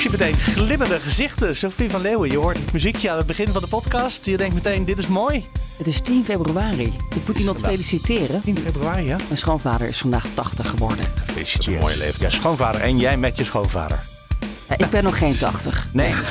zie 0.00 0.10
meteen 0.10 0.34
glimmende 0.34 0.98
gezichten. 1.00 1.56
Sophie 1.56 1.90
van 1.90 2.00
Leeuwen, 2.00 2.30
je 2.30 2.36
hoort 2.38 2.56
het 2.56 2.72
muziekje 2.72 3.10
aan 3.10 3.16
het 3.16 3.26
begin 3.26 3.48
van 3.48 3.62
de 3.62 3.68
podcast. 3.68 4.26
Je 4.26 4.36
denkt 4.36 4.54
meteen, 4.54 4.84
dit 4.84 4.98
is 4.98 5.06
mooi. 5.06 5.44
Het 5.76 5.86
is 5.86 6.00
10 6.00 6.24
februari. 6.24 6.92
Ik 7.14 7.26
moet 7.26 7.38
iemand 7.38 7.60
feliciteren. 7.60 8.40
10 8.44 8.58
februari, 8.58 9.04
ja? 9.04 9.16
Mijn 9.16 9.38
schoonvader 9.38 9.88
is 9.88 9.98
vandaag 9.98 10.26
80 10.34 10.68
geworden. 10.68 11.04
Gefeliciteerd. 11.26 11.76
een 11.76 11.82
mooie 11.82 11.96
leeftijd. 11.96 12.32
Ja, 12.32 12.38
schoonvader. 12.38 12.80
En 12.80 12.98
jij 12.98 13.16
met 13.16 13.36
je 13.38 13.44
schoonvader. 13.44 13.98
Ja, 14.68 14.76
ik 14.76 14.90
ben 14.90 15.04
nog 15.04 15.18
geen 15.18 15.38
80. 15.38 15.86
Nee, 15.92 16.12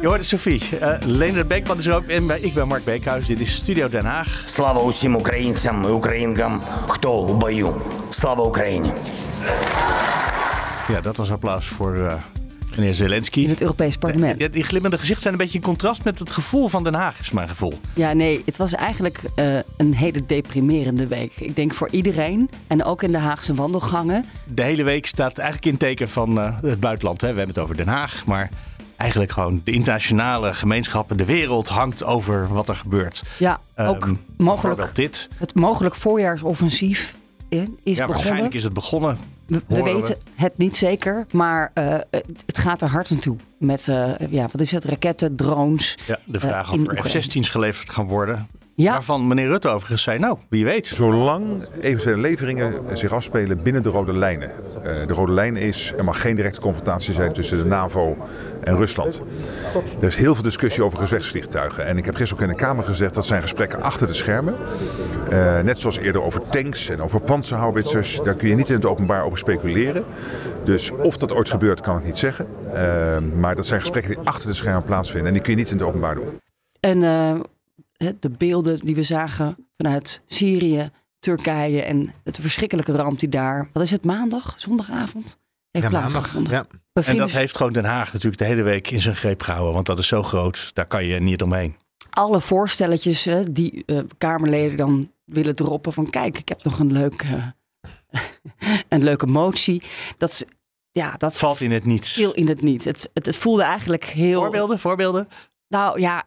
Je 0.00 0.06
hoorde 0.06 0.22
Sophie. 0.22 0.62
Uh, 0.82 0.92
Leonard 1.04 1.48
Beekman 1.48 1.78
is 1.78 1.86
er 1.86 1.94
ook. 1.94 2.04
En 2.04 2.44
ik 2.44 2.54
ben 2.54 2.68
Mark 2.68 2.84
Beekhuis. 2.84 3.26
Dit 3.26 3.40
is 3.40 3.54
Studio 3.54 3.88
Den 3.88 4.04
Haag. 4.04 4.28
Слава 4.44 4.80
усім 4.82 5.16
українцям 5.16 5.84
і 5.84 5.88
українкам, 5.88 6.62
хто 6.88 7.12
у 7.12 7.34
бою. 7.34 7.74
Слава 8.10 8.44
Україні! 8.44 8.92
ja, 10.87 11.01
dat 11.01 11.17
was 11.17 11.31
applaus 11.31 11.65
voor 11.65 11.95
uh, 11.95 12.13
meneer 12.77 12.93
Zelensky. 12.93 13.41
In 13.41 13.49
het 13.49 13.61
Europees 13.61 13.97
parlement. 13.97 14.39
Ja, 14.39 14.47
die 14.47 14.63
glimmende 14.63 14.97
gezichten 14.97 15.21
zijn 15.21 15.33
een 15.33 15.39
beetje 15.39 15.57
in 15.57 15.63
contrast 15.63 16.03
met 16.03 16.19
het 16.19 16.31
gevoel 16.31 16.67
van 16.67 16.83
Den 16.83 16.93
Haag, 16.93 17.19
is 17.19 17.31
mijn 17.31 17.47
gevoel. 17.47 17.79
Ja, 17.93 18.13
nee, 18.13 18.41
het 18.45 18.57
was 18.57 18.73
eigenlijk 18.73 19.21
uh, 19.35 19.57
een 19.77 19.93
hele 19.93 20.25
deprimerende 20.25 21.07
week. 21.07 21.31
Ik 21.39 21.55
denk 21.55 21.73
voor 21.73 21.89
iedereen 21.91 22.49
en 22.67 22.83
ook 22.83 23.03
in 23.03 23.11
de 23.11 23.17
Haagse 23.17 23.53
wandelgangen. 23.53 24.25
De 24.53 24.63
hele 24.63 24.83
week 24.83 25.05
staat 25.05 25.37
eigenlijk 25.37 25.71
in 25.71 25.77
teken 25.77 26.09
van 26.09 26.37
uh, 26.37 26.57
het 26.61 26.79
buitenland. 26.79 27.21
Hè. 27.21 27.31
We 27.31 27.37
hebben 27.37 27.55
het 27.55 27.63
over 27.63 27.75
Den 27.75 27.87
Haag, 27.87 28.25
maar 28.25 28.49
eigenlijk 28.97 29.31
gewoon 29.31 29.61
de 29.63 29.71
internationale 29.71 30.53
gemeenschap 30.53 31.11
en 31.11 31.17
de 31.17 31.25
wereld 31.25 31.67
hangt 31.67 32.03
over 32.03 32.47
wat 32.47 32.69
er 32.69 32.75
gebeurt. 32.75 33.23
Ja, 33.37 33.59
ook 33.77 34.05
um, 34.05 34.21
mogelijk 34.37 34.95
dit. 34.95 35.29
het 35.37 35.55
mogelijk 35.55 35.95
voorjaarsoffensief 35.95 37.15
is 37.61 37.67
ja, 37.67 37.71
begonnen. 37.83 38.07
Waarschijnlijk 38.07 38.53
is 38.53 38.63
het 38.63 38.73
begonnen. 38.73 39.17
We, 39.45 39.61
we 39.67 39.83
weten 39.83 40.17
het 40.35 40.57
niet 40.57 40.77
zeker, 40.77 41.25
maar 41.31 41.71
uh, 41.73 41.95
het 42.45 42.57
gaat 42.57 42.81
er 42.81 42.87
hard 42.87 43.11
aan 43.11 43.19
toe. 43.19 43.37
Met, 43.57 43.87
uh, 43.87 44.11
ja, 44.29 44.47
wat 44.51 44.61
is 44.61 44.71
het, 44.71 44.85
raketten, 44.85 45.35
drones. 45.35 45.97
Ja, 46.07 46.19
de 46.25 46.39
vraag 46.39 46.73
uh, 46.73 46.81
of 46.81 46.87
er 46.87 47.03
F-16's 47.03 47.49
geleverd 47.49 47.89
gaan 47.89 48.07
worden. 48.07 48.47
Ja. 48.75 48.91
Waarvan 48.91 49.27
meneer 49.27 49.47
Rutte 49.47 49.67
overigens 49.67 50.03
zei, 50.03 50.19
nou, 50.19 50.37
wie 50.49 50.65
weet. 50.65 50.87
Zolang 50.87 51.63
eventuele 51.81 52.21
leveringen 52.21 52.73
zich 52.93 53.11
afspelen 53.11 53.63
binnen 53.63 53.83
de 53.83 53.89
rode 53.89 54.13
lijnen. 54.13 54.51
Uh, 54.77 55.07
de 55.07 55.13
rode 55.13 55.31
lijn 55.31 55.55
is, 55.55 55.93
er 55.97 56.03
mag 56.03 56.21
geen 56.21 56.35
directe 56.35 56.59
confrontatie 56.59 57.13
zijn 57.13 57.33
tussen 57.33 57.57
de 57.57 57.65
NAVO 57.65 58.17
en 58.63 58.77
Rusland. 58.77 59.21
Er 59.99 60.07
is 60.07 60.15
heel 60.15 60.33
veel 60.33 60.43
discussie 60.43 60.83
over 60.83 60.97
gevechtsvliegtuigen. 60.97 61.85
En 61.85 61.97
ik 61.97 62.05
heb 62.05 62.15
gisteren 62.15 62.43
ook 62.43 62.49
in 62.49 62.57
de 62.57 62.63
Kamer 62.63 62.83
gezegd, 62.83 63.13
dat 63.13 63.25
zijn 63.25 63.41
gesprekken 63.41 63.81
achter 63.81 64.07
de 64.07 64.13
schermen. 64.13 64.55
Uh, 65.31 65.59
net 65.59 65.79
zoals 65.79 65.97
eerder 65.97 66.23
over 66.23 66.41
tanks 66.49 66.89
en 66.89 67.01
over 67.01 67.21
panzerhouwitsers. 67.21 68.19
Daar 68.23 68.35
kun 68.35 68.47
je 68.47 68.55
niet 68.55 68.69
in 68.69 68.75
het 68.75 68.85
openbaar 68.85 69.25
over 69.25 69.37
speculeren. 69.37 70.03
Dus 70.63 70.91
of 70.91 71.17
dat 71.17 71.31
ooit 71.31 71.49
gebeurt, 71.49 71.81
kan 71.81 71.97
ik 71.97 72.05
niet 72.05 72.17
zeggen. 72.17 72.47
Uh, 72.65 73.17
maar 73.39 73.55
dat 73.55 73.65
zijn 73.65 73.79
gesprekken 73.79 74.15
die 74.15 74.27
achter 74.27 74.49
de 74.49 74.55
schermen 74.55 74.83
plaatsvinden. 74.83 75.27
En 75.27 75.33
die 75.33 75.41
kun 75.41 75.51
je 75.51 75.57
niet 75.57 75.69
in 75.69 75.77
het 75.77 75.87
openbaar 75.87 76.15
doen. 76.15 76.39
En 76.79 77.01
de 78.19 78.29
beelden 78.29 78.79
die 78.79 78.95
we 78.95 79.03
zagen 79.03 79.67
vanuit 79.77 80.21
Syrië, 80.25 80.91
Turkije 81.19 81.81
en 81.81 82.13
het 82.23 82.37
verschrikkelijke 82.41 82.91
ramp 82.91 83.19
die 83.19 83.29
daar, 83.29 83.69
wat 83.73 83.83
is 83.83 83.91
het, 83.91 84.05
maandag, 84.05 84.53
zondagavond, 84.57 85.37
heeft 85.71 85.85
ja, 85.85 85.91
plaatsgevonden. 85.91 86.53
Ja. 86.53 86.65
En 87.03 87.17
dat 87.17 87.31
heeft 87.31 87.57
gewoon 87.57 87.73
Den 87.73 87.85
Haag 87.85 88.13
natuurlijk 88.13 88.37
de 88.37 88.45
hele 88.45 88.61
week 88.61 88.91
in 88.91 88.99
zijn 88.99 89.15
greep 89.15 89.41
gehouden, 89.41 89.73
want 89.73 89.85
dat 89.85 89.99
is 89.99 90.07
zo 90.07 90.23
groot, 90.23 90.69
daar 90.73 90.85
kan 90.85 91.05
je 91.05 91.19
niet 91.19 91.41
omheen. 91.41 91.75
Alle 92.09 92.41
voorstelletjes 92.41 93.27
die 93.51 93.83
uh, 93.85 93.99
Kamerleden 94.17 94.77
dan 94.77 95.11
willen 95.25 95.55
droppen 95.55 95.93
van 95.93 96.09
kijk, 96.09 96.37
ik 96.37 96.49
heb 96.49 96.63
nog 96.63 96.79
een 96.79 96.91
leuke, 96.91 97.53
een 98.89 99.03
leuke 99.03 99.25
motie. 99.25 99.81
Dat, 100.17 100.45
ja, 100.91 101.15
dat 101.17 101.37
valt 101.37 101.61
in 101.61 101.71
het 101.71 101.85
niets. 101.85 102.11
Viel 102.11 102.33
in 102.33 102.47
het 102.47 102.61
niet. 102.61 102.83
Het, 102.83 103.09
het, 103.13 103.25
het 103.25 103.35
voelde 103.35 103.63
eigenlijk 103.63 104.05
heel... 104.05 104.41
Voorbeelden, 104.41 104.79
voorbeelden? 104.79 105.27
Nou 105.67 105.99
ja, 105.99 106.25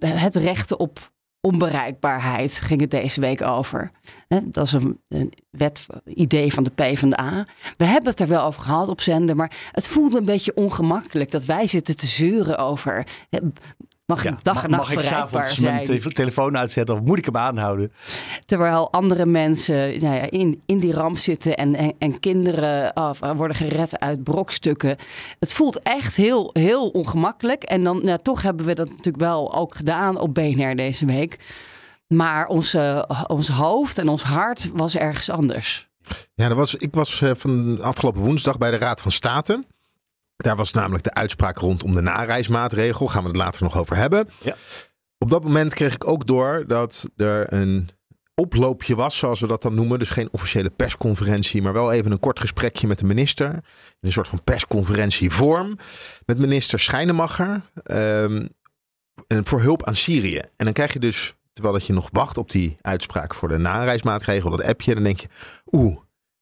het 0.00 0.36
rechten 0.36 0.78
op 0.78 1.12
onbereikbaarheid 1.46 2.60
ging 2.60 2.80
het 2.80 2.90
deze 2.90 3.20
week 3.20 3.42
over. 3.42 3.90
Dat 4.42 4.66
is 4.66 4.72
een, 4.72 5.00
wet, 5.50 5.86
idee 6.04 6.52
van 6.52 6.64
de 6.64 6.70
PvdA. 6.70 7.46
We 7.76 7.84
hebben 7.84 8.10
het 8.10 8.20
er 8.20 8.28
wel 8.28 8.44
over 8.44 8.62
gehad 8.62 8.88
op 8.88 9.00
zender, 9.00 9.36
maar 9.36 9.70
het 9.70 9.88
voelde 9.88 10.18
een 10.18 10.24
beetje 10.24 10.54
ongemakkelijk 10.54 11.30
dat 11.30 11.44
wij 11.44 11.66
zitten 11.66 11.96
te 11.96 12.06
zeuren 12.06 12.58
over. 12.58 13.06
Mag 14.06 14.24
ik 14.24 14.34
dag 14.42 14.64
en 14.64 14.70
nacht 14.70 14.82
mag 14.82 14.92
ik 14.92 15.02
zijn? 15.44 15.74
mijn 15.86 16.00
te 16.00 16.12
telefoon 16.12 16.56
uitzetten 16.56 16.94
of 16.94 17.00
moet 17.00 17.18
ik 17.18 17.24
hem 17.24 17.36
aanhouden? 17.36 17.92
Terwijl 18.44 18.92
andere 18.92 19.26
mensen 19.26 19.74
nou 19.76 20.14
ja, 20.14 20.30
in, 20.30 20.62
in 20.66 20.78
die 20.78 20.92
ramp 20.92 21.18
zitten 21.18 21.56
en, 21.56 21.74
en, 21.74 21.94
en 21.98 22.20
kinderen 22.20 22.92
af, 22.94 23.18
worden 23.18 23.56
gered 23.56 23.98
uit 23.98 24.24
brokstukken. 24.24 24.96
Het 25.38 25.52
voelt 25.52 25.82
echt 25.82 26.16
heel, 26.16 26.50
heel 26.52 26.88
ongemakkelijk. 26.88 27.62
En 27.62 27.84
dan 27.84 28.04
nou, 28.04 28.18
toch 28.22 28.42
hebben 28.42 28.66
we 28.66 28.74
dat 28.74 28.88
natuurlijk 28.88 29.16
wel 29.16 29.54
ook 29.54 29.74
gedaan 29.74 30.18
op 30.18 30.34
BNR 30.34 30.76
deze 30.76 31.06
week. 31.06 31.38
Maar 32.06 32.46
onze, 32.46 33.08
ons 33.26 33.48
hoofd 33.48 33.98
en 33.98 34.08
ons 34.08 34.22
hart 34.22 34.70
was 34.72 34.96
ergens 34.96 35.30
anders. 35.30 35.88
Ja, 36.34 36.48
dat 36.48 36.56
was, 36.56 36.74
ik 36.74 36.94
was 36.94 37.22
van 37.32 37.82
afgelopen 37.82 38.20
woensdag 38.20 38.58
bij 38.58 38.70
de 38.70 38.78
Raad 38.78 39.00
van 39.00 39.12
State. 39.12 39.64
Daar 40.36 40.56
was 40.56 40.72
namelijk 40.72 41.04
de 41.04 41.14
uitspraak 41.14 41.58
rondom 41.58 41.94
de 41.94 42.00
nareismaatregel. 42.00 43.06
Gaan 43.06 43.22
we 43.22 43.28
het 43.28 43.36
later 43.36 43.62
nog 43.62 43.78
over 43.78 43.96
hebben. 43.96 44.28
Ja. 44.42 44.56
Op 45.18 45.30
dat 45.30 45.42
moment 45.42 45.74
kreeg 45.74 45.94
ik 45.94 46.06
ook 46.06 46.26
door 46.26 46.64
dat 46.66 47.10
er 47.16 47.52
een 47.52 47.90
oploopje 48.34 48.94
was, 48.94 49.16
zoals 49.16 49.40
we 49.40 49.46
dat 49.46 49.62
dan 49.62 49.74
noemen. 49.74 49.98
Dus 49.98 50.10
geen 50.10 50.28
officiële 50.32 50.70
persconferentie, 50.70 51.62
maar 51.62 51.72
wel 51.72 51.92
even 51.92 52.10
een 52.10 52.20
kort 52.20 52.40
gesprekje 52.40 52.86
met 52.86 52.98
de 52.98 53.04
minister. 53.04 53.48
In 53.48 53.62
een 54.00 54.12
soort 54.12 54.28
van 54.28 54.44
persconferentievorm. 54.44 55.78
Met 56.26 56.38
minister 56.38 56.80
Schijnemacher. 56.80 57.62
Um, 57.84 58.48
voor 59.28 59.60
hulp 59.60 59.84
aan 59.84 59.96
Syrië. 59.96 60.40
En 60.56 60.64
dan 60.64 60.72
krijg 60.72 60.92
je 60.92 60.98
dus, 60.98 61.34
terwijl 61.52 61.74
dat 61.74 61.86
je 61.86 61.92
nog 61.92 62.08
wacht 62.12 62.38
op 62.38 62.50
die 62.50 62.76
uitspraak 62.80 63.34
voor 63.34 63.48
de 63.48 63.56
nareismaatregel, 63.56 64.50
dat 64.50 64.64
appje, 64.64 64.94
dan 64.94 65.02
denk 65.02 65.20
je, 65.20 65.28
oeh, 65.70 65.96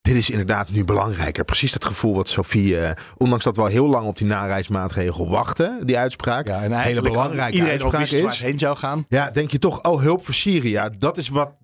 dit 0.04 0.16
is 0.16 0.31
inderdaad 0.31 0.70
nu 0.70 0.84
belangrijker. 0.84 1.44
Precies 1.44 1.72
dat 1.72 1.84
gevoel 1.84 2.15
wat 2.15 2.28
Sofie, 2.28 2.81
uh, 2.81 2.91
ondanks 3.16 3.44
dat 3.44 3.56
we 3.56 3.62
al 3.62 3.69
heel 3.69 3.88
lang 3.88 4.06
op 4.06 4.16
die 4.16 4.26
nareismaatregel 4.26 5.28
wachten, 5.28 5.87
die 5.87 5.98
uitspraak, 5.98 6.47
ja, 6.47 6.62
en 6.62 6.72
een 6.72 6.78
hele 6.78 7.03
belangrijke 7.03 7.53
iedereen 7.53 7.81
uitspraak 7.81 8.09
is. 8.09 8.41
heen 8.41 8.59
zou 8.59 8.76
gaan. 8.76 9.04
Ja, 9.09 9.31
denk 9.31 9.50
je 9.50 9.59
toch, 9.59 9.82
oh 9.82 10.00
hulp 10.00 10.25
voor 10.25 10.34
Syrië, 10.34 10.88
dat 10.98 11.19
is 11.19 11.28
wat, 11.28 11.54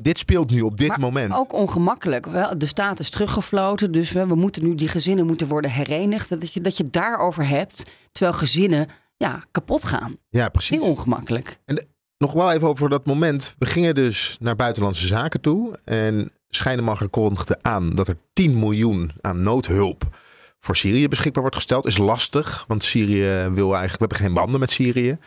dit 0.00 0.18
speelt 0.18 0.50
nu 0.50 0.60
op 0.60 0.78
dit 0.78 0.88
maar 0.88 1.00
moment. 1.00 1.34
Ook 1.34 1.52
ongemakkelijk. 1.52 2.26
Wel, 2.26 2.58
de 2.58 2.66
staat 2.66 3.00
is 3.00 3.10
teruggefloten, 3.10 3.92
dus 3.92 4.12
we, 4.12 4.26
we 4.26 4.34
moeten 4.34 4.64
nu 4.64 4.74
die 4.74 4.88
gezinnen 4.88 5.26
moeten 5.26 5.48
worden 5.48 5.70
herenigd. 5.70 6.28
Dat 6.28 6.52
je, 6.52 6.60
dat 6.60 6.76
je 6.76 6.90
daarover 6.90 7.48
hebt, 7.48 7.90
terwijl 8.12 8.36
gezinnen 8.38 8.88
ja, 9.16 9.44
kapot 9.50 9.84
gaan. 9.84 10.16
Ja, 10.28 10.48
precies. 10.48 10.78
Heel 10.78 10.88
ongemakkelijk. 10.88 11.58
En 11.64 11.86
nog 12.18 12.32
wel 12.32 12.52
even 12.52 12.68
over 12.68 12.88
dat 12.88 13.06
moment. 13.06 13.54
We 13.58 13.66
gingen 13.66 13.94
dus 13.94 14.36
naar 14.40 14.56
buitenlandse 14.56 15.06
zaken 15.06 15.40
toe 15.40 15.78
en 15.84 16.32
Schijnemacher 16.54 17.08
kondigde 17.08 17.58
aan 17.62 17.94
dat 17.94 18.08
er 18.08 18.16
10 18.32 18.58
miljoen 18.58 19.12
aan 19.20 19.42
noodhulp 19.42 20.16
voor 20.60 20.76
Syrië 20.76 21.08
beschikbaar 21.08 21.42
wordt 21.42 21.56
gesteld. 21.56 21.86
Is 21.86 21.98
lastig, 21.98 22.64
want 22.68 22.82
Syrië 22.82 23.48
wil 23.50 23.74
eigenlijk, 23.74 23.92
we 23.92 24.06
hebben 24.06 24.18
geen 24.18 24.34
banden 24.34 24.60
met 24.60 24.70
Syrië. 24.70 25.18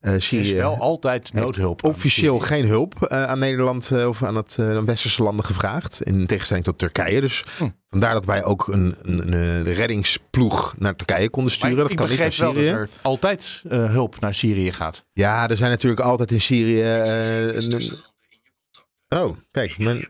Uh, 0.00 0.14
Syrië 0.18 0.48
is 0.48 0.52
wel 0.52 0.76
altijd 0.76 1.32
noodhulp. 1.32 1.84
Officieel 1.84 2.38
geen 2.38 2.66
hulp 2.66 2.94
uh, 3.00 3.24
aan 3.24 3.38
Nederland 3.38 3.90
uh, 3.92 4.08
of 4.08 4.22
aan 4.22 4.36
het 4.36 4.54
westerse 4.84 5.22
landen 5.22 5.44
gevraagd. 5.44 6.02
In 6.02 6.26
tegenstelling 6.26 6.64
tot 6.64 6.78
Turkije. 6.78 7.20
Dus 7.20 7.44
hm. 7.58 7.68
vandaar 7.90 8.14
dat 8.14 8.24
wij 8.24 8.44
ook 8.44 8.68
een, 8.68 8.94
een, 9.02 9.32
een, 9.32 9.74
reddingsploeg 9.74 10.74
naar 10.78 10.96
Turkije 10.96 11.30
konden 11.30 11.52
sturen. 11.52 11.74
Maar 11.74 11.82
dat 11.82 11.92
ik 11.92 11.96
kan 11.96 12.08
niet 12.08 12.18
naar 12.18 12.34
wel 12.38 12.52
Syrië. 12.52 12.70
dat 12.70 12.74
er 12.74 12.88
altijd 13.02 13.62
hulp 13.68 14.20
naar 14.20 14.34
Syrië 14.34 14.72
gaat. 14.72 15.04
Ja, 15.12 15.48
er 15.48 15.56
zijn 15.56 15.70
natuurlijk 15.70 16.00
altijd 16.00 16.30
in 16.30 16.40
Syrië. 16.40 16.82
Oh, 19.08 19.36
kijk. 19.50 19.78
Mijn, 19.78 20.08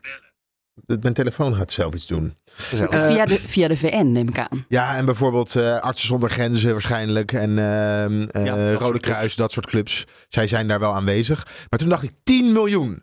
mijn 0.87 1.15
telefoon 1.15 1.55
gaat 1.55 1.73
zelf 1.73 1.95
iets 1.95 2.07
doen. 2.07 2.35
Uh, 2.75 3.07
via, 3.07 3.25
de, 3.25 3.39
via 3.39 3.69
de 3.69 3.77
VN 3.77 4.13
neem 4.13 4.29
ik 4.29 4.39
aan. 4.39 4.65
Ja, 4.69 4.97
en 4.97 5.05
bijvoorbeeld 5.05 5.55
uh, 5.55 5.81
Artsen 5.81 6.07
zonder 6.07 6.31
Grenzen 6.31 6.73
waarschijnlijk. 6.73 7.33
En 7.33 7.51
uh, 7.51 8.45
ja, 8.45 8.73
Rode 8.73 9.01
Kruis, 9.01 9.35
dat 9.35 9.53
soort 9.53 9.67
clubs. 9.67 10.07
Zij 10.29 10.47
zijn 10.47 10.69
daar 10.69 10.81
wel 10.81 10.95
aanwezig. 10.95 11.47
Maar 11.71 11.79
toen 11.79 11.89
dacht 11.89 12.03
ik 12.03 12.13
10 12.23 12.53
miljoen. 12.53 13.03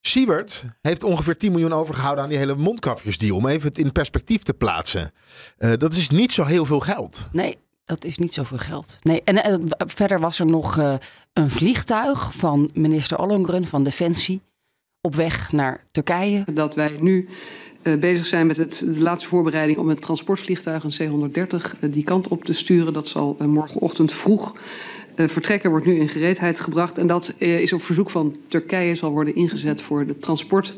Siebert 0.00 0.64
heeft 0.80 1.04
ongeveer 1.04 1.36
10 1.36 1.52
miljoen 1.52 1.72
overgehouden 1.72 2.24
aan 2.24 2.30
die 2.30 2.38
hele 2.38 2.54
mondkapjesdeal. 2.54 3.36
Om 3.36 3.46
even 3.46 3.68
het 3.68 3.78
in 3.78 3.92
perspectief 3.92 4.42
te 4.42 4.54
plaatsen. 4.54 5.12
dat 5.56 5.92
is 5.92 6.10
niet 6.10 6.32
zo 6.32 6.44
heel 6.44 6.64
veel 6.64 6.80
geld. 6.80 7.26
Nee, 7.32 7.58
Dat 7.84 8.04
is 8.04 8.18
niet 8.18 8.34
zoveel 8.34 8.58
geld. 8.58 8.98
Nee, 9.02 9.22
en 9.24 9.44
eh, 9.44 9.54
verder 9.78 10.20
was 10.20 10.38
er 10.38 10.46
nog 10.46 10.78
eh, 10.78 10.94
een 11.32 11.50
vliegtuig 11.50 12.32
van 12.34 12.70
minister 12.74 13.18
Ollongren 13.18 13.66
van 13.66 13.84
Defensie 13.84 14.40
op 15.06 15.14
weg 15.14 15.52
naar 15.52 15.84
Turkije. 15.90 16.44
Dat 16.52 16.74
wij 16.74 16.96
nu 17.00 17.28
uh, 17.82 17.98
bezig 17.98 18.26
zijn 18.26 18.46
met 18.46 18.56
het, 18.56 18.84
de 18.86 19.02
laatste 19.02 19.28
voorbereiding 19.28 19.78
om 19.78 19.88
een 19.88 19.98
transportvliegtuig, 19.98 20.84
een 20.84 21.30
C-130, 21.32 21.78
die 21.90 22.04
kant 22.04 22.28
op 22.28 22.44
te 22.44 22.52
sturen. 22.52 22.92
Dat 22.92 23.08
zal 23.08 23.36
morgenochtend 23.46 24.12
vroeg 24.12 24.56
vertrekken, 25.14 25.70
wordt 25.70 25.86
nu 25.86 25.94
in 25.94 26.08
gereedheid 26.08 26.60
gebracht. 26.60 26.98
En 26.98 27.06
dat 27.06 27.34
is 27.38 27.72
op 27.72 27.82
verzoek 27.82 28.10
van 28.10 28.36
Turkije 28.48 28.94
zal 28.94 29.10
worden 29.10 29.34
ingezet 29.34 29.82
voor 29.82 30.06
de 30.06 30.18
transport 30.18 30.76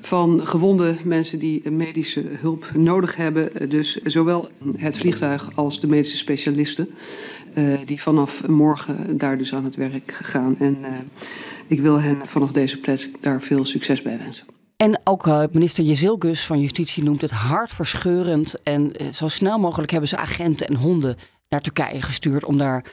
van 0.00 0.46
gewonde 0.46 0.94
mensen 1.04 1.38
die 1.38 1.70
medische 1.70 2.24
hulp 2.30 2.70
nodig 2.74 3.16
hebben. 3.16 3.70
Dus 3.70 3.96
zowel 4.02 4.48
het 4.76 4.98
vliegtuig 4.98 5.50
als 5.54 5.80
de 5.80 5.86
medische 5.86 6.16
specialisten. 6.16 6.88
Die 7.84 8.02
vanaf 8.02 8.48
morgen 8.48 9.18
daar 9.18 9.38
dus 9.38 9.54
aan 9.54 9.64
het 9.64 9.76
werk 9.76 10.18
gaan. 10.22 10.56
En 10.58 10.76
ik 11.66 11.80
wil 11.80 12.00
hen 12.00 12.26
vanaf 12.26 12.52
deze 12.52 12.78
plek 12.78 13.08
daar 13.20 13.42
veel 13.42 13.64
succes 13.64 14.02
bij 14.02 14.18
wensen. 14.18 14.46
En 14.76 15.00
ook 15.04 15.26
uh, 15.26 15.42
minister 15.52 15.84
Jezilgus 15.84 16.46
van 16.46 16.60
Justitie 16.60 17.02
noemt 17.02 17.20
het 17.20 17.30
hartverscheurend. 17.30 18.62
En 18.62 18.92
zo 19.12 19.28
snel 19.28 19.58
mogelijk 19.58 19.90
hebben 19.90 20.08
ze 20.08 20.16
agenten 20.16 20.66
en 20.66 20.74
honden 20.74 21.16
naar 21.48 21.60
Turkije 21.60 22.02
gestuurd 22.02 22.44
om 22.44 22.58
daar 22.58 22.84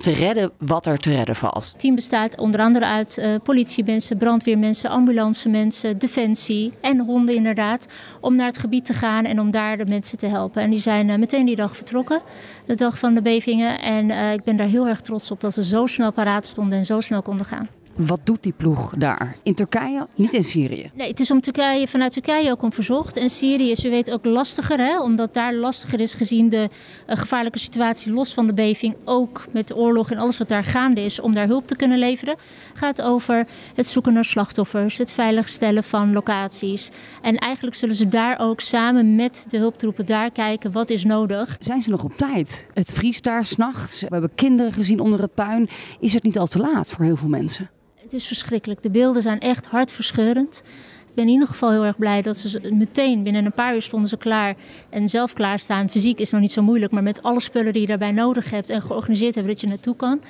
te 0.00 0.12
redden 0.12 0.52
wat 0.58 0.86
er 0.86 0.98
te 0.98 1.10
redden 1.10 1.36
valt. 1.36 1.68
Het 1.68 1.80
team 1.80 1.94
bestaat 1.94 2.38
onder 2.38 2.60
andere 2.60 2.86
uit 2.86 3.18
uh, 3.18 3.34
politiemensen, 3.42 4.18
brandweermensen, 4.18 4.90
ambulancemensen, 4.90 5.98
defensie 5.98 6.72
en 6.80 7.00
honden 7.00 7.34
inderdaad. 7.34 7.86
Om 8.20 8.36
naar 8.36 8.46
het 8.46 8.58
gebied 8.58 8.84
te 8.84 8.94
gaan 8.94 9.24
en 9.24 9.40
om 9.40 9.50
daar 9.50 9.76
de 9.76 9.86
mensen 9.86 10.18
te 10.18 10.26
helpen. 10.26 10.62
En 10.62 10.70
die 10.70 10.80
zijn 10.80 11.08
uh, 11.08 11.16
meteen 11.16 11.46
die 11.46 11.56
dag 11.56 11.76
vertrokken, 11.76 12.20
de 12.66 12.74
dag 12.74 12.98
van 12.98 13.14
de 13.14 13.22
bevingen. 13.22 13.80
En 13.80 14.08
uh, 14.08 14.32
ik 14.32 14.42
ben 14.42 14.56
daar 14.56 14.66
heel 14.66 14.88
erg 14.88 15.00
trots 15.00 15.30
op 15.30 15.40
dat 15.40 15.54
ze 15.54 15.64
zo 15.64 15.86
snel 15.86 16.12
paraat 16.12 16.46
stonden 16.46 16.78
en 16.78 16.86
zo 16.86 17.00
snel 17.00 17.22
konden 17.22 17.46
gaan. 17.46 17.68
Wat 17.96 18.20
doet 18.24 18.42
die 18.42 18.52
ploeg 18.52 18.94
daar? 18.96 19.36
In 19.42 19.54
Turkije, 19.54 20.06
niet 20.14 20.32
in 20.32 20.42
Syrië? 20.42 20.90
Nee, 20.94 21.08
het 21.08 21.20
is 21.20 21.30
om 21.30 21.40
Turkije, 21.40 21.88
vanuit 21.88 22.12
Turkije 22.12 22.50
ook 22.50 22.62
om 22.62 22.72
verzocht. 22.72 23.16
En 23.16 23.30
Syrië 23.30 23.70
is, 23.70 23.84
u 23.84 23.90
weet, 23.90 24.10
ook 24.10 24.24
lastiger, 24.24 24.78
hè? 24.78 25.00
omdat 25.00 25.34
daar 25.34 25.54
lastiger 25.54 26.00
is 26.00 26.14
gezien 26.14 26.48
de 26.48 26.68
uh, 27.08 27.16
gevaarlijke 27.16 27.58
situatie 27.58 28.12
los 28.12 28.34
van 28.34 28.46
de 28.46 28.54
beving. 28.54 28.96
Ook 29.04 29.44
met 29.50 29.68
de 29.68 29.76
oorlog 29.76 30.10
en 30.10 30.18
alles 30.18 30.38
wat 30.38 30.48
daar 30.48 30.64
gaande 30.64 31.00
is, 31.00 31.20
om 31.20 31.34
daar 31.34 31.46
hulp 31.46 31.66
te 31.66 31.76
kunnen 31.76 31.98
leveren. 31.98 32.36
gaat 32.74 33.02
over 33.02 33.46
het 33.74 33.86
zoeken 33.86 34.12
naar 34.12 34.24
slachtoffers, 34.24 34.98
het 34.98 35.12
veiligstellen 35.12 35.84
van 35.84 36.12
locaties. 36.12 36.90
En 37.22 37.36
eigenlijk 37.36 37.76
zullen 37.76 37.94
ze 37.94 38.08
daar 38.08 38.38
ook 38.38 38.60
samen 38.60 39.16
met 39.16 39.44
de 39.48 39.58
hulptroepen 39.58 40.06
daar 40.06 40.30
kijken 40.30 40.72
wat 40.72 40.90
is 40.90 41.04
nodig. 41.04 41.56
Zijn 41.60 41.82
ze 41.82 41.90
nog 41.90 42.04
op 42.04 42.16
tijd? 42.16 42.68
Het 42.74 42.92
vriest 42.92 43.24
daar 43.24 43.46
s'nachts. 43.46 44.00
We 44.00 44.06
hebben 44.10 44.34
kinderen 44.34 44.72
gezien 44.72 45.00
onder 45.00 45.20
het 45.20 45.34
puin. 45.34 45.68
Is 46.00 46.14
het 46.14 46.22
niet 46.22 46.38
al 46.38 46.46
te 46.46 46.58
laat 46.58 46.90
voor 46.90 47.04
heel 47.04 47.16
veel 47.16 47.28
mensen? 47.28 47.70
Het 48.12 48.20
is 48.20 48.26
verschrikkelijk. 48.26 48.82
De 48.82 48.90
beelden 48.90 49.22
zijn 49.22 49.40
echt 49.40 49.66
hartverscheurend. 49.66 50.62
Ik 51.08 51.14
ben 51.14 51.24
in 51.24 51.30
ieder 51.30 51.48
geval 51.48 51.70
heel 51.70 51.84
erg 51.84 51.98
blij 51.98 52.22
dat 52.22 52.36
ze 52.36 52.60
meteen 52.72 53.22
binnen 53.22 53.44
een 53.44 53.52
paar 53.52 53.74
uur 53.74 53.82
stonden 53.82 54.08
ze 54.08 54.16
klaar 54.16 54.54
en 54.90 55.08
zelf 55.08 55.32
klaarstaan. 55.32 55.90
Fysiek 55.90 56.18
is 56.18 56.30
nog 56.30 56.40
niet 56.40 56.52
zo 56.52 56.62
moeilijk, 56.62 56.92
maar 56.92 57.02
met 57.02 57.22
alle 57.22 57.40
spullen 57.40 57.72
die 57.72 57.80
je 57.80 57.86
daarbij 57.86 58.12
nodig 58.12 58.50
hebt 58.50 58.70
en 58.70 58.82
georganiseerd 58.82 59.34
hebben 59.34 59.52
dat 59.52 59.60
je 59.60 59.66
naartoe 59.66 59.96
kan. 59.96 60.20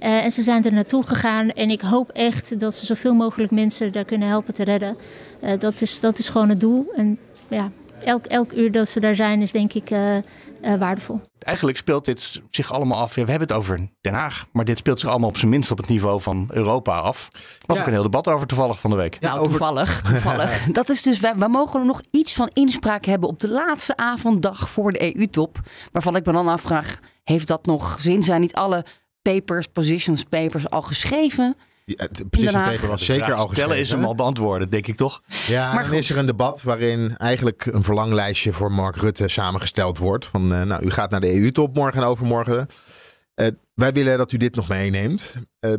Uh, 0.00 0.24
en 0.24 0.30
ze 0.30 0.42
zijn 0.42 0.64
er 0.64 0.72
naartoe 0.72 1.02
gegaan 1.02 1.50
en 1.50 1.70
ik 1.70 1.80
hoop 1.80 2.10
echt 2.10 2.60
dat 2.60 2.74
ze 2.74 2.86
zoveel 2.86 3.14
mogelijk 3.14 3.50
mensen 3.50 3.92
daar 3.92 4.04
kunnen 4.04 4.28
helpen 4.28 4.54
te 4.54 4.64
redden. 4.64 4.96
Uh, 5.44 5.50
dat, 5.58 5.80
is, 5.80 6.00
dat 6.00 6.18
is 6.18 6.28
gewoon 6.28 6.48
het 6.48 6.60
doel. 6.60 6.92
En 6.96 7.18
ja, 7.48 7.70
elk, 8.04 8.26
elk 8.26 8.52
uur 8.52 8.72
dat 8.72 8.88
ze 8.88 9.00
daar 9.00 9.14
zijn 9.14 9.42
is 9.42 9.52
denk 9.52 9.72
ik 9.72 9.90
uh, 9.90 10.16
uh, 10.62 10.74
waardevol. 10.74 11.20
Eigenlijk 11.38 11.78
speelt 11.78 12.04
dit 12.04 12.42
zich 12.50 12.72
allemaal 12.72 12.98
af. 12.98 13.14
Ja, 13.14 13.24
we 13.24 13.30
hebben 13.30 13.48
het 13.48 13.56
over 13.56 13.88
Den 14.00 14.12
Haag, 14.12 14.46
maar 14.52 14.64
dit 14.64 14.78
speelt 14.78 15.00
zich 15.00 15.08
allemaal 15.08 15.28
op 15.28 15.36
zijn 15.36 15.50
minst 15.50 15.70
op 15.70 15.76
het 15.76 15.88
niveau 15.88 16.20
van 16.20 16.48
Europa 16.52 16.98
af. 16.98 17.28
Er 17.32 17.40
was 17.66 17.76
ja. 17.76 17.82
ook 17.82 17.88
een 17.88 17.94
heel 17.94 18.02
debat 18.02 18.28
over 18.28 18.46
toevallig 18.46 18.80
van 18.80 18.90
de 18.90 18.96
week. 18.96 19.16
Ja, 19.20 19.34
nou, 19.34 19.48
toevallig. 19.48 20.02
toevallig. 20.12 20.64
Dat 20.64 20.88
is 20.88 21.02
dus, 21.02 21.20
wij, 21.20 21.36
wij 21.36 21.48
mogen 21.48 21.86
nog 21.86 22.00
iets 22.10 22.34
van 22.34 22.50
inspraak 22.52 23.04
hebben 23.04 23.28
op 23.28 23.40
de 23.40 23.50
laatste 23.50 23.96
avonddag 23.96 24.70
voor 24.70 24.92
de 24.92 25.16
EU-top. 25.16 25.58
Waarvan 25.92 26.16
ik 26.16 26.26
me 26.26 26.32
dan 26.32 26.48
afvraag, 26.48 26.98
heeft 27.24 27.46
dat 27.46 27.66
nog 27.66 27.96
zin? 28.00 28.22
Zijn 28.22 28.40
niet 28.40 28.54
alle 28.54 28.84
papers, 29.22 29.66
positions 29.66 30.24
papers 30.24 30.70
al 30.70 30.82
geschreven? 30.82 31.56
Ja, 31.96 32.06
de 32.12 32.50
paper 32.52 32.88
was 32.88 33.04
zeker 33.04 33.32
al 33.32 33.50
stellen 33.50 33.78
is 33.78 33.90
hem 33.90 34.04
al 34.04 34.14
beantwoorden, 34.14 34.70
denk 34.70 34.86
ik 34.86 34.96
toch? 34.96 35.22
Ja, 35.46 35.72
maar 35.72 35.84
dan 35.84 35.92
is 35.92 36.10
er 36.10 36.18
een 36.18 36.26
debat 36.26 36.62
waarin 36.62 37.16
eigenlijk 37.16 37.66
een 37.66 37.84
verlanglijstje 37.84 38.52
voor 38.52 38.72
Mark 38.72 38.96
Rutte 38.96 39.28
samengesteld 39.28 39.98
wordt. 39.98 40.26
Van, 40.26 40.52
uh, 40.52 40.62
nou, 40.62 40.84
u 40.84 40.90
gaat 40.90 41.10
naar 41.10 41.20
de 41.20 41.34
EU-top 41.34 41.74
morgen 41.74 42.02
en 42.02 42.08
overmorgen. 42.08 42.68
Uh, 43.34 43.46
wij 43.74 43.92
willen 43.92 44.18
dat 44.18 44.32
u 44.32 44.36
dit 44.36 44.54
nog 44.54 44.68
meeneemt. 44.68 45.34
Uh, 45.60 45.72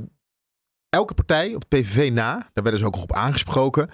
elke 0.90 1.14
partij, 1.14 1.56
op 1.56 1.66
het 1.70 1.82
PVV 1.82 2.12
na, 2.12 2.50
daar 2.54 2.64
werden 2.64 2.80
ze 2.80 2.86
ook 2.86 2.94
nog 2.96 3.04
op 3.04 3.14
aangesproken. 3.14 3.90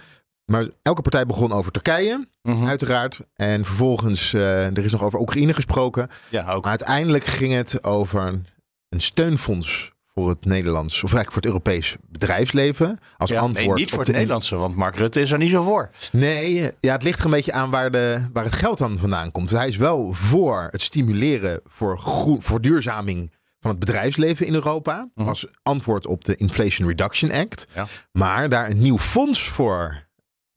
Maar 0.45 0.67
elke 0.81 1.01
partij 1.01 1.25
begon 1.25 1.51
over 1.51 1.71
Turkije, 1.71 2.27
-hmm. 2.41 2.67
uiteraard. 2.67 3.19
En 3.33 3.65
vervolgens, 3.65 4.33
er 4.33 4.85
is 4.85 4.91
nog 4.91 5.03
over 5.03 5.19
Oekraïne 5.19 5.53
gesproken. 5.53 6.09
Ja, 6.29 6.51
ook. 6.53 6.61
Maar 6.61 6.69
uiteindelijk 6.69 7.23
ging 7.23 7.53
het 7.53 7.83
over 7.83 8.41
een 8.89 9.01
steunfonds 9.01 9.95
voor 10.17 10.29
het 10.29 10.45
Nederlands, 10.45 10.93
of 10.93 11.13
eigenlijk 11.13 11.31
voor 11.31 11.41
het 11.41 11.45
Europees 11.45 11.95
bedrijfsleven. 12.09 12.99
Als 13.17 13.29
ja, 13.29 13.39
antwoord 13.39 13.65
nee, 13.65 13.75
niet 13.75 13.89
voor 13.89 13.99
het 13.99 14.11
Nederlandse, 14.11 14.55
want 14.55 14.75
Mark 14.75 14.95
Rutte 14.95 15.21
is 15.21 15.31
er 15.31 15.37
niet 15.37 15.51
zo 15.51 15.63
voor. 15.63 15.89
Nee, 16.11 16.71
ja, 16.79 16.91
het 16.91 17.03
ligt 17.03 17.19
er 17.19 17.25
een 17.25 17.31
beetje 17.31 17.51
aan 17.51 17.69
waar, 17.69 17.91
de, 17.91 18.27
waar 18.33 18.43
het 18.43 18.53
geld 18.53 18.77
dan 18.77 18.97
vandaan 18.99 19.31
komt. 19.31 19.49
Hij 19.49 19.67
is 19.67 19.77
wel 19.77 20.13
voor 20.13 20.67
het 20.71 20.81
stimuleren 20.81 21.61
voor 21.65 21.99
groen, 21.99 22.41
verduurzaming 22.41 23.31
van 23.59 23.71
het 23.71 23.79
bedrijfsleven 23.79 24.45
in 24.45 24.53
Europa. 24.53 25.09
Mhm. 25.15 25.27
Als 25.27 25.47
antwoord 25.63 26.07
op 26.07 26.23
de 26.23 26.35
Inflation 26.35 26.87
Reduction 26.87 27.31
Act. 27.31 27.67
Ja. 27.73 27.85
Maar 28.11 28.49
daar 28.49 28.69
een 28.69 28.81
nieuw 28.81 28.97
fonds 28.97 29.49
voor 29.49 30.06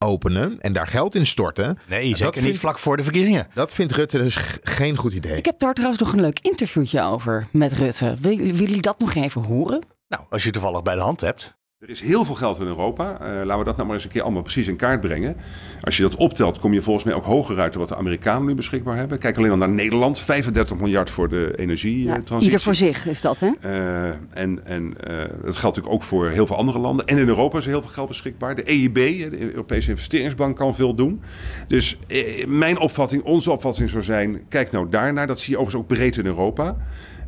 openen 0.05 0.61
en 0.61 0.73
daar 0.73 0.87
geld 0.87 1.14
in 1.14 1.26
storten. 1.26 1.79
Nee, 1.87 2.06
zeker 2.06 2.25
dat 2.25 2.35
niet 2.35 2.44
vindt, 2.44 2.58
vlak 2.58 2.79
voor 2.79 2.97
de 2.97 3.02
verkiezingen. 3.02 3.47
Dat 3.55 3.75
vindt 3.75 3.93
Rutte 3.93 4.19
dus 4.19 4.37
geen 4.62 4.97
goed 4.97 5.12
idee. 5.12 5.37
Ik 5.37 5.44
heb 5.44 5.58
daar 5.58 5.75
trouwens 5.75 6.02
nog 6.02 6.12
een 6.12 6.20
leuk 6.20 6.38
interviewtje 6.43 7.02
over 7.02 7.49
met 7.52 7.73
Rutte. 7.73 8.17
Wil, 8.20 8.37
willen 8.37 8.55
jullie 8.55 8.81
dat 8.81 8.99
nog 8.99 9.14
even 9.14 9.43
horen? 9.43 9.82
Nou, 10.08 10.23
als 10.31 10.43
je 10.43 10.50
toevallig 10.50 10.82
bij 10.82 10.94
de 10.94 11.00
hand 11.00 11.20
hebt. 11.20 11.58
Er 11.81 11.91
is 11.91 12.00
heel 12.00 12.25
veel 12.25 12.35
geld 12.35 12.59
in 12.61 12.67
Europa. 12.67 13.12
Uh, 13.12 13.27
laten 13.27 13.59
we 13.59 13.65
dat 13.65 13.77
nou 13.77 13.87
maar 13.87 13.97
eens 13.97 14.05
een 14.05 14.11
keer 14.11 14.23
allemaal 14.23 14.43
precies 14.43 14.69
in 14.69 14.77
kaart 14.77 15.00
brengen. 15.00 15.37
Als 15.82 15.97
je 15.97 16.03
dat 16.03 16.17
optelt, 16.17 16.59
kom 16.59 16.73
je 16.73 16.82
volgens 16.82 17.05
mij 17.05 17.15
ook 17.15 17.25
hoger 17.25 17.61
uit 17.61 17.73
dan 17.73 17.81
wat 17.81 17.91
de 17.91 17.97
Amerikanen 17.97 18.47
nu 18.47 18.55
beschikbaar 18.55 18.97
hebben. 18.97 19.19
Kijk 19.19 19.37
alleen 19.37 19.50
al 19.50 19.56
naar 19.56 19.69
Nederland. 19.69 20.21
35 20.21 20.77
miljard 20.77 21.11
voor 21.11 21.29
de 21.29 21.53
energietransitie. 21.56 22.37
Ja, 22.37 22.44
ieder 22.44 22.61
voor 22.61 22.75
zich 22.75 23.06
is 23.06 23.21
dat, 23.21 23.38
hè? 23.38 23.50
Uh, 23.65 24.09
en 24.31 24.67
en 24.67 24.82
uh, 24.85 25.19
dat 25.19 25.56
geldt 25.56 25.62
natuurlijk 25.62 25.94
ook 25.94 26.03
voor 26.03 26.29
heel 26.29 26.47
veel 26.47 26.56
andere 26.56 26.79
landen. 26.79 27.06
En 27.06 27.19
in 27.19 27.29
Europa 27.29 27.59
is 27.59 27.67
heel 27.67 27.81
veel 27.81 27.91
geld 27.91 28.09
beschikbaar. 28.09 28.55
De 28.55 28.62
EIB, 28.62 28.94
de 28.94 29.41
Europese 29.41 29.91
Investeringsbank, 29.91 30.56
kan 30.56 30.75
veel 30.75 30.94
doen. 30.94 31.22
Dus 31.67 31.99
mijn 32.46 32.79
opvatting, 32.79 33.22
onze 33.22 33.51
opvatting 33.51 33.91
zou 33.91 34.03
zijn... 34.03 34.41
kijk 34.49 34.70
nou 34.70 34.89
daarnaar. 34.91 35.27
Dat 35.27 35.41
zie 35.41 35.53
je 35.53 35.60
overigens 35.60 35.82
ook 35.82 35.96
breed 35.96 36.17
in 36.17 36.27
Europa. 36.27 36.77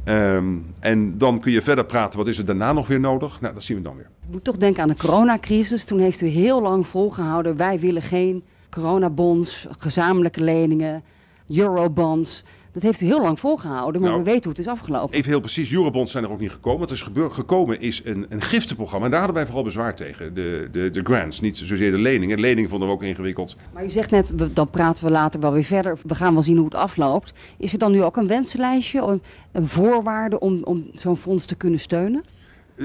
Um, 0.04 0.66
en 0.80 1.18
dan 1.18 1.40
kun 1.40 1.52
je 1.52 1.62
verder 1.62 1.85
praten, 1.85 2.18
wat 2.18 2.28
is 2.28 2.38
er 2.38 2.44
daarna 2.44 2.73
nog 2.73 2.87
weer 2.87 3.00
nodig? 3.00 3.40
Nou, 3.40 3.54
dat 3.54 3.62
zien 3.62 3.76
we 3.76 3.82
dan 3.82 3.97
weer. 3.97 4.09
Ik 4.23 4.30
moet 4.30 4.44
toch 4.44 4.56
denken 4.56 4.82
aan 4.82 4.88
de 4.88 4.97
coronacrisis. 4.97 5.85
Toen 5.85 5.99
heeft 5.99 6.21
u 6.21 6.26
heel 6.26 6.62
lang 6.62 6.87
volgehouden, 6.87 7.56
wij 7.56 7.80
willen 7.80 8.02
geen 8.02 8.42
coronabonds, 8.71 9.66
gezamenlijke 9.78 10.44
leningen, 10.44 11.02
eurobonds. 11.49 12.44
Dat 12.73 12.83
heeft 12.83 13.00
u 13.00 13.07
heel 13.07 13.21
lang 13.21 13.41
volgehouden, 13.41 14.00
maar 14.00 14.11
nou, 14.11 14.23
we 14.23 14.31
weten 14.31 14.43
hoe 14.43 14.52
het 14.52 14.67
is 14.67 14.73
afgelopen. 14.73 15.17
Even 15.17 15.31
heel 15.31 15.41
precies, 15.41 15.73
Eurobonds 15.73 16.12
zijn 16.12 16.25
er 16.25 16.31
ook 16.31 16.41
niet 16.41 16.50
gekomen. 16.50 16.81
Wat 16.81 16.91
is 16.91 17.02
gebeurd, 17.02 17.33
gekomen 17.33 17.81
is 17.81 18.00
een, 18.05 18.26
een 18.29 18.43
giftenprogramma. 18.43 19.05
En 19.05 19.11
daar 19.11 19.21
hadden 19.21 19.38
wij 19.38 19.47
vooral 19.47 19.64
bezwaar 19.64 19.97
tegen. 19.97 20.35
De, 20.35 20.69
de, 20.73 20.91
de 20.91 21.00
grants, 21.05 21.41
niet 21.41 21.57
zozeer 21.57 21.91
de 21.91 21.99
leningen. 21.99 22.37
De 22.37 22.43
leningen 22.43 22.71
vonden 22.71 22.88
we 22.88 22.95
ook 22.95 23.02
ingewikkeld. 23.02 23.57
Maar 23.73 23.85
u 23.85 23.91
zegt 23.91 24.11
net, 24.11 24.33
dan 24.52 24.71
praten 24.71 25.05
we 25.05 25.11
later 25.11 25.41
wel 25.41 25.52
weer 25.52 25.64
verder. 25.64 25.99
We 26.07 26.14
gaan 26.14 26.33
wel 26.33 26.43
zien 26.43 26.57
hoe 26.57 26.64
het 26.64 26.75
afloopt. 26.75 27.33
Is 27.59 27.73
er 27.73 27.79
dan 27.79 27.93
nu 27.93 28.02
ook 28.02 28.17
een 28.17 28.26
wensenlijstje, 28.26 29.00
een, 29.00 29.23
een 29.52 29.69
voorwaarde 29.69 30.38
om, 30.38 30.62
om 30.64 30.91
zo'n 30.95 31.17
fonds 31.17 31.45
te 31.45 31.55
kunnen 31.55 31.81
steunen? 31.81 32.25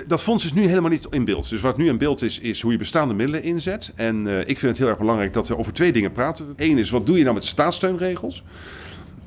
Dat 0.07 0.23
fonds 0.23 0.45
is 0.45 0.53
nu 0.53 0.67
helemaal 0.67 0.89
niet 0.89 1.07
in 1.09 1.25
beeld. 1.25 1.49
Dus 1.49 1.61
wat 1.61 1.77
nu 1.77 1.87
in 1.87 1.97
beeld 1.97 2.21
is, 2.21 2.39
is 2.39 2.61
hoe 2.61 2.71
je 2.71 2.77
bestaande 2.77 3.13
middelen 3.13 3.43
inzet. 3.43 3.91
En 3.95 4.27
uh, 4.27 4.39
ik 4.39 4.45
vind 4.45 4.61
het 4.61 4.77
heel 4.77 4.87
erg 4.87 4.97
belangrijk 4.97 5.33
dat 5.33 5.47
we 5.47 5.57
over 5.57 5.73
twee 5.73 5.91
dingen 5.91 6.11
praten. 6.11 6.53
Eén 6.55 6.77
is, 6.77 6.89
wat 6.89 7.05
doe 7.05 7.17
je 7.17 7.23
nou 7.23 7.35
met 7.35 7.45
staatssteunregels? 7.45 8.43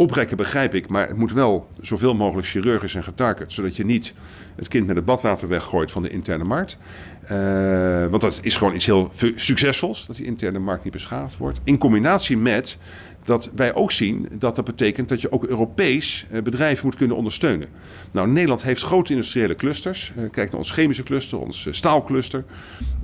Oprekken 0.00 0.36
begrijp 0.36 0.74
ik, 0.74 0.88
maar 0.88 1.08
het 1.08 1.16
moet 1.16 1.32
wel 1.32 1.68
zoveel 1.80 2.14
mogelijk 2.14 2.48
chirurgisch 2.48 2.94
en 2.94 3.02
getarget. 3.02 3.52
Zodat 3.52 3.76
je 3.76 3.84
niet 3.84 4.14
het 4.56 4.68
kind 4.68 4.86
met 4.86 4.96
het 4.96 5.04
badwater 5.04 5.48
weggooit 5.48 5.90
van 5.90 6.02
de 6.02 6.08
interne 6.08 6.44
markt. 6.44 6.78
Uh, 7.22 8.06
want 8.06 8.20
dat 8.20 8.40
is 8.42 8.56
gewoon 8.56 8.74
iets 8.74 8.86
heel 8.86 9.10
succesvols, 9.34 10.06
dat 10.06 10.16
die 10.16 10.26
interne 10.26 10.58
markt 10.58 10.84
niet 10.84 10.92
beschadigd 10.92 11.36
wordt. 11.36 11.60
In 11.64 11.78
combinatie 11.78 12.36
met 12.36 12.78
dat 13.24 13.50
wij 13.54 13.74
ook 13.74 13.92
zien 13.92 14.28
dat 14.38 14.56
dat 14.56 14.64
betekent 14.64 15.08
dat 15.08 15.20
je 15.20 15.32
ook 15.32 15.44
Europees 15.44 16.26
bedrijven 16.42 16.84
moet 16.84 16.96
kunnen 16.96 17.16
ondersteunen. 17.16 17.68
Nou, 18.10 18.28
Nederland 18.28 18.62
heeft 18.62 18.82
grote 18.82 19.12
industriële 19.12 19.54
clusters. 19.54 20.12
Uh, 20.16 20.30
kijk 20.30 20.50
naar 20.50 20.60
ons 20.60 20.70
chemische 20.70 21.02
cluster, 21.02 21.38
ons 21.38 21.66
staalcluster. 21.70 22.44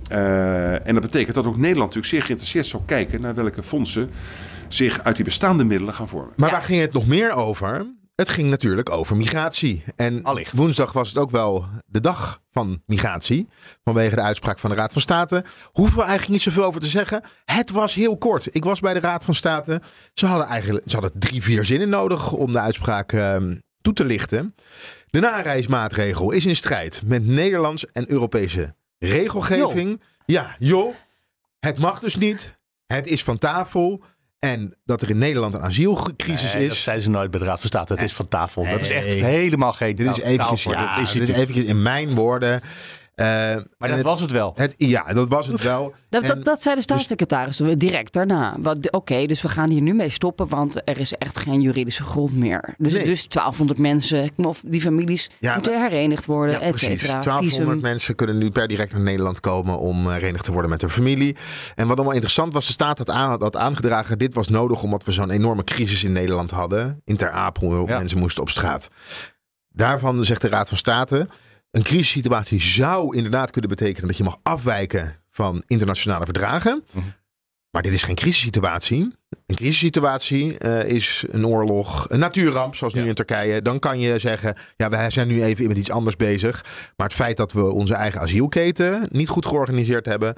En 0.09 0.95
dat 0.95 1.01
betekent 1.01 1.35
dat 1.35 1.47
ook 1.47 1.57
Nederland 1.57 1.95
natuurlijk 1.95 2.07
zeer 2.07 2.23
geïnteresseerd 2.23 2.67
zou 2.67 2.83
kijken 2.87 3.21
naar 3.21 3.35
welke 3.35 3.63
fondsen 3.63 4.11
zich 4.69 5.03
uit 5.03 5.17
die 5.17 5.25
bestaande 5.25 5.65
middelen 5.65 5.95
gaan 5.95 6.09
vormen. 6.09 6.33
Maar 6.37 6.49
ja. 6.49 6.55
waar 6.55 6.65
ging 6.65 6.81
het 6.81 6.93
nog 6.93 7.07
meer 7.07 7.33
over? 7.33 7.87
het 8.17 8.29
ging 8.29 8.51
natuurlijk 8.51 8.91
over 8.91 9.17
migratie. 9.17 9.85
En 9.97 10.23
Allicht. 10.23 10.53
woensdag 10.53 10.93
was 10.93 11.09
het 11.09 11.19
ook 11.19 11.31
wel 11.31 11.67
de 11.87 12.01
dag 12.01 12.41
van 12.51 12.83
migratie. 12.87 13.49
Vanwege 13.85 14.15
de 14.15 14.23
uitspraak 14.23 14.59
van 14.59 14.71
de 14.71 14.77
Raad 14.77 14.93
van 14.93 15.03
State. 15.03 15.45
Hoeven 15.73 15.97
we 15.97 16.03
eigenlijk 16.03 16.33
niet 16.33 16.43
zoveel 16.43 16.65
over 16.65 16.81
te 16.81 16.87
zeggen. 16.87 17.23
Het 17.45 17.71
was 17.71 17.95
heel 17.95 18.17
kort. 18.17 18.55
Ik 18.55 18.65
was 18.65 18.81
bij 18.81 18.95
de 18.95 19.01
Raad 19.01 19.25
van 19.25 19.35
State. 19.35 19.81
Ze 20.15 20.27
hadden 20.27 20.47
eigenlijk 20.47 20.85
ze 20.87 20.97
hadden 20.97 21.21
drie, 21.21 21.43
vier 21.43 21.65
zinnen 21.65 21.89
nodig 21.89 22.33
om 22.33 22.53
de 22.53 22.61
uitspraak 22.61 23.13
ehm, 23.13 23.57
toe 23.81 23.93
te 23.93 24.05
lichten. 24.05 24.55
De 25.07 25.21
nareismaatregel 25.21 26.31
is 26.31 26.47
in 26.47 26.57
strijd 26.57 27.03
met 27.05 27.27
Nederlands 27.27 27.87
en 27.87 28.11
Europese 28.11 28.75
regelgeving. 28.99 30.03
Ja, 30.27 30.57
joh. 30.59 30.95
Het 31.61 31.79
mag 31.79 32.01
dus 32.01 32.17
niet. 32.17 32.55
Het 32.87 33.07
is 33.07 33.25
van 33.25 33.39
tafel. 33.39 34.03
En 34.39 34.77
dat 34.85 35.03
er 35.03 35.11
in 35.11 35.19
Nederland 35.19 35.55
een 35.55 35.63
asielcrisis 35.63 36.55
Nee, 36.55 36.63
is. 36.63 36.69
Dat 36.69 36.79
zijn 36.79 37.01
ze 37.01 37.11
nooit 37.11 37.31
bij 37.31 37.41
de 37.41 37.47
Raad 37.47 37.61
van 37.61 37.69
State. 37.69 37.93
Het 37.93 38.03
is 38.03 38.13
van 38.13 38.29
tafel. 38.29 38.65
Dat 38.65 38.81
is 38.81 38.91
echt 38.91 39.07
helemaal 39.07 39.73
geen 39.73 39.95
Dit 39.95 40.11
is 40.11 40.21
eventjes, 40.21 40.63
ja, 40.63 40.97
Dat 40.97 41.07
is 41.07 41.13
dit 41.13 41.21
het 41.21 41.31
is 41.31 41.37
eventjes 41.37 41.65
in 41.65 41.83
mijn 41.83 42.15
woorden. 42.15 42.61
Eh, 43.17 43.27
Maar 43.27 43.57
en 43.57 43.65
dat 43.79 43.91
het- 43.91 44.03
was 44.03 44.21
het 44.21 44.31
wel. 44.31 44.53
het, 44.57 44.75
ja, 44.77 45.03
dat 45.13 45.29
was 45.29 45.47
het 45.47 45.63
wel. 45.63 45.95
Dat, 46.09 46.23
En- 46.23 46.29
dat, 46.29 46.45
dat 46.45 46.63
zei 46.63 46.75
de 46.75 46.81
staatssecretaris 46.83 47.61
direct 47.77 48.13
daarna. 48.13 48.57
Wat- 48.61 48.91
Oké, 48.93 49.27
dus 49.27 49.43
we 49.43 49.49
gaan 49.49 49.71
hier 49.71 49.81
nu 49.81 49.95
mee 49.95 50.11
stoppen, 50.11 50.49
want 50.49 50.77
er 50.89 50.99
is 50.99 51.13
echt 51.13 51.39
geen 51.39 51.61
juridische 51.61 52.03
grond 52.03 52.33
meer. 52.37 52.75
Dus, 52.79 52.93
Nee. 52.93 53.05
dus 53.05 53.29
1200 53.29 53.79
mensen, 53.79 54.31
of 54.37 54.63
die 54.67 54.81
families, 54.81 55.31
Ja, 55.41 55.55
moeten 55.55 55.81
herenigd 55.83 56.27
worden, 56.27 56.55
Ja, 56.55 56.61
et 56.61 56.79
cetera. 56.79 57.19
1200 57.21 57.53
Visum. 57.77 57.81
mensen 57.81 58.15
kunnen 58.15 58.39
nu 58.39 58.51
per 58.51 58.69
direct 58.69 58.93
naar 58.93 59.03
Nederland 59.03 59.41
komen 59.41 59.79
om 59.79 60.07
eh, 60.07 60.13
herenigd 60.13 60.45
te 60.45 60.53
worden 60.53 60.71
met 60.71 60.81
hun 60.81 60.91
familie. 60.91 61.37
En 61.75 61.87
wat 61.87 61.97
allemaal 61.97 62.15
interessant 62.15 62.53
was, 62.53 62.67
de 62.67 62.73
staat 62.73 62.99
had, 62.99 63.11
aan, 63.11 63.41
had 63.43 63.57
aangedragen, 63.57 64.19
dit 64.19 64.35
was 64.35 64.49
nodig 64.49 64.83
omdat 64.83 65.05
we 65.05 65.13
zo'n 65.13 65.31
enorme 65.31 65.65
crisis 65.65 66.05
in 66.05 66.13
Nederland 66.13 66.51
hadden. 66.51 67.01
In 67.05 67.17
Ter 67.17 67.31
Apel, 67.31 67.87
Ja. 67.89 67.99
mensen 67.99 68.19
moesten 68.19 68.43
op 68.43 68.51
straat. 68.51 68.89
Daarvan 69.69 70.25
zegt 70.25 70.41
de 70.41 70.49
Raad 70.49 70.69
van 70.69 70.77
State, 70.79 71.29
een 71.77 71.83
crisissituatie 71.83 72.61
zou 72.61 73.17
inderdaad 73.17 73.51
kunnen 73.51 73.71
betekenen 73.71 74.09
dat 74.09 74.17
je 74.17 74.25
mag 74.25 74.39
afwijken 74.43 75.23
van 75.31 75.63
internationale 75.67 76.25
verdragen. 76.25 76.85
Mhm. 76.93 77.05
Maar 77.71 77.83
dit 77.83 77.93
is 77.93 78.03
geen 78.03 78.15
crisissituatie. 78.15 79.15
Een 79.47 79.57
crisissituatie 79.57 80.59
eh, 80.59 80.89
is 80.89 81.25
een 81.29 81.47
oorlog, 81.47 82.11
een 82.11 82.19
natuurramp, 82.19 82.75
zoals 82.75 82.95
nu 82.95 83.03
Ja. 83.03 83.07
in 83.09 83.15
Turkije. 83.15 83.63
Dan 83.63 83.79
kan 83.79 84.01
je 84.01 84.19
zeggen, 84.19 84.57
ja, 84.77 84.89
wij 84.89 85.11
zijn 85.11 85.29
nu 85.29 85.43
even 85.43 85.69
met 85.69 85.79
iets 85.79 85.91
anders 85.91 86.17
bezig. 86.17 86.65
Maar 86.97 87.07
het 87.07 87.17
feit 87.17 87.37
dat 87.37 87.53
we 87.53 87.71
onze 87.71 87.95
eigen 87.95 88.21
asielketen 88.21 89.09
niet 89.11 89.29
goed 89.29 89.47
georganiseerd 89.47 90.07
hebben, 90.07 90.35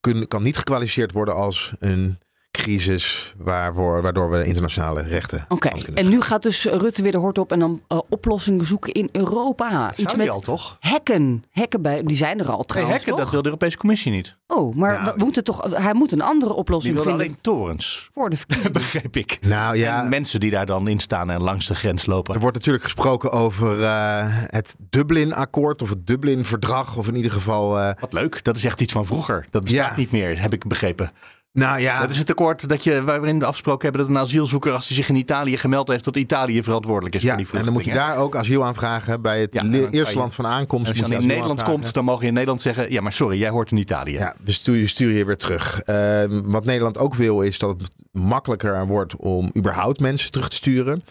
kun, 0.00 0.28
kan 0.28 0.42
niet 0.42 0.56
gekwalificeerd 0.56 1.12
worden 1.12 1.34
als 1.34 1.72
een 1.78 2.18
crisis 2.50 3.34
waarvoor, 3.36 4.02
waardoor 4.02 4.30
we 4.30 4.44
internationale 4.44 5.02
rechten. 5.02 5.44
Oké, 5.48 5.68
en 5.94 6.08
nu 6.08 6.20
gaat 6.20 6.42
dus 6.42 6.64
Rutte 6.64 7.02
weer 7.02 7.12
de 7.12 7.18
hort 7.18 7.38
op 7.38 7.52
en 7.52 7.58
dan 7.58 7.80
eh, 7.88 7.98
oplossingen 8.08 8.66
zoeken 8.66 8.92
in 8.92 9.08
Europa. 9.12 9.70
Dat 9.86 9.90
Iets 9.90 10.02
zou 10.02 10.16
met 10.16 10.26
die 10.26 10.34
al 10.34 10.40
toch? 10.40 10.76
hekken. 10.80 11.44
Hekken 11.50 11.82
bij, 11.82 12.02
die 12.02 12.16
zijn 12.16 12.38
er 12.40 12.46
al 12.50 12.56
Nee, 12.56 12.64
trouwens, 12.66 12.96
hekken, 12.96 13.16
dat 13.16 13.30
wil 13.30 13.40
de 13.42 13.46
Europese 13.48 13.76
Commissie 13.76 14.12
niet. 14.12 14.36
Oh, 14.46 14.74
maar 14.76 15.02
Nou, 15.02 15.14
we 15.16 15.24
moeten 15.24 15.44
toch, 15.44 15.68
hij 15.82 15.94
moet 15.94 16.12
een 16.12 16.20
andere 16.20 16.50
Die 16.50 16.60
oplossing 16.60 16.94
wil 16.94 17.02
vinden 17.02 17.20
alleen 17.22 17.38
torens, 17.40 18.08
voor 18.12 18.30
de 18.30 18.36
verkiezingen. 18.36 18.72
begreep 18.82 19.16
ik. 19.16 19.38
Nou 19.40 19.76
ja, 19.76 20.02
En 20.02 20.08
mensen 20.08 20.40
die 20.40 20.50
daar 20.50 20.66
dan 20.66 20.88
in 20.88 20.98
staan 21.00 21.30
en 21.30 21.40
langs 21.42 21.66
de 21.66 21.74
grens 21.74 22.06
lopen. 22.06 22.34
Er 22.34 22.40
wordt 22.40 22.56
natuurlijk 22.56 22.84
gesproken 22.84 23.30
over 23.32 23.82
eh, 23.82 24.24
het 24.28 24.74
Dublin-akkoord 24.90 25.82
of 25.82 25.88
het 25.88 26.06
Dublin-verdrag. 26.06 26.96
Of 26.96 27.08
in 27.08 27.14
ieder 27.16 27.32
geval. 27.32 27.78
eh, 27.78 27.90
Wat 28.00 28.12
leuk, 28.12 28.44
dat 28.44 28.56
is 28.56 28.64
echt 28.64 28.80
iets 28.80 28.92
van 28.92 29.06
vroeger. 29.06 29.46
Dat 29.50 29.62
bestaat 29.64 29.90
Ja. 29.90 29.96
niet 29.96 30.10
meer, 30.10 30.40
heb 30.40 30.52
ik 30.52 30.66
begrepen. 30.66 31.12
Nou 31.58 31.80
ja, 31.80 32.00
Dat 32.00 32.10
is 32.10 32.18
het 32.18 32.30
akkoord 32.30 32.68
dat 32.68 32.84
je, 32.84 33.02
waarin 33.04 33.38
we 33.38 33.44
afgesproken 33.44 33.82
hebben 33.82 34.00
dat 34.06 34.10
een 34.16 34.22
asielzoeker, 34.22 34.72
als 34.72 34.86
hij 34.88 34.96
zich 34.96 35.08
in 35.08 35.14
Italië 35.16 35.56
gemeld 35.56 35.88
heeft, 35.88 36.04
tot 36.04 36.16
Italië 36.16 36.62
verantwoordelijk 36.62 37.14
is 37.14 37.22
ja, 37.22 37.28
voor 37.28 37.36
die 37.44 37.46
en 37.52 37.64
dan 37.64 37.72
moet 37.72 37.84
je 37.84 37.90
vluchtelingen. 37.90 38.16
daar 38.16 38.24
ook 38.26 38.36
asiel 38.36 38.64
aanvragen. 38.64 39.22
Bij 39.22 39.40
het 39.40 39.52
Ja, 39.52 39.62
eerste 39.90 40.12
je- 40.12 40.18
land 40.18 40.34
van 40.34 40.46
aankomst. 40.46 40.88
Als 40.88 40.96
je 40.98 41.06
je 41.06 41.12
in 41.14 41.26
Nederland 41.26 41.50
aanvragen. 41.50 41.72
komt, 41.80 41.94
dan 41.94 42.04
mogen 42.04 42.22
je 42.22 42.26
in 42.28 42.32
Nederland 42.32 42.60
zeggen, 42.62 42.92
ja 42.92 43.00
maar 43.00 43.12
sorry, 43.12 43.38
jij 43.38 43.48
hoort 43.50 43.70
in 43.70 43.76
Italië. 43.76 44.12
Ja, 44.12 44.34
dus 44.42 44.54
stuur 44.54 44.76
je, 44.76 44.86
stuur 44.86 45.10
je 45.12 45.24
weer 45.24 45.36
terug. 45.36 45.80
Eh, 45.80 46.24
wat 46.28 46.64
Nederland 46.64 46.98
ook 46.98 47.14
wil, 47.14 47.40
is 47.42 47.58
dat 47.58 47.80
het 47.80 47.90
makkelijker 48.12 48.86
wordt 48.86 49.16
om 49.16 49.50
überhaupt 49.56 50.00
mensen 50.00 50.30
terug 50.30 50.48
te 50.48 50.56
sturen. 50.56 51.02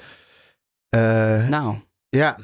Eh, 0.89 1.48
Nou, 1.48 1.75
ja, 2.10 2.36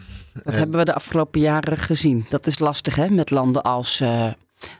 dat 0.44 0.54
hebben 0.54 0.80
we 0.80 0.86
de 0.86 0.94
afgelopen 0.94 1.42
jaren 1.42 1.78
gezien. 1.78 2.26
Dat 2.30 2.48
is 2.48 2.60
lastig 2.60 2.96
hè, 2.96 3.10
met 3.10 3.30
landen 3.32 3.62
als 3.62 4.00
eh, 4.00 4.28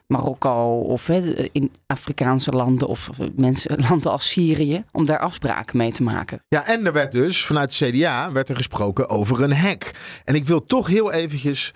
Marokko 0.08 0.80
of 0.80 1.08
hè, 1.08 1.50
in 1.52 1.72
Afrikaanse 1.88 2.52
landen 2.52 2.88
of 2.88 3.10
eh, 3.20 3.28
mensen, 3.36 3.80
landen 3.90 4.12
als 4.12 4.28
Syrië, 4.30 4.84
om 4.92 5.06
daar 5.06 5.20
afspraken 5.20 5.78
mee 5.78 5.92
te 5.92 6.04
maken. 6.04 6.44
Ja, 6.48 6.66
en 6.66 6.86
er 6.86 6.94
werd 6.94 7.12
dus 7.12 7.46
vanuit 7.46 7.80
het 7.80 7.92
CDA 7.92 8.32
werd 8.32 8.50
er 8.50 8.56
gesproken 8.56 9.10
over 9.10 9.42
een 9.44 9.54
hek. 9.54 9.92
En 10.26 10.36
ik 10.36 10.46
wil 10.46 10.66
toch 10.66 10.88
heel 10.88 11.12
eventjes 11.12 11.74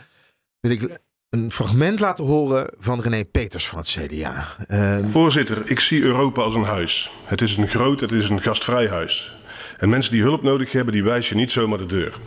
wil 0.60 0.72
ik 0.72 1.00
een 1.30 1.52
fragment 1.52 2.00
laten 2.00 2.26
horen 2.26 2.74
van 2.80 3.02
René 3.02 3.26
Peters 3.26 3.68
van 3.68 3.78
het 3.78 3.88
CDA. 3.88 4.48
Eh, 4.68 4.98
Voorzitter, 5.10 5.70
ik 5.72 5.80
zie 5.80 6.02
Europa 6.02 6.42
als 6.42 6.56
een 6.56 6.64
huis. 6.64 7.12
Het 7.26 7.42
is 7.42 7.58
een 7.58 7.68
groot, 7.68 8.00
het 8.00 8.12
is 8.12 8.30
een 8.30 8.42
gastvrij 8.42 8.88
huis. 8.88 9.36
En 9.78 9.90
mensen 9.90 10.12
die 10.12 10.22
hulp 10.22 10.44
nodig 10.44 10.72
hebben, 10.72 10.94
die 10.94 11.04
wijs 11.04 11.30
je 11.30 11.36
niet 11.36 11.52
zomaar 11.52 11.78
de 11.78 11.86
deur. 11.86 12.18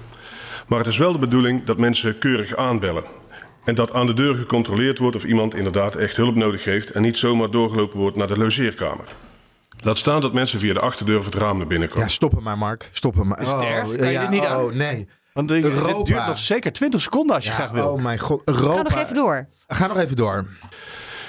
Maar 0.66 0.78
het 0.78 0.88
is 0.88 0.98
wel 0.98 1.12
de 1.12 1.18
bedoeling 1.18 1.64
dat 1.64 1.78
mensen 1.78 2.18
keurig 2.18 2.56
aanbellen. 2.56 3.04
En 3.70 3.76
dat 3.76 3.92
aan 3.92 4.06
de 4.06 4.14
deur 4.14 4.34
gecontroleerd 4.34 4.98
wordt 4.98 5.16
of 5.16 5.24
iemand 5.24 5.54
inderdaad 5.54 5.94
echt 5.94 6.16
hulp 6.16 6.34
nodig 6.34 6.64
heeft 6.64 6.90
en 6.90 7.02
niet 7.02 7.18
zomaar 7.18 7.50
doorgelopen 7.50 7.98
wordt 7.98 8.16
naar 8.16 8.26
de 8.26 8.38
logeerkamer. 8.38 9.04
Laat 9.80 9.96
staan 9.96 10.20
dat 10.20 10.32
mensen 10.32 10.58
via 10.58 10.72
de 10.72 10.80
achterdeur 10.80 11.18
of 11.18 11.24
het 11.24 11.34
raam 11.34 11.58
naar 11.58 11.66
binnen 11.66 11.88
komen. 11.88 12.04
ja, 12.04 12.10
stop 12.10 12.32
hem 12.32 12.42
maar, 12.42 12.58
Mark. 12.58 12.88
Stop 12.92 13.14
hem 13.14 13.26
maar. 13.26 13.40
Is 13.40 13.52
het 13.52 13.62
erg? 13.62 13.96
Kan 13.96 14.06
je 14.06 14.12
ja, 14.12 14.20
dit 14.20 14.30
niet 14.30 14.44
aan? 14.44 14.64
Oh, 14.64 14.72
nee. 14.72 15.08
Want 15.32 15.48
duurt 15.48 16.26
nog 16.26 16.38
zeker 16.38 16.72
20 16.72 17.00
seconden 17.00 17.34
als 17.34 17.44
je 17.44 17.50
Ja, 17.50 17.56
graag 17.56 17.70
wil. 17.70 17.88
oh 17.88 18.02
mijn 18.02 18.18
god. 18.18 18.42
Europa. 18.44 18.74
Ga 18.76 18.82
nog 18.82 18.96
even 19.02 19.14
door. 19.14 19.46
Ga 19.68 19.86
nog 19.86 19.98
even 19.98 20.16
door. 20.16 20.46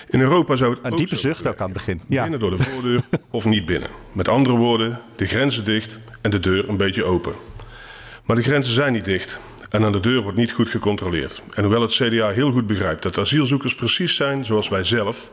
In 0.07 0.19
Europa 0.19 0.55
zou 0.55 0.71
het 0.74 0.79
Een 0.83 0.91
ook 0.91 0.98
diepe 0.98 1.15
zo 1.15 1.21
zucht 1.21 1.48
ook 1.48 1.60
aan 1.60 1.69
het 1.69 1.74
begin. 1.74 2.01
Ja. 2.07 2.21
Binnen 2.21 2.39
door 2.39 2.51
de 2.51 2.57
voordeur 2.57 3.01
of 3.29 3.45
niet 3.45 3.65
binnen. 3.65 3.89
Met 4.12 4.27
andere 4.27 4.55
woorden, 4.55 5.00
de 5.15 5.25
grenzen 5.25 5.65
dicht 5.65 6.00
en 6.21 6.31
de 6.31 6.39
deur 6.39 6.69
een 6.69 6.77
beetje 6.77 7.03
open. 7.03 7.33
Maar 8.24 8.36
de 8.36 8.41
grenzen 8.41 8.74
zijn 8.74 8.93
niet 8.93 9.05
dicht 9.05 9.39
en 9.71 9.83
aan 9.83 9.91
de 9.91 9.99
deur 9.99 10.21
wordt 10.21 10.37
niet 10.37 10.51
goed 10.51 10.69
gecontroleerd. 10.69 11.41
En 11.53 11.63
hoewel 11.63 11.81
het 11.81 11.91
CDA 11.91 12.29
heel 12.29 12.51
goed 12.51 12.67
begrijpt 12.67 13.03
dat 13.03 13.17
asielzoekers 13.17 13.75
precies 13.75 14.15
zijn 14.15 14.45
zoals 14.45 14.69
wij 14.69 14.83
zelf 14.83 15.31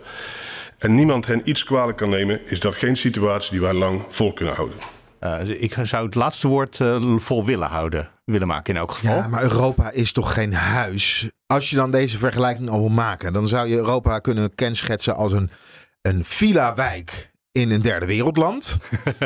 en 0.79 0.95
niemand 0.95 1.27
hen 1.27 1.41
iets 1.45 1.65
kwalijk 1.65 1.97
kan 1.97 2.11
nemen, 2.11 2.41
is 2.47 2.61
dat 2.61 2.75
geen 2.75 2.97
situatie 2.97 3.51
die 3.51 3.61
wij 3.61 3.73
lang 3.73 4.05
vol 4.09 4.33
kunnen 4.33 4.55
houden. 4.55 4.79
Eh, 5.19 5.63
ik 5.63 5.77
zou 5.83 6.07
het 6.07 6.15
laatste 6.15 6.49
woord 6.49 6.81
eh, 6.81 7.17
vol 7.17 7.45
willen 7.45 7.69
houden, 7.69 8.09
willen 8.25 8.47
maken 8.47 8.75
in 8.75 8.81
elk 8.81 8.93
geval. 8.93 9.17
Ja, 9.17 9.29
maar 9.29 9.43
Europa 9.43 9.91
is 9.91 10.13
toch 10.13 10.35
geen 10.35 10.55
huis? 10.55 11.31
Als 11.47 11.71
je 11.71 11.77
dan 11.77 11.91
deze 11.91 12.19
vergelijking 12.19 12.69
al 12.69 12.79
wil 12.79 12.89
maken, 12.89 13.33
dan 13.33 13.49
zou 13.49 13.69
je 13.69 13.77
Europa 13.77 14.19
kunnen 14.19 14.55
kenschetsen 14.55 15.15
als 15.15 15.33
een, 15.33 15.51
een 16.03 16.25
villa-wijk 16.25 17.31
in 17.61 17.71
een 17.71 17.83
derde 17.83 18.07
wereldland. 18.07 18.77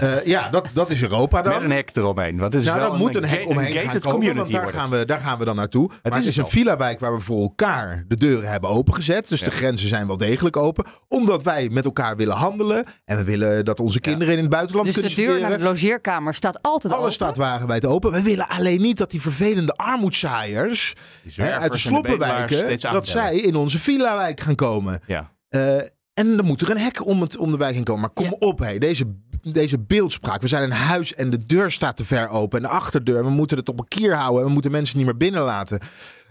Eh, 0.00 0.24
ja, 0.24 0.48
dat, 0.48 0.66
dat 0.72 0.90
is 0.90 1.02
Europa 1.02 1.42
dan. 1.42 1.52
Met 1.52 1.62
een 1.62 1.70
hek 1.70 1.90
eromheen. 1.96 2.38
Want 2.38 2.52
het 2.52 2.62
is 2.62 2.68
nou, 2.68 2.80
wel 2.80 2.90
dat 2.90 2.98
moet 2.98 3.14
een 3.14 3.24
hek 3.24 3.48
omheen 3.48 3.72
gaan 3.72 3.82
gated 3.82 4.02
komen, 4.02 4.18
community 4.18 4.52
want 4.52 4.64
daar 4.64 4.80
gaan, 4.80 4.90
we, 4.90 5.04
daar 5.04 5.18
gaan 5.18 5.38
we 5.38 5.44
dan 5.44 5.56
naartoe. 5.56 5.86
maar 5.88 6.12
is 6.12 6.18
het 6.18 6.26
is 6.26 6.36
een 6.36 6.48
villa-wijk 6.48 7.00
waar 7.00 7.14
we 7.14 7.20
voor 7.20 7.42
elkaar 7.42 8.04
de 8.08 8.16
deuren 8.16 8.50
hebben 8.50 8.70
opengezet. 8.70 9.28
Dus 9.28 9.40
de 9.40 9.50
grenzen 9.50 9.88
zijn 9.88 10.06
wel 10.06 10.16
degelijk 10.16 10.56
open. 10.56 10.84
Omdat 11.08 11.42
wij 11.42 11.68
met 11.68 11.84
elkaar 11.84 12.16
willen 12.16 12.36
handelen. 12.36 12.84
En 13.04 13.16
we 13.16 13.24
willen 13.24 13.64
dat 13.64 13.80
onze 13.80 14.00
kinderen 14.00 14.34
in 14.34 14.40
het 14.40 14.50
buitenland 14.50 14.86
Dus 14.86 14.94
de 14.94 15.00
kunnen 15.00 15.18
deur 15.18 15.28
naar 15.40 15.50
studeren. 15.50 15.74
de 15.74 15.80
logeerkamer 15.80 16.34
staat 16.34 16.62
altijd 16.62 16.92
Alles 16.92 17.02
open. 17.02 17.14
staat 17.14 17.36
wagenwijd 17.36 17.86
open. 17.86 18.12
We 18.12 18.22
willen 18.22 18.48
alleen 18.48 18.80
niet 18.80 18.96
dat 18.96 19.10
die 19.10 19.20
vervelende 19.20 19.72
armoedzaaiers 19.72 20.94
Die 21.22 21.44
hè, 21.44 21.52
uit 21.52 21.62
de 21.62 21.70
de 21.70 21.78
sloppenwijken, 21.78 22.80
dat 22.92 23.06
zij 23.06 23.36
in 23.36 23.56
onze 23.56 23.78
villa-wijk 23.78 24.40
gaan 24.40 24.54
komen. 24.54 25.00
Ja. 25.06 25.30
Eh, 25.48 25.76
en 26.20 26.36
dan 26.36 26.46
moet 26.46 26.60
er 26.60 26.70
een 26.70 26.78
hek 26.78 27.06
om, 27.06 27.20
het, 27.20 27.36
om 27.36 27.50
de 27.50 27.56
wijk 27.56 27.74
heen 27.74 27.84
komen. 27.84 28.00
Maar 28.00 28.10
kom 28.10 28.24
Ja. 28.24 28.36
op, 28.38 28.58
hé. 28.58 28.78
Deze, 28.78 29.14
deze 29.42 29.78
beeldspraak. 29.78 30.40
We 30.40 30.48
zijn 30.48 30.62
een 30.62 30.70
huis 30.70 31.14
en 31.14 31.30
de 31.30 31.46
deur 31.46 31.70
staat 31.70 31.96
te 31.96 32.04
ver 32.04 32.28
open. 32.28 32.58
En 32.58 32.64
de 32.68 32.70
achterdeur. 32.74 33.24
We 33.24 33.30
moeten 33.30 33.56
het 33.56 33.68
op 33.68 33.78
een 33.78 33.88
kier 33.88 34.14
houden. 34.14 34.40
En 34.40 34.46
we 34.46 34.52
moeten 34.52 34.70
mensen 34.70 34.96
niet 34.96 35.06
meer 35.06 35.16
binnenlaten. 35.16 35.78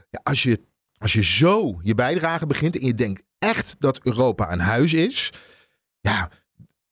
Ja, 0.10 0.19
als, 0.24 0.43
je, 0.43 0.62
als 0.98 1.13
je 1.13 1.24
zo 1.24 1.79
je 1.84 1.96
bijdrage 1.96 2.46
begint 2.48 2.79
en 2.79 2.86
je 2.86 2.96
denkt 2.96 3.24
echt 3.39 3.75
dat 3.79 4.00
Europa 4.03 4.51
een 4.51 4.60
huis 4.60 4.93
is. 4.93 5.34
Ja, 6.01 6.29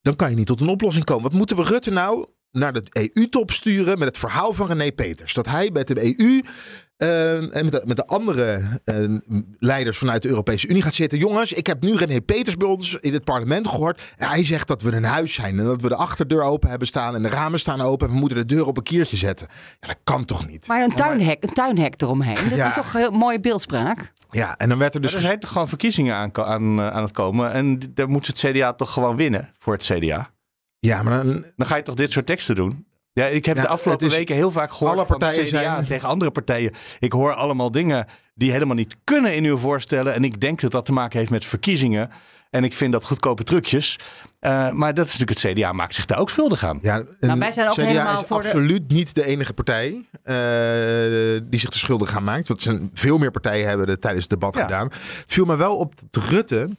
dan 0.02 0.16
kan 0.16 0.30
je 0.30 0.36
niet 0.36 0.46
tot 0.46 0.60
een 0.60 0.68
oplossing 0.68 1.04
komen. 1.04 1.22
Wat 1.22 1.32
moeten 1.32 1.56
we 1.56 1.62
Rutte 1.62 1.90
nou 1.90 2.26
naar 2.50 2.72
de 2.72 2.82
EU-top 2.90 3.50
sturen 3.50 3.98
met 3.98 4.08
het 4.08 4.18
verhaal 4.18 4.52
van 4.52 4.66
René 4.66 4.92
Peters? 4.92 5.34
Dat 5.34 5.46
hij 5.46 5.70
met 5.72 5.86
de 5.86 6.18
EU 6.18 6.42
eh, 6.98 7.56
en 7.56 7.64
met 7.64 7.72
de, 7.72 7.82
met 7.86 7.96
de 7.96 8.06
andere 8.06 8.60
eh, 8.84 8.94
leiders 9.58 9.98
vanuit 9.98 10.22
de 10.22 10.28
Europese 10.28 10.68
Unie 10.68 10.82
gaat 10.82 10.94
zitten. 10.94 11.18
Jongens, 11.18 11.52
ik 11.52 11.66
heb 11.66 11.82
nu 11.82 11.94
René 11.96 12.20
Peters 12.20 12.56
bij 12.56 12.68
ons 12.68 12.96
in 13.00 13.12
het 13.12 13.24
parlement 13.24 13.68
gehoord. 13.68 14.02
En 14.16 14.28
hij 14.28 14.44
zegt 14.44 14.68
dat 14.68 14.82
we 14.82 14.92
een 14.96 15.04
huis 15.04 15.34
zijn 15.34 15.58
en 15.58 15.64
dat 15.64 15.82
we 15.82 15.88
de 15.88 15.94
achterdeur 15.96 16.42
open 16.42 16.68
hebben 16.68 16.88
staan 16.88 17.14
en 17.14 17.22
de 17.22 17.28
ramen 17.28 17.58
staan 17.58 17.80
open. 17.80 18.06
En 18.08 18.12
we 18.14 18.18
moeten 18.20 18.38
de 18.38 18.54
deur 18.54 18.66
op 18.66 18.76
een 18.76 18.82
kiertje 18.82 19.16
zetten. 19.16 19.46
Ja, 19.80 19.86
dat 19.88 19.96
kan 20.04 20.24
toch 20.24 20.46
niet? 20.46 20.66
Maar 20.68 20.82
een 20.82 20.94
tuinhek, 20.94 21.42
een 21.42 21.52
tuinhek 21.52 22.02
eromheen. 22.02 22.48
Dat 22.48 22.58
Ja. 22.58 22.68
is 22.68 22.74
toch 22.74 22.94
een 22.94 23.00
heel 23.00 23.10
mooie 23.10 23.40
beeldspraak. 23.40 24.12
Ja, 24.30 24.56
en 24.56 24.68
dan 24.68 24.78
werd 24.78 24.94
er 24.94 25.00
dus... 25.00 25.14
Er 25.14 25.20
zijn 25.20 25.40
toch 25.40 25.50
gewoon 25.50 25.68
verkiezingen 25.68 26.14
aan, 26.14 26.30
aan, 26.36 26.78
eh, 26.80 26.88
aan 26.90 27.02
het 27.02 27.12
komen. 27.12 27.52
En 27.52 27.80
daar 27.94 28.08
moet 28.08 28.26
het 28.26 28.38
CDA 28.38 28.72
toch 28.72 28.92
gewoon 28.92 29.16
winnen 29.16 29.52
voor 29.58 29.72
het 29.72 29.82
CDA. 29.92 30.30
Ja, 30.78 31.02
maar 31.02 31.24
dan, 31.24 31.44
Dan 31.56 31.66
ga 31.66 31.76
je 31.76 31.82
toch 31.82 31.94
dit 31.94 32.12
soort 32.12 32.26
teksten 32.26 32.54
doen? 32.54 32.86
Ja, 33.18 33.26
ik 33.26 33.44
heb 33.46 33.56
Ja, 33.56 33.62
de 33.62 33.68
afgelopen 33.68 34.08
weken 34.10 34.34
heel 34.34 34.50
vaak 34.50 34.70
gehoord 34.72 34.92
alle 34.98 35.06
van 35.06 35.18
partijen 35.18 35.44
CDA 35.46 35.58
zijn- 35.60 35.86
tegen 35.86 36.08
andere 36.08 36.30
partijen. 36.30 36.72
Ik 36.98 37.12
hoor 37.12 37.34
allemaal 37.34 37.70
dingen 37.70 38.06
die 38.34 38.52
helemaal 38.52 38.74
niet 38.76 38.96
kunnen 39.04 39.34
in 39.34 39.44
uw 39.44 39.56
voorstellen. 39.56 40.14
En 40.14 40.24
ik 40.24 40.40
denk 40.40 40.60
dat 40.60 40.70
dat 40.70 40.84
te 40.86 40.92
maken 40.92 41.18
heeft 41.18 41.30
met 41.30 41.44
verkiezingen. 41.44 42.10
En 42.50 42.64
ik 42.64 42.74
vind 42.74 42.92
dat 42.92 43.04
goedkope 43.04 43.44
trucjes. 43.44 43.98
Eh, 44.40 44.70
maar 44.70 44.94
dat 44.94 45.06
is 45.06 45.12
natuurlijk 45.18 45.40
het 45.42 45.52
CDA 45.52 45.72
maakt 45.72 45.94
zich 45.94 46.04
daar 46.04 46.18
ook 46.18 46.30
schuldig 46.30 46.64
aan. 46.64 46.78
Ja, 46.82 47.02
Nou, 47.20 47.38
wij 47.38 47.52
zijn 47.52 47.68
ook 47.68 47.74
CDA 47.74 47.82
helemaal 47.84 48.20
is 48.20 48.26
voor 48.28 48.42
de- 48.42 48.48
absoluut 48.48 48.88
niet 48.90 49.14
de 49.14 49.24
enige 49.26 49.52
partij 49.52 50.04
eh, 50.22 50.34
die 51.50 51.60
zich 51.60 51.70
er 51.72 51.78
schuldig 51.78 52.16
aan 52.16 52.24
maakt. 52.24 52.46
Dat 52.48 52.60
zijn 52.62 52.90
veel 52.94 53.18
meer 53.18 53.30
partijen 53.30 53.68
hebben 53.68 53.88
het 53.88 54.00
tijdens 54.00 54.22
het 54.24 54.32
debat 54.40 54.54
Ja. 54.54 54.62
gedaan. 54.62 54.86
Het 54.86 55.22
viel 55.32 55.44
me 55.44 55.56
wel 55.56 55.76
op 55.76 55.94
dat 56.10 56.24
Rutte 56.24 56.76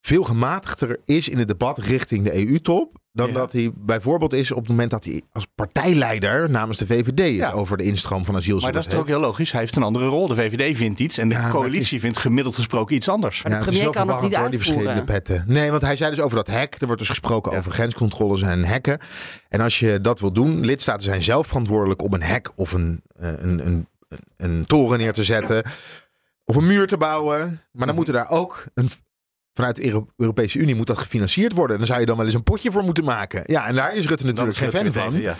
veel 0.00 0.22
gematigder 0.24 0.98
is 1.04 1.28
in 1.28 1.38
het 1.38 1.48
debat 1.48 1.78
richting 1.78 2.24
de 2.24 2.34
EU-top. 2.48 2.96
Dan 3.12 3.26
Ja. 3.28 3.32
dat 3.34 3.52
hij 3.52 3.72
bijvoorbeeld 3.76 4.32
is 4.32 4.50
op 4.50 4.58
het 4.58 4.68
moment 4.68 4.90
dat 4.90 5.04
hij 5.04 5.22
als 5.32 5.46
partijleider 5.54 6.50
namens 6.50 6.78
de 6.78 6.86
VVD 6.86 7.36
Ja. 7.36 7.46
het 7.46 7.54
over 7.54 7.76
de 7.76 7.84
instroom 7.84 8.24
van 8.24 8.32
Maar 8.32 8.42
asielzoekers 8.42 8.76
dat 8.84 8.86
is 8.86 8.98
toch 8.98 9.00
ook 9.08 9.18
heel 9.18 9.20
logisch. 9.28 9.50
Hij 9.52 9.60
heeft 9.60 9.76
een 9.76 9.82
andere 9.82 10.06
rol. 10.06 10.28
De 10.28 10.34
VVD 10.34 10.76
vindt 10.76 11.00
iets 11.00 11.18
en 11.18 11.28
de 11.28 11.34
Ja, 11.34 11.40
maar 11.42 11.50
coalitie 11.50 11.82
het 11.84 11.92
is- 11.92 12.00
vindt 12.00 12.18
gemiddeld 12.18 12.54
gesproken 12.54 12.96
iets 12.96 13.08
anders. 13.08 13.42
Maar 13.42 13.52
de 13.52 13.58
Ja, 13.58 13.64
het 13.64 13.74
is 13.74 13.78
premier 13.80 13.94
wel 13.94 14.04
kan 14.04 14.20
verwarrend 14.20 14.30
niet 14.32 14.40
hoor, 14.40 14.50
die 14.50 14.72
verschillende 14.72 15.04
petten. 15.12 15.44
Nee, 15.46 15.70
want 15.70 15.82
hij 15.82 15.96
zei 15.96 16.10
dus 16.10 16.20
over 16.20 16.36
dat 16.36 16.46
hek. 16.46 16.74
Er 16.74 16.86
wordt 16.86 17.00
dus 17.00 17.08
gesproken 17.10 17.52
Ja. 17.52 17.58
over 17.58 17.72
grenscontroles 17.72 18.42
en 18.42 18.64
hekken. 18.64 18.98
En 19.48 19.60
als 19.60 19.78
je 19.78 20.00
dat 20.00 20.20
wil 20.20 20.32
doen, 20.32 20.64
lidstaten 20.64 21.04
zijn 21.04 21.22
zelf 21.22 21.46
verantwoordelijk 21.46 22.02
om 22.02 22.12
een 22.12 22.22
hek 22.22 22.50
of 22.54 22.72
een, 22.72 23.02
eh, 23.16 23.28
een, 23.28 23.66
een, 23.66 23.86
een, 24.08 24.18
een 24.36 24.64
toren 24.66 24.98
neer 24.98 25.12
te 25.12 25.24
zetten. 25.24 25.62
Of 26.44 26.56
een 26.56 26.66
muur 26.66 26.86
te 26.86 26.96
bouwen. 26.96 27.38
Maar 27.38 27.58
Mhm. 27.72 27.86
dan 27.86 27.94
moet 27.94 28.06
er 28.06 28.12
daar 28.12 28.30
ook 28.30 28.64
een. 28.74 28.90
Vanuit 29.58 29.76
de 29.76 29.84
Euro- 29.84 30.06
Europese 30.16 30.58
Unie 30.58 30.74
moet 30.74 30.86
dat 30.86 30.98
gefinancierd 30.98 31.52
worden. 31.52 31.72
En 31.72 31.78
dan 31.78 31.86
zou 31.86 32.00
je 32.00 32.06
dan 32.06 32.16
wel 32.16 32.26
eens 32.26 32.34
een 32.34 32.42
potje 32.42 32.72
voor 32.72 32.82
moeten 32.82 33.04
maken. 33.04 33.42
Ja, 33.46 33.66
en 33.66 33.74
daar 33.74 33.94
is 33.94 34.06
Rutte 34.06 34.24
natuurlijk 34.24 34.56
geen 34.56 34.70
fan 34.70 34.92
van. 34.92 35.20
Ja. 35.20 35.36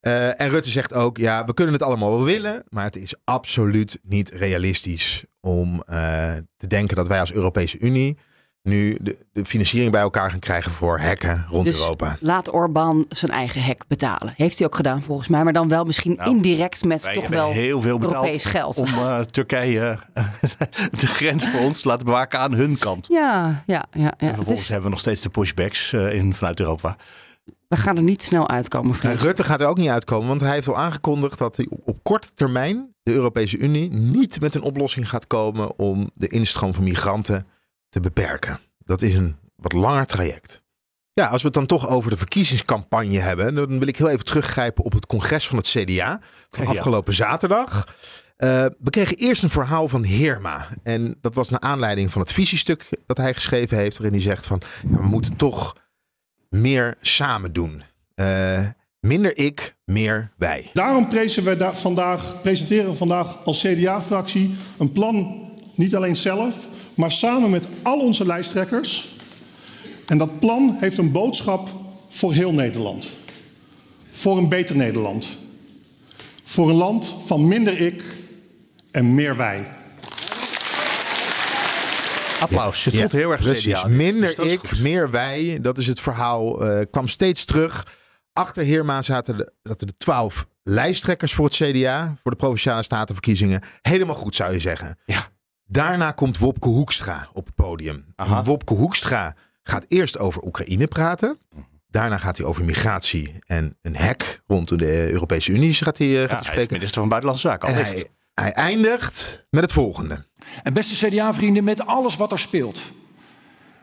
Eh, 0.00 0.40
en 0.40 0.50
Rutte 0.50 0.70
zegt 0.70 0.92
ook, 0.94 1.16
ja, 1.16 1.44
we 1.44 1.54
kunnen 1.54 1.74
het 1.74 1.82
allemaal 1.82 2.10
wel 2.10 2.24
willen, 2.24 2.64
maar 2.68 2.84
het 2.84 2.96
is 2.96 3.14
absoluut 3.24 3.98
niet 4.02 4.30
realistisch 4.30 5.24
om 5.40 5.82
eh, 5.86 6.32
te 6.56 6.66
denken 6.66 6.96
dat 6.96 7.08
wij 7.08 7.20
als 7.20 7.32
Europese 7.32 7.78
Unie 7.78 8.18
nu 8.62 8.96
de, 9.00 9.18
de 9.32 9.44
financiering 9.44 9.92
bij 9.92 10.00
elkaar 10.00 10.30
gaan 10.30 10.38
krijgen 10.38 10.70
voor 10.70 10.98
hekken 10.98 11.46
rond 11.50 11.66
Dus 11.66 11.80
Europa. 11.80 12.16
laat 12.20 12.52
Orbán 12.52 13.06
zijn 13.08 13.30
eigen 13.30 13.62
hek 13.62 13.84
betalen. 13.88 14.34
Heeft 14.36 14.58
hij 14.58 14.66
ook 14.66 14.74
gedaan 14.74 15.02
volgens 15.02 15.28
mij. 15.28 15.44
Maar 15.44 15.52
dan 15.52 15.68
wel 15.68 15.84
misschien 15.84 16.14
Nou, 16.16 16.30
indirect 16.30 16.84
met 16.84 17.10
toch 17.12 17.28
wel 17.28 17.50
heel 17.50 17.80
veel 17.80 17.98
betaald 17.98 18.14
Europees 18.14 18.44
geld. 18.44 18.76
om 18.76 18.86
eh, 18.86 19.20
Turkije 19.20 19.98
de 21.00 21.06
grens 21.06 21.48
voor 21.48 21.60
ons 21.60 21.80
te 21.80 21.88
laten 21.88 22.04
bewaken 22.04 22.38
aan 22.38 22.52
hun 22.52 22.78
kant. 22.78 23.06
Ja, 23.10 23.62
ja, 23.66 23.84
ja. 23.90 24.00
ja. 24.00 24.14
En 24.16 24.34
vervolgens 24.34 24.60
is, 24.60 24.68
hebben 24.68 24.86
we 24.86 24.90
nog 24.90 25.00
steeds 25.00 25.20
de 25.20 25.28
pushbacks 25.28 25.92
eh, 25.92 26.14
in, 26.14 26.34
vanuit 26.34 26.60
Europa. 26.60 26.96
we 27.68 27.76
gaan 27.76 27.96
er 27.96 28.02
niet 28.02 28.22
snel 28.22 28.48
uitkomen. 28.48 28.96
Rutte 29.00 29.44
gaat 29.44 29.60
er 29.60 29.66
ook 29.66 29.78
niet 29.78 29.88
uitkomen, 29.88 30.28
want 30.28 30.40
hij 30.40 30.52
heeft 30.52 30.68
al 30.68 30.78
aangekondigd 30.78 31.38
dat 31.38 31.56
hij 31.56 31.66
op, 31.70 31.80
op 31.84 31.98
korte 32.02 32.28
termijn 32.34 32.94
de 33.02 33.12
Europese 33.12 33.58
Unie 33.58 33.90
niet 33.92 34.40
met 34.40 34.54
een 34.54 34.62
oplossing 34.62 35.08
gaat 35.08 35.26
komen 35.26 35.78
om 35.78 36.10
de 36.14 36.28
instroom 36.28 36.74
van 36.74 36.84
migranten 36.84 37.46
te 37.88 38.00
beperken. 38.00 38.58
Dat 38.78 39.02
is 39.02 39.14
een 39.14 39.36
wat 39.56 39.72
langer 39.72 40.06
traject. 40.06 40.66
Ja, 41.12 41.26
als 41.26 41.40
we 41.40 41.46
het 41.46 41.56
dan 41.56 41.66
toch 41.66 41.88
over 41.88 42.10
de 42.10 42.16
verkiezingscampagne 42.16 43.18
hebben, 43.18 43.54
dan 43.54 43.78
wil 43.78 43.88
ik 43.88 43.96
heel 43.96 44.08
even 44.08 44.24
teruggrijpen 44.24 44.84
op 44.84 44.92
het 44.92 45.06
congres 45.06 45.48
van 45.48 45.56
het 45.56 45.66
CDA 45.68 46.20
van 46.50 46.64
Ja. 46.64 46.70
afgelopen 46.70 47.14
zaterdag. 47.14 47.96
Eh, 48.36 48.48
we 48.78 48.90
kregen 48.90 49.16
eerst 49.16 49.42
een 49.42 49.50
verhaal 49.50 49.88
van 49.88 50.02
Heerma. 50.02 50.68
En 50.82 51.18
dat 51.20 51.34
was 51.34 51.48
naar 51.48 51.60
aanleiding 51.60 52.12
van 52.12 52.20
het 52.20 52.32
visiestuk 52.32 52.88
dat 53.06 53.16
hij 53.16 53.34
geschreven 53.34 53.76
heeft, 53.76 53.96
waarin 53.98 54.14
hij 54.14 54.22
zegt 54.26 54.46
van 54.46 54.62
ja, 54.90 54.96
we 55.00 55.06
moeten 55.06 55.36
toch 55.36 55.76
meer 56.48 56.94
samen 57.00 57.52
doen. 57.52 57.82
Eh, 58.14 58.66
minder 59.00 59.36
ik, 59.38 59.76
meer 59.84 60.32
wij. 60.36 60.70
Daarom 60.72 61.08
da- 61.58 61.72
vandaag, 61.74 62.40
presenteren 62.42 62.90
we 62.90 62.96
vandaag 62.96 63.44
als 63.44 63.60
CDA-fractie 63.60 64.54
een 64.78 64.92
plan, 64.92 65.46
niet 65.74 65.96
alleen 65.96 66.16
zelf, 66.16 66.68
maar 66.98 67.12
samen 67.12 67.50
met 67.50 67.68
al 67.82 67.98
onze 67.98 68.26
lijsttrekkers. 68.26 69.16
En 70.06 70.18
dat 70.18 70.38
plan 70.38 70.76
heeft 70.80 70.98
een 70.98 71.12
boodschap 71.12 71.68
voor 72.08 72.32
heel 72.32 72.52
Nederland. 72.52 73.10
Voor 74.10 74.38
een 74.38 74.48
beter 74.48 74.76
Nederland. 74.76 75.38
Voor 76.42 76.68
een 76.68 76.74
land 76.74 77.14
van 77.26 77.48
minder 77.48 77.80
ik 77.80 78.02
en 78.90 79.14
meer 79.14 79.36
wij. 79.36 79.68
Applaus. 82.40 82.84
Het 82.84 82.94
Ja, 82.94 83.00
voelt 83.00 83.12
heel 83.12 83.30
erg 83.30 83.40
Precies. 83.40 83.72
CDA. 83.80 83.86
Minder 83.88 84.34
Dus 84.36 84.52
ik, 84.52 84.58
goed. 84.58 84.80
meer 84.80 85.10
wij. 85.10 85.58
Dat 85.62 85.78
is 85.78 85.86
het 85.86 86.00
verhaal. 86.00 86.66
eh, 86.66 86.84
kwam 86.90 87.08
steeds 87.08 87.44
terug. 87.44 87.86
Achter 88.32 88.62
Heerma 88.64 89.02
zaten 89.02 89.36
de, 89.36 89.52
zaten 89.62 89.86
de 89.86 89.96
twaalf 89.96 90.46
lijsttrekkers 90.62 91.32
voor 91.34 91.44
het 91.44 91.54
CDA. 91.54 92.16
Voor 92.22 92.30
de 92.30 92.36
Provinciale 92.36 92.82
Statenverkiezingen. 92.82 93.62
Helemaal 93.82 94.14
goed 94.16 94.34
zou 94.34 94.52
je 94.52 94.60
zeggen. 94.60 94.98
Ja. 95.04 95.28
Daarna 95.70 96.10
komt 96.10 96.38
Wopke 96.38 96.68
Hoekstra 96.68 97.28
op 97.32 97.46
het 97.46 97.54
podium. 97.54 98.14
Wopke 98.44 98.74
Hoekstra 98.74 99.34
gaat 99.62 99.84
eerst 99.88 100.18
over 100.18 100.44
Oekraïne 100.44 100.86
praten. 100.86 101.38
Daarna 101.90 102.18
gaat 102.18 102.36
hij 102.36 102.46
over 102.46 102.64
migratie 102.64 103.34
en 103.46 103.78
een 103.82 103.96
hek 103.96 104.42
rond 104.46 104.78
de 104.78 105.10
Europese 105.10 105.52
Unie 105.52 105.74
gaat 105.74 105.98
hij, 105.98 106.06
eh, 106.06 106.20
gaat 106.20 106.28
hij 106.28 106.28
hij 106.28 106.38
is 106.38 106.46
spreken. 106.46 106.72
minister 106.72 107.00
van 107.00 107.08
Buitenlandse 107.08 107.48
Zaken. 107.48 107.68
En 107.68 107.74
hij, 107.74 108.08
hij 108.34 108.52
eindigt 108.52 109.46
met 109.50 109.62
het 109.62 109.72
volgende. 109.72 110.26
En 110.62 110.72
beste 110.72 111.06
CDA-vrienden, 111.06 111.64
met 111.64 111.86
alles 111.86 112.16
wat 112.16 112.32
er 112.32 112.38
speelt 112.38 112.82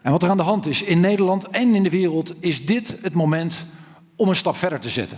en 0.01 0.11
wat 0.11 0.23
er 0.23 0.29
aan 0.29 0.37
de 0.37 0.43
hand 0.43 0.65
is 0.65 0.81
in 0.81 0.99
Nederland 0.99 1.47
en 1.47 1.75
in 1.75 1.83
de 1.83 1.89
wereld, 1.89 2.33
is 2.39 2.65
dit 2.65 2.97
het 3.01 3.13
moment 3.13 3.63
om 4.15 4.29
een 4.29 4.35
stap 4.35 4.55
verder 4.55 4.79
te 4.79 4.89
zetten. 4.89 5.17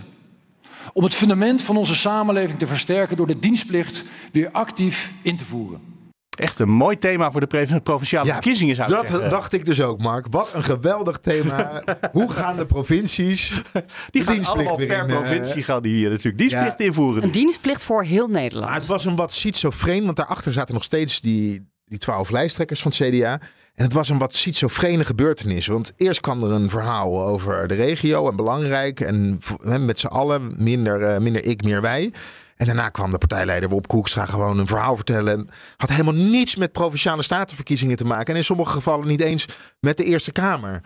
Om 0.92 1.04
het 1.04 1.14
fundament 1.14 1.62
van 1.62 1.76
onze 1.76 1.94
samenleving 1.94 2.58
te 2.58 2.66
versterken 2.66 3.16
door 3.16 3.26
de 3.26 3.38
dienstplicht 3.38 4.04
weer 4.32 4.50
actief 4.50 5.12
in 5.22 5.36
te 5.36 5.44
voeren. 5.44 5.97
Echt 6.38 6.58
een 6.58 6.68
mooi 6.68 6.98
thema 6.98 7.30
voor 7.30 7.40
de 7.40 7.80
provinciale 7.82 8.32
verkiezingen 8.32 8.74
zou 8.74 8.90
ik 8.90 8.96
dat 8.96 9.08
zeggen. 9.08 9.30
dacht 9.30 9.52
ik 9.52 9.64
dus 9.64 9.82
ook, 9.82 10.02
Mark. 10.02 10.26
Wat 10.30 10.48
een 10.52 10.64
geweldig 10.64 11.18
thema. 11.18 11.82
Hoe 12.12 12.30
gaan 12.32 12.56
de 12.56 12.66
provincies 12.66 13.48
Die 13.50 13.62
de 13.72 14.20
gaan 14.22 14.34
dienstplicht 14.34 14.48
allemaal 14.48 14.76
weer 14.76 14.86
per 14.86 15.02
in, 15.04 15.10
eh, 15.10 15.16
provincie 15.16 15.62
gaan 15.62 15.82
die 15.82 15.94
hier 15.94 16.10
natuurlijk 16.10 16.38
dienstplicht 16.38 16.78
Ja. 16.78 16.84
invoeren. 16.84 17.22
Een 17.22 17.30
dienstplicht 17.30 17.84
voor 17.84 18.02
heel 18.04 18.26
Nederland. 18.26 18.66
Maar 18.70 18.78
het 18.78 18.86
was 18.86 19.04
een 19.04 19.16
wat 19.16 19.32
schizofreen, 19.32 20.04
want 20.04 20.16
daarachter 20.16 20.52
zaten 20.52 20.74
nog 20.74 20.82
steeds 20.84 21.20
die, 21.20 21.68
die 21.84 21.98
twaalf 21.98 22.30
lijsttrekkers 22.30 22.82
van 22.82 22.92
het 22.96 23.08
CDA. 23.14 23.40
En 23.74 23.84
het 23.84 23.92
was 23.92 24.08
een 24.08 24.18
wat 24.18 24.34
schizofrene 24.34 25.04
gebeurtenis. 25.04 25.66
Want 25.66 25.92
eerst 25.96 26.20
kwam 26.20 26.42
er 26.42 26.50
een 26.50 26.70
verhaal 26.70 27.26
over 27.26 27.68
de 27.68 27.74
regio 27.74 28.28
en 28.30 28.36
belangrijk. 28.36 29.00
En 29.00 29.38
met 29.64 29.98
z'n 29.98 30.06
allen 30.06 30.54
minder, 30.56 31.02
eh, 31.02 31.18
minder 31.20 31.44
ik, 31.44 31.62
meer 31.64 31.80
wij. 31.80 32.12
En 32.58 32.66
daarna 32.66 32.88
kwam 32.88 33.10
de 33.10 33.18
partijleider 33.18 33.68
Wop 33.68 33.88
Koekstra 33.88 34.26
gewoon 34.26 34.58
een 34.58 34.66
verhaal 34.66 34.96
vertellen. 34.96 35.32
En 35.32 35.48
had 35.76 35.90
helemaal 35.90 36.14
niets 36.14 36.56
met 36.56 36.72
provinciale 36.72 37.22
statenverkiezingen 37.22 37.96
te 37.96 38.04
maken. 38.04 38.32
En 38.32 38.36
in 38.36 38.44
sommige 38.44 38.72
gevallen 38.72 39.06
niet 39.06 39.20
eens 39.20 39.46
met 39.80 39.96
de 39.96 40.04
Eerste 40.04 40.32
Kamer. 40.32 40.82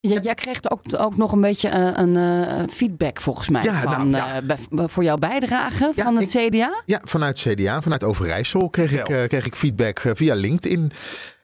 Ja, 0.00 0.20
jij 0.20 0.34
kreeg 0.34 0.70
ook, 0.70 0.80
ook 0.96 1.16
nog 1.16 1.32
een 1.32 1.40
beetje 1.40 1.68
eh, 1.68 1.90
een 1.94 2.16
eh, 2.16 2.64
feedback 2.70 3.20
volgens 3.20 3.48
mij 3.48 3.62
Ja, 3.62 3.80
van, 3.80 4.10
nou, 4.10 4.44
ja. 4.46 4.56
eh, 4.76 4.84
voor 4.86 5.04
jouw 5.04 5.16
bijdrage 5.16 5.92
Ja, 5.94 6.04
van 6.04 6.16
het 6.16 6.30
CDA. 6.30 6.82
Ja, 6.86 7.00
vanuit 7.04 7.38
CDA, 7.38 7.82
vanuit 7.82 8.04
Overijssel 8.04 8.70
kreeg 8.70 8.92
ik, 8.92 9.28
kreeg 9.28 9.46
ik 9.46 9.54
feedback 9.56 10.02
via 10.14 10.34
LinkedIn. 10.34 10.92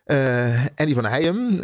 Eh 0.05 0.64
Eddie 0.64 0.94
van 0.94 1.05
Heijem, 1.05 1.61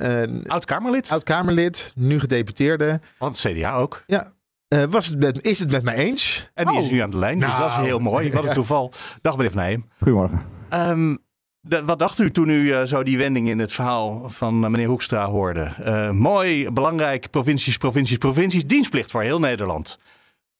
Oud-Kamerlid. 0.46 1.10
oud-Kamerlid, 1.10 1.92
nu 1.94 2.20
gedeputeerde. 2.20 3.00
Want 3.18 3.42
het 3.42 3.52
CDA 3.52 3.74
ook. 3.76 4.02
Ja, 4.06 4.32
eh, 4.70 4.84
was 4.84 5.06
het 5.06 5.18
met, 5.18 5.44
is 5.44 5.58
het 5.58 5.70
met 5.70 5.82
mij 5.82 5.94
eens? 5.94 6.50
En 6.54 6.66
die 6.66 6.76
Oh. 6.76 6.82
is 6.84 6.90
nu 6.90 6.98
aan 6.98 7.10
de 7.10 7.16
lijn, 7.16 7.38
dus 7.38 7.48
Nou. 7.48 7.58
dat 7.58 7.70
is 7.70 7.76
heel 7.76 7.98
mooi. 7.98 8.32
Wat 8.32 8.44
een 8.46 8.52
toeval. 8.52 8.92
Dag 9.22 9.36
meneer 9.36 9.50
Van 9.52 9.60
Heijem. 9.60 9.88
Goedemorgen. 9.98 10.42
Ehm, 10.68 11.16
de- 11.60 11.84
wat 11.84 11.98
dacht 11.98 12.18
u 12.18 12.30
toen 12.30 12.48
u 12.48 12.72
eh, 12.72 12.82
zo 12.82 13.02
die 13.02 13.18
wending 13.18 13.48
in 13.48 13.58
het 13.58 13.72
verhaal 13.72 14.28
van 14.28 14.64
eh, 14.64 14.70
meneer 14.70 14.88
Hoekstra 14.88 15.26
hoorde? 15.26 15.60
Eh, 15.84 16.10
mooi, 16.10 16.70
belangrijk, 16.70 17.30
provincies, 17.30 17.76
provincies, 17.76 18.18
provincies. 18.18 18.66
Dienstplicht 18.66 19.10
voor 19.10 19.22
heel 19.22 19.38
Nederland. 19.38 19.98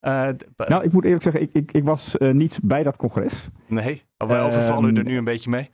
Eh, 0.01 0.29
Nou, 0.57 0.85
ik 0.85 0.93
moet 0.93 1.05
eerlijk 1.05 1.23
zeggen, 1.23 1.43
ik, 1.43 1.51
ik, 1.53 1.73
ik 1.73 1.85
was 1.85 2.17
eh, 2.19 2.31
niet 2.31 2.59
bij 2.63 2.83
dat 2.83 2.97
congres. 2.97 3.33
nee, 3.67 4.03
of 4.19 4.29
wij 4.29 4.41
overvallen 4.43 4.85
u 4.91 4.93
er 4.93 4.99
Ehm, 4.99 5.07
nu 5.09 5.17
een 5.19 5.25
beetje 5.25 5.51
mee? 5.51 5.71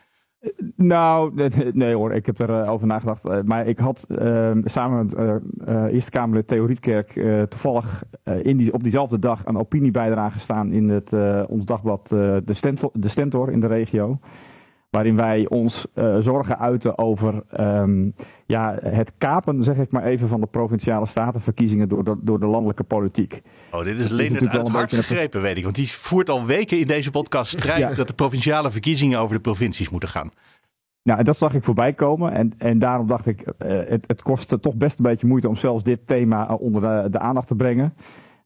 Nou, 0.76 1.32
nee, 1.72 1.94
hoor, 1.94 2.12
ik 2.12 2.26
heb 2.26 2.38
erover 2.38 2.68
over 2.68 2.86
nagedacht. 2.86 3.24
Eh, 3.24 3.42
maar 3.42 3.66
ik 3.66 3.78
had 3.78 4.04
eh, 4.08 4.52
samen 4.64 5.04
met 5.04 5.14
eh, 5.14 5.34
eh, 5.84 5.92
Eerste 5.92 6.10
Kamerlid 6.10 6.46
Theo 6.46 6.64
Rietkerk 6.64 7.16
eh, 7.16 7.42
toevallig 7.42 8.04
eh, 8.22 8.44
in 8.44 8.72
op 8.72 8.82
diezelfde 8.82 9.18
dag 9.18 9.42
een 9.44 9.58
opiniebijdrage 9.58 10.38
staan 10.38 10.72
in 10.72 10.88
het, 10.88 11.12
eh, 11.12 11.42
ons 11.48 11.64
dagblad 11.64 12.12
eh, 12.12 12.36
de, 12.44 12.90
de 12.92 13.08
Stentor 13.08 13.50
in 13.50 13.60
de 13.60 13.66
regio. 13.66 14.18
Waarin 14.90 15.16
wij 15.16 15.48
ons 15.48 15.86
eh, 15.94 16.16
zorgen 16.18 16.58
uiten 16.58 16.98
over 16.98 17.42
ehm, 17.50 18.10
ja, 18.46 18.78
het 18.82 19.12
kapen, 19.18 19.62
zeg 19.62 19.76
ik 19.76 19.90
maar 19.90 20.04
even, 20.04 20.28
van 20.28 20.40
de 20.40 20.46
provinciale 20.46 21.06
statenverkiezingen 21.06 21.88
door 21.88 22.04
de, 22.04 22.16
door 22.20 22.40
de 22.40 22.46
landelijke 22.46 22.82
politiek. 22.82 23.42
Oh, 23.70 23.84
dit 23.84 23.98
is 23.98 24.04
is 24.04 24.10
Leendert 24.10 24.48
uit 24.48 24.68
hart 24.68 24.92
gegrepen, 24.92 25.42
weet 25.42 25.56
ik. 25.56 25.62
Want 25.62 25.76
die 25.76 25.92
voert 25.92 26.30
al 26.30 26.44
weken 26.44 26.78
in 26.78 26.86
deze 26.86 27.10
podcast 27.10 27.52
strijd 27.52 27.78
Ja. 27.78 27.94
dat 27.94 28.08
de 28.08 28.14
provinciale 28.14 28.70
verkiezingen 28.70 29.18
over 29.18 29.34
de 29.34 29.40
provincies 29.40 29.90
moeten 29.90 30.08
gaan. 30.08 30.30
Nou, 31.02 31.18
en 31.18 31.24
dat 31.24 31.36
zag 31.36 31.54
ik 31.54 31.64
voorbij 31.64 31.92
komen. 31.92 32.32
En, 32.32 32.52
en 32.58 32.78
daarom 32.78 33.06
dacht 33.06 33.26
ik, 33.26 33.40
eh, 33.40 33.78
het, 33.88 34.04
het 34.06 34.22
kost 34.22 34.56
toch 34.60 34.74
best 34.74 34.98
een 34.98 35.04
beetje 35.04 35.26
moeite 35.26 35.48
om 35.48 35.56
zelfs 35.56 35.84
dit 35.84 36.06
thema 36.06 36.48
eh, 36.48 36.60
onder 36.60 36.80
de, 36.80 37.10
de 37.10 37.18
aandacht 37.18 37.46
te 37.46 37.54
brengen. 37.54 37.94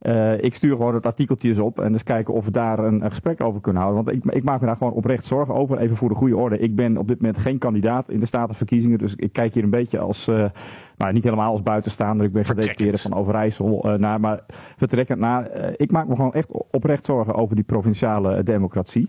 Uh, 0.03 0.43
ik 0.43 0.55
stuur 0.55 0.77
gewoon 0.77 0.95
het 0.95 1.07
artikeltje 1.07 1.49
eens 1.49 1.59
op 1.59 1.81
en 1.81 1.93
eens 1.93 2.03
kijken 2.03 2.35
of 2.35 2.45
we 2.45 2.51
daar 2.51 2.79
een, 2.79 3.05
een, 3.05 3.11
gesprek 3.11 3.41
over 3.41 3.61
kunnen 3.61 3.83
houden. 3.83 4.05
Want 4.05 4.17
ik, 4.17 4.33
ik, 4.33 4.43
maak 4.43 4.61
me 4.61 4.67
daar 4.67 4.77
gewoon 4.77 4.93
oprecht 4.93 5.27
zorgen 5.27 5.55
over. 5.55 5.79
Even 5.79 5.97
voor 5.97 6.09
de 6.09 6.15
goede 6.15 6.37
orde. 6.37 6.59
Ik 6.59 6.77
ben 6.77 6.97
op 6.97 7.09
dit 7.09 7.21
moment 7.21 7.39
geen 7.39 7.59
kandidaat 7.59 8.11
in 8.11 8.21
de 8.21 8.27
statenverkiezingen. 8.27 8.99
Dus 8.99 9.15
ik 9.17 9.33
kijk 9.33 9.55
hier 9.55 9.63
een 9.63 9.71
beetje 9.71 9.99
als, 9.99 10.29
uh, 10.29 10.45
nou 10.97 11.13
niet 11.13 11.25
helemaal 11.25 11.53
als 11.53 11.63
buitenstaander. 11.63 12.27
Ik 12.27 12.33
ben 12.33 12.45
gedeputeerde 12.45 12.99
van 12.99 13.15
Overijssel 13.15 13.87
uh, 13.87 13.95
naar. 13.95 14.21
Maar 14.21 14.45
vertrekkend 14.77 15.19
naar. 15.19 15.51
ik 15.77 15.91
maak 15.91 16.09
me 16.09 16.15
gewoon 16.15 16.35
echt 16.35 16.49
oprecht 16.71 17.07
zorgen 17.07 17.35
over 17.35 17.55
die 17.55 17.65
provinciale 17.65 18.43
democratie. 18.43 19.09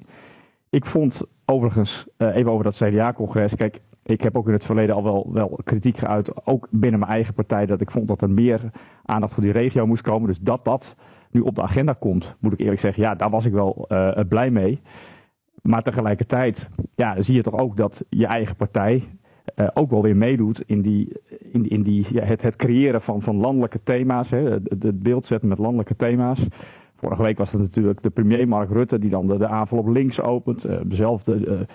Ik 0.69 0.85
vond 0.85 1.21
overigens, 1.45 2.07
even 2.17 2.51
over 2.51 2.63
dat 2.63 2.75
CDA-congres. 2.75 3.55
Kijk, 3.55 3.81
ik 4.03 4.21
heb 4.21 4.37
ook 4.37 4.47
in 4.47 4.53
het 4.53 4.65
verleden 4.65 4.95
al 4.95 5.03
wel, 5.03 5.29
wel 5.33 5.59
kritiek 5.63 5.97
geuit, 5.97 6.45
ook 6.45 6.67
binnen 6.71 6.99
mijn 6.99 7.11
eigen 7.11 7.33
partij, 7.33 7.65
dat 7.65 7.81
ik 7.81 7.91
vond 7.91 8.07
dat 8.07 8.21
er 8.21 8.29
meer 8.29 8.71
aandacht 9.05 9.33
voor 9.33 9.43
die 9.43 9.51
regio 9.51 9.87
moest 9.87 10.01
komen. 10.01 10.27
Dus 10.27 10.39
dat 10.39 10.65
dat 10.65 10.95
nu 11.31 11.41
op 11.41 11.55
de 11.55 11.61
agenda 11.61 11.93
komt, 11.93 12.35
moet 12.39 12.53
ik 12.53 12.59
eerlijk 12.59 12.79
zeggen, 12.79 13.03
ja, 13.03 13.15
daar 13.15 13.29
was 13.29 13.45
ik 13.45 13.53
wel 13.53 13.85
uh, 13.89 14.19
blij 14.29 14.51
mee. 14.51 14.81
Maar 15.61 15.83
tegelijkertijd 15.83 16.69
ja, 16.95 17.21
zie 17.21 17.35
je 17.35 17.41
toch 17.41 17.57
ook 17.57 17.77
dat 17.77 18.05
je 18.09 18.25
eigen 18.25 18.55
partij 18.55 19.03
uh, 19.55 19.67
ook 19.73 19.89
wel 19.89 20.01
weer 20.01 20.15
meedoet 20.15 20.63
in, 20.65 20.81
die, 20.81 21.21
in, 21.51 21.69
in 21.69 21.81
die, 21.83 22.07
ja, 22.11 22.23
het, 22.23 22.41
het 22.41 22.55
creëren 22.55 23.01
van, 23.01 23.21
van 23.21 23.35
landelijke 23.35 23.83
thema's, 23.83 24.29
hè, 24.29 24.49
het, 24.49 24.69
het 24.79 25.03
beeld 25.03 25.25
zetten 25.25 25.49
met 25.49 25.57
landelijke 25.57 25.95
thema's. 25.95 26.47
Vorige 26.95 27.23
week 27.23 27.37
was 27.37 27.51
het 27.51 27.61
natuurlijk 27.61 28.01
de 28.01 28.09
premier 28.09 28.47
Mark 28.47 28.69
Rutte 28.69 28.99
die 28.99 29.09
dan 29.09 29.27
de, 29.27 29.37
de 29.37 29.47
aanval 29.47 29.77
op 29.77 29.87
links 29.87 30.21
opent. 30.21 30.65
Dezelfde 30.85 31.67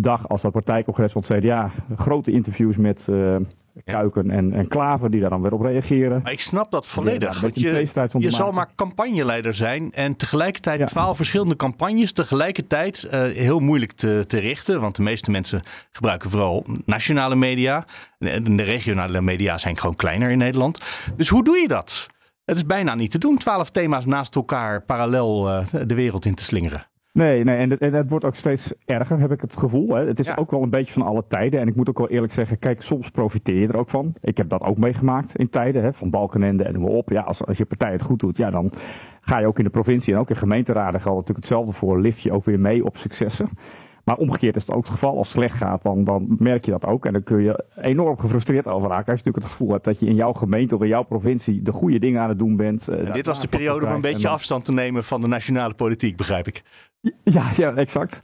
dag 0.00 0.28
als 0.28 0.42
dat 0.42 0.52
partijcongres 0.52 1.12
van 1.12 1.22
het 1.26 1.38
CDA. 1.38 1.70
Grote 1.96 2.30
interviews 2.30 2.76
met 2.76 3.06
uh, 3.10 3.36
Kuiken 3.84 4.30
en, 4.30 4.52
en 4.52 4.68
Klaver 4.68 5.10
die 5.10 5.20
daar 5.20 5.30
dan 5.30 5.42
weer 5.42 5.52
op 5.52 5.60
reageren. 5.60 6.20
Maar 6.22 6.32
ik 6.32 6.40
snap 6.40 6.70
dat 6.70 6.86
volledig. 6.86 7.40
Ja, 7.40 7.48
je 7.54 7.88
je 8.18 8.30
zal 8.30 8.52
maar 8.52 8.68
campagneleider 8.74 9.54
zijn 9.54 9.92
en 9.92 10.16
tegelijkertijd 10.16 10.78
ja. 10.78 10.86
twaalf 10.86 11.16
verschillende 11.16 11.56
campagnes 11.56 12.12
tegelijkertijd 12.12 13.08
uh, 13.12 13.20
heel 13.20 13.60
moeilijk 13.60 13.92
te, 13.92 14.24
te 14.26 14.38
richten. 14.38 14.80
Want 14.80 14.96
de 14.96 15.02
meeste 15.02 15.30
mensen 15.30 15.62
gebruiken 15.90 16.30
vooral 16.30 16.66
nationale 16.84 17.34
media. 17.34 17.84
De, 18.18 18.42
de 18.42 18.62
regionale 18.62 19.20
media 19.20 19.58
zijn 19.58 19.78
gewoon 19.78 19.96
kleiner 19.96 20.30
in 20.30 20.38
Nederland. 20.38 20.80
Dus 21.16 21.28
hoe 21.28 21.44
doe 21.44 21.56
je 21.56 21.68
dat? 21.68 22.08
Het 22.44 22.56
is 22.56 22.66
bijna 22.66 22.94
niet 22.94 23.10
te 23.10 23.18
doen, 23.18 23.36
twaalf 23.36 23.70
thema's 23.70 24.04
naast 24.04 24.34
elkaar 24.34 24.82
parallel 24.82 25.48
uh, 25.48 25.66
de 25.86 25.94
wereld 25.94 26.24
in 26.24 26.34
te 26.34 26.44
slingeren. 26.44 26.86
Nee, 27.12 27.44
nee 27.44 27.56
en, 27.56 27.70
het, 27.70 27.80
en 27.80 27.92
het 27.92 28.08
wordt 28.08 28.24
ook 28.24 28.34
steeds 28.34 28.74
erger, 28.84 29.18
heb 29.18 29.32
ik 29.32 29.40
het 29.40 29.56
gevoel. 29.56 29.88
Hè. 29.94 30.06
Het 30.06 30.18
is 30.18 30.36
ook 30.36 30.50
wel 30.50 30.62
een 30.62 30.70
beetje 30.70 30.92
van 30.92 31.02
alle 31.02 31.24
tijden. 31.28 31.60
En 31.60 31.68
ik 31.68 31.76
moet 31.76 31.88
ook 31.88 31.98
wel 31.98 32.08
eerlijk 32.08 32.32
zeggen, 32.32 32.58
kijk, 32.58 32.82
soms 32.82 33.10
profiteer 33.10 33.60
je 33.60 33.68
er 33.68 33.76
ook 33.76 33.90
van. 33.90 34.14
Ik 34.20 34.36
heb 34.36 34.48
dat 34.48 34.62
ook 34.62 34.78
meegemaakt 34.78 35.36
in 35.36 35.48
tijden, 35.48 35.82
hè, 35.82 35.92
van 35.92 36.10
Balkenende 36.10 36.64
en 36.64 36.72
noem 36.72 36.84
op. 36.84 37.10
Ja, 37.10 37.20
als, 37.20 37.44
als 37.44 37.56
je 37.56 37.64
partij 37.64 37.92
het 37.92 38.02
goed 38.02 38.20
doet, 38.20 38.36
ja, 38.36 38.50
dan 38.50 38.72
ga 39.20 39.38
je 39.38 39.46
ook 39.46 39.58
in 39.58 39.64
de 39.64 39.70
provincie 39.70 40.14
en 40.14 40.20
ook 40.20 40.30
in 40.30 40.36
gemeenteraden 40.36 41.00
geldt 41.00 41.18
natuurlijk 41.18 41.46
hetzelfde 41.46 41.72
voor. 41.72 42.00
Lift 42.00 42.20
je 42.20 42.32
ook 42.32 42.44
weer 42.44 42.60
mee 42.60 42.84
op 42.84 42.96
successen. 42.96 43.48
Maar 44.04 44.16
omgekeerd 44.16 44.56
is 44.56 44.66
het 44.66 44.74
ook 44.74 44.82
het 44.82 44.92
geval. 44.92 45.16
Als 45.16 45.28
het 45.28 45.36
slecht 45.36 45.56
gaat, 45.56 45.82
dan, 45.82 46.04
dan 46.04 46.36
merk 46.38 46.64
je 46.64 46.70
dat 46.70 46.84
ook. 46.84 47.06
En 47.06 47.12
dan 47.12 47.22
kun 47.22 47.42
je 47.42 47.64
enorm 47.76 48.18
gefrustreerd 48.18 48.66
over 48.66 48.88
raken. 48.88 49.12
Als 49.12 49.20
je 49.20 49.24
natuurlijk 49.24 49.44
het 49.44 49.52
gevoel 49.52 49.72
hebt 49.72 49.84
dat 49.84 50.00
je 50.00 50.06
in 50.06 50.14
jouw 50.14 50.32
gemeente 50.32 50.74
of 50.74 50.82
in 50.82 50.88
jouw 50.88 51.02
provincie 51.02 51.62
de 51.62 51.72
goede 51.72 51.98
dingen 51.98 52.22
aan 52.22 52.28
het 52.28 52.38
doen 52.38 52.56
bent. 52.56 52.88
Uh, 52.88 53.12
dit 53.12 53.26
was 53.26 53.40
de 53.40 53.48
periode 53.48 53.86
om 53.86 53.92
een 53.92 54.00
beetje 54.00 54.28
afstand 54.28 54.64
te 54.64 54.72
nemen 54.72 55.04
van 55.04 55.20
de 55.20 55.26
nationale 55.26 55.74
politiek, 55.74 56.16
begrijp 56.16 56.46
ik. 56.46 56.62
Ja, 57.22 57.50
ja 57.56 57.74
exact. 57.74 58.20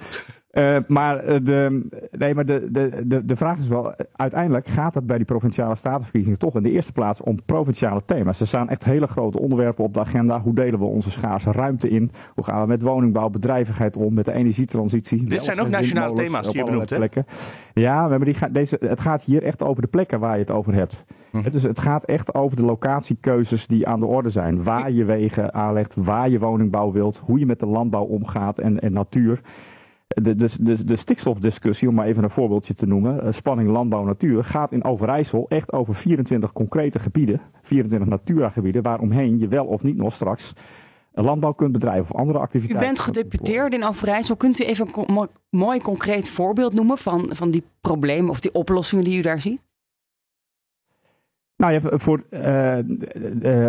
Uh, 0.53 0.79
maar, 0.87 1.19
eh, 1.19 1.39
de, 1.43 1.89
nee, 2.11 2.35
maar 2.35 2.47
de, 2.47 2.69
de, 2.71 3.03
de, 3.05 3.25
de 3.25 3.37
vraag 3.37 3.59
is 3.59 3.69
wel, 3.69 3.95
uiteindelijk 4.13 4.69
gaat 4.69 4.95
het 4.95 5.07
bij 5.07 5.17
die 5.17 5.27
provinciale 5.27 5.77
statenverkiezingen 5.77 6.39
toch 6.39 6.57
in 6.57 6.63
de 6.63 6.71
eerste 6.71 6.93
plaats 6.93 7.21
om 7.21 7.45
provinciale 7.45 8.03
thema's. 8.07 8.41
Er 8.41 8.47
staan 8.47 8.69
echt 8.69 8.85
hele 8.85 9.07
grote 9.07 9.39
onderwerpen 9.39 9.85
op 9.85 9.95
de 9.95 10.01
agenda. 10.01 10.41
Hoe 10.41 10.55
delen 10.55 10.79
we 10.79 10.85
onze 10.85 11.11
schaarse 11.11 11.53
ruimte 11.53 11.89
in? 11.89 12.11
Hoe 12.35 12.45
gaan 12.45 12.61
we 12.61 12.67
met 12.67 12.83
woningbouw, 12.83 13.29
bedrijvigheid 13.29 13.97
om, 13.97 14.15
met 14.15 14.25
de 14.25 14.33
energietransitie? 14.33 15.25
Dit 15.25 15.45
zijn 15.45 15.61
ook 15.61 15.69
nationale 15.69 16.15
thema's 16.15 16.47
die 16.47 16.57
je 16.57 16.65
benoemt, 16.65 16.91
hè? 16.91 17.07
Ja, 17.73 18.09
maar 18.09 18.25
die 18.25 18.35
ga, 18.35 18.49
deze, 18.49 18.77
het 18.81 19.01
gaat 19.01 19.23
hier 19.23 19.43
echt 19.43 19.63
over 19.63 19.83
de 19.83 19.89
plekken 19.89 20.21
waar 20.21 20.35
je 20.35 20.41
het 20.41 20.51
over 20.51 20.75
hebt. 20.75 21.05
Hm. 21.31 21.43
Het, 21.43 21.55
is, 21.55 21.63
het 21.63 21.79
gaat 21.79 22.05
echt 22.05 22.35
over 22.35 22.57
de 22.57 22.63
locatiekeuzes 22.63 23.67
die 23.67 23.87
aan 23.87 24.01
de 24.01 24.07
orde 24.07 24.31
zijn. 24.31 24.63
Waar 24.63 24.91
je 24.91 25.05
wegen 25.05 25.55
aanlegt, 25.55 25.95
waar 25.97 26.29
je 26.29 26.39
woningbouw 26.39 26.93
wilt, 26.93 27.23
hoe 27.25 27.39
je 27.39 27.47
met 27.47 27.61
de 27.61 27.67
landbouw 27.67 28.05
omgaat 28.05 28.59
en, 28.59 28.81
en 28.81 28.93
natuur. 28.93 29.41
De, 30.09 30.37
de, 30.37 30.49
de, 30.61 30.85
de, 30.85 30.97
stikstofdiscussie, 30.97 31.89
om 31.89 31.95
maar 31.95 32.07
even 32.07 32.25
een 32.25 32.31
voorbeeldje 32.31 32.75
te 32.75 32.87
noemen, 32.87 33.23
eh, 33.23 33.33
spanning 33.33 33.71
landbouw-natuur, 33.71 34.45
gaat 34.45 34.73
in 34.73 34.85
Overijssel 34.85 35.49
echt 35.49 35.73
over 35.73 35.95
24 35.95 36.53
concrete 36.53 36.99
gebieden, 36.99 37.41
24 37.63 38.09
Natura-gebieden, 38.09 38.83
waaromheen 38.83 39.39
je 39.39 39.49
wel 39.49 39.65
of 39.65 39.83
niet 39.83 39.97
nog 39.97 40.15
straks 40.15 40.53
landbouw 41.23 41.53
kunt 41.53 41.73
bedrijven 41.73 42.05
of 42.05 42.21
andere 42.21 42.39
activiteiten. 42.39 42.85
U 42.85 42.87
bent 42.87 43.01
gedeputeerd 43.01 43.73
in 43.73 43.85
Overijssel. 43.85 44.37
Kunt 44.37 44.61
u 44.61 44.65
even 44.65 44.89
een 44.95 45.29
mooi 45.51 45.81
concreet 45.81 46.31
voorbeeld 46.31 46.73
noemen 46.73 46.99
van, 46.99 47.31
van 47.35 47.51
die 47.51 47.63
problemen 47.81 48.31
of 48.31 48.41
die 48.41 48.55
oplossingen 48.55 49.05
die 49.05 49.19
u 49.19 49.21
daar 49.21 49.41
ziet? 49.41 49.67
Nou 51.57 51.73
ja, 51.73 51.81
voor, 51.99 52.23
uh, 52.31 52.79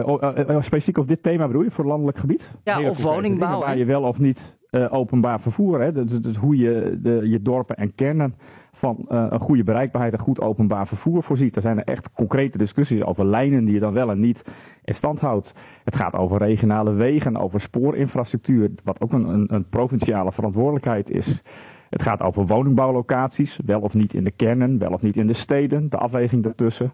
uh, 0.10 0.62
specifiek 0.62 0.98
op 0.98 1.08
dit 1.08 1.24
thema 1.24 1.48
bedoel 1.48 1.64
je, 1.64 1.72
voor 1.72 1.86
landelijk 1.86 2.18
gebied? 2.18 2.52
Ja, 2.64 2.90
of 2.90 3.02
woningbouw. 3.02 3.60
Waar 3.60 3.78
je 3.78 3.86
wel 3.86 4.04
of 4.04 4.20
niet 4.20 4.58
openbaar 4.90 5.40
vervoer, 5.40 5.82
hè? 5.82 5.92
Hoe 6.40 6.58
je 6.58 7.00
de, 7.02 7.30
je 7.30 7.42
dorpen 7.42 7.76
en 7.76 7.96
kernen 7.96 8.36
van 8.72 9.06
een 9.08 9.40
goede 9.40 9.64
bereikbaarheid 9.64 10.14
en 10.14 10.20
goed 10.20 10.42
openbaar 10.42 10.88
vervoer 10.88 11.24
voorziet. 11.24 11.56
Er 11.56 11.62
zijn 11.62 11.78
er 11.78 11.84
echt 11.84 12.14
concrete 12.14 12.58
discussies 12.58 13.04
over 13.04 13.26
lijnen 13.26 13.66
die 13.66 13.74
je 13.74 13.80
dan 13.80 13.94
wel 13.94 14.10
en 14.10 14.20
niet 14.20 14.44
in 14.84 14.96
stand 14.96 15.20
houdt. 15.20 15.54
Het 15.84 15.96
gaat 15.96 16.14
over 16.14 16.38
regionale 16.38 16.94
wegen, 16.94 17.38
over 17.38 17.62
spoorinfrastructuur, 17.62 18.72
wat 18.84 19.02
ook 19.02 19.14
een, 19.14 19.28
een, 19.28 19.54
een 19.54 19.70
provinciale 19.70 20.32
verantwoordelijkheid 20.32 21.10
is. 21.10 21.42
Het 21.90 22.02
gaat 22.02 22.22
over 22.22 22.46
woningbouwlocaties, 22.46 23.60
wel 23.66 23.82
of 23.82 23.94
niet 23.94 24.14
in 24.14 24.24
de 24.24 24.32
kernen, 24.32 24.78
wel 24.78 24.92
of 24.92 25.02
niet 25.02 25.16
in 25.16 25.28
de 25.28 25.34
steden, 25.34 25.90
de 25.90 25.98
afweging 25.98 26.44
daartussen. 26.44 26.92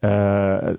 Uh, 0.00 0.10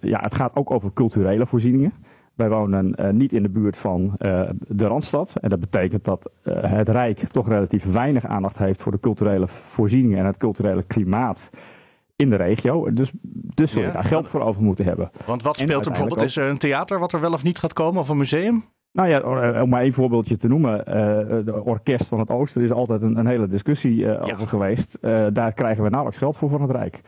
ja, 0.02 0.20
het 0.20 0.36
gaat 0.36 0.56
ook 0.56 0.72
over 0.72 0.94
culturele 0.94 1.46
voorzieningen. 1.46 1.94
Wij 2.36 2.50
wonen 2.50 2.96
uh, 3.00 3.10
niet 3.10 3.34
in 3.34 3.44
de 3.44 3.50
buurt 3.50 3.78
van 3.78 4.02
uh, 4.18 4.50
de 4.68 4.86
Randstad. 4.86 5.34
En 5.42 5.50
dat 5.50 5.60
betekent 5.60 6.04
dat 6.04 6.32
het 6.44 6.90
Rijk 6.90 7.20
toch 7.20 7.48
relatief 7.48 7.84
weinig 7.92 8.26
aandacht 8.26 8.58
heeft 8.58 8.82
voor 8.82 8.92
de 8.92 9.00
culturele 9.00 9.48
voorzieningen 9.48 10.18
en 10.20 10.26
het 10.26 10.38
culturele 10.38 10.84
klimaat 10.84 11.50
in 12.16 12.30
de 12.30 12.36
regio. 12.36 12.94
Dus, 12.94 13.12
dus 13.56 13.72
zullen 13.72 13.88
we 13.88 13.94
daar 13.94 14.04
geld 14.04 14.28
voor 14.28 14.42
over 14.42 14.62
moeten 14.62 14.86
hebben. 14.86 15.12
Want 15.26 15.44
wat 15.44 15.58
speelt 15.58 15.86
er 15.86 15.92
bijvoorbeeld? 15.92 16.22
Is 16.22 16.38
er 16.38 16.50
een 16.50 16.58
theater 16.58 17.00
wat 17.00 17.14
er 17.14 17.20
wel 17.20 17.34
of 17.34 17.44
niet 17.44 17.60
gaat 17.60 17.74
komen 17.74 18.02
of 18.02 18.10
een 18.10 18.18
museum? 18.18 18.64
Nou 18.92 19.10
ja, 19.10 19.20
om 19.62 19.70
maar 19.70 19.82
één 19.82 19.94
voorbeeldje 19.94 20.38
te 20.38 20.48
noemen. 20.48 20.80
Uh, 20.80 20.86
de 21.46 21.62
Orkest 21.64 22.06
van 22.06 22.20
het 22.20 22.30
Oosten 22.30 22.62
is 22.62 22.72
altijd 22.72 23.02
een, 23.02 23.18
een 23.18 23.28
hele 23.28 23.48
discussie 23.48 23.96
uh, 23.96 24.06
ja. 24.06 24.20
over 24.20 24.48
geweest. 24.48 24.98
Uh, 25.02 25.26
daar 25.34 25.54
krijgen 25.54 25.84
we 25.84 25.90
nauwelijks 25.90 26.22
geld 26.22 26.38
voor 26.38 26.50
van 26.50 26.62
het 26.62 26.72
Rijk. 26.72 27.02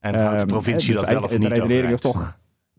En 0.00 0.14
houdt 0.14 0.30
de 0.30 0.36
ehm, 0.36 0.46
provincie 0.46 0.92
dus 0.92 1.00
dat 1.00 1.10
wel 1.10 1.22
of 1.22 1.38
niet 1.38 1.40
De 1.40 1.48
redenering 1.48 1.92
is 1.92 2.00
toch 2.00 2.36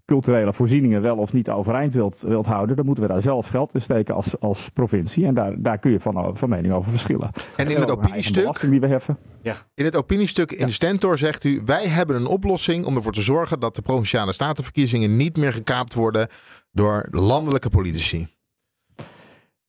culturele 0.07 0.53
voorzieningen 0.53 1.01
wel 1.01 1.17
of 1.17 1.33
niet 1.33 1.49
overeind 1.49 1.93
wilt, 1.93 2.21
wilt 2.21 2.45
houden, 2.45 2.75
dan 2.75 2.85
moeten 2.85 3.03
we 3.03 3.09
daar 3.09 3.21
zelf 3.21 3.47
geld 3.47 3.73
in 3.73 3.81
steken 3.81 4.15
als, 4.15 4.39
als 4.39 4.69
provincie. 4.69 5.25
En 5.25 5.33
daar, 5.33 5.53
daar 5.57 5.77
kun 5.77 5.91
je 5.91 5.99
van, 5.99 6.37
van 6.37 6.49
mening 6.49 6.73
over 6.73 6.91
verschillen. 6.91 7.31
En 7.55 7.69
in 7.69 7.79
het 7.79 7.91
opiniestuk, 7.91 8.59
die 8.69 8.79
we 8.79 8.87
heffen. 8.87 9.17
Ja. 9.41 9.55
in 9.73 9.85
het 9.85 9.95
opiniestuk 9.95 10.51
in 10.51 10.65
de 10.65 10.71
Stentor 10.71 11.17
zegt 11.17 11.43
u, 11.43 11.61
wij 11.65 11.87
hebben 11.87 12.15
een 12.15 12.27
oplossing 12.27 12.85
om 12.85 12.95
ervoor 12.95 13.11
te 13.11 13.21
zorgen 13.21 13.59
dat 13.59 13.75
de 13.75 13.81
provinciale 13.81 14.33
statenverkiezingen 14.33 15.17
niet 15.17 15.37
meer 15.37 15.53
gekaapt 15.53 15.93
worden 15.93 16.27
door 16.71 17.07
landelijke 17.11 17.69
politici. 17.69 18.27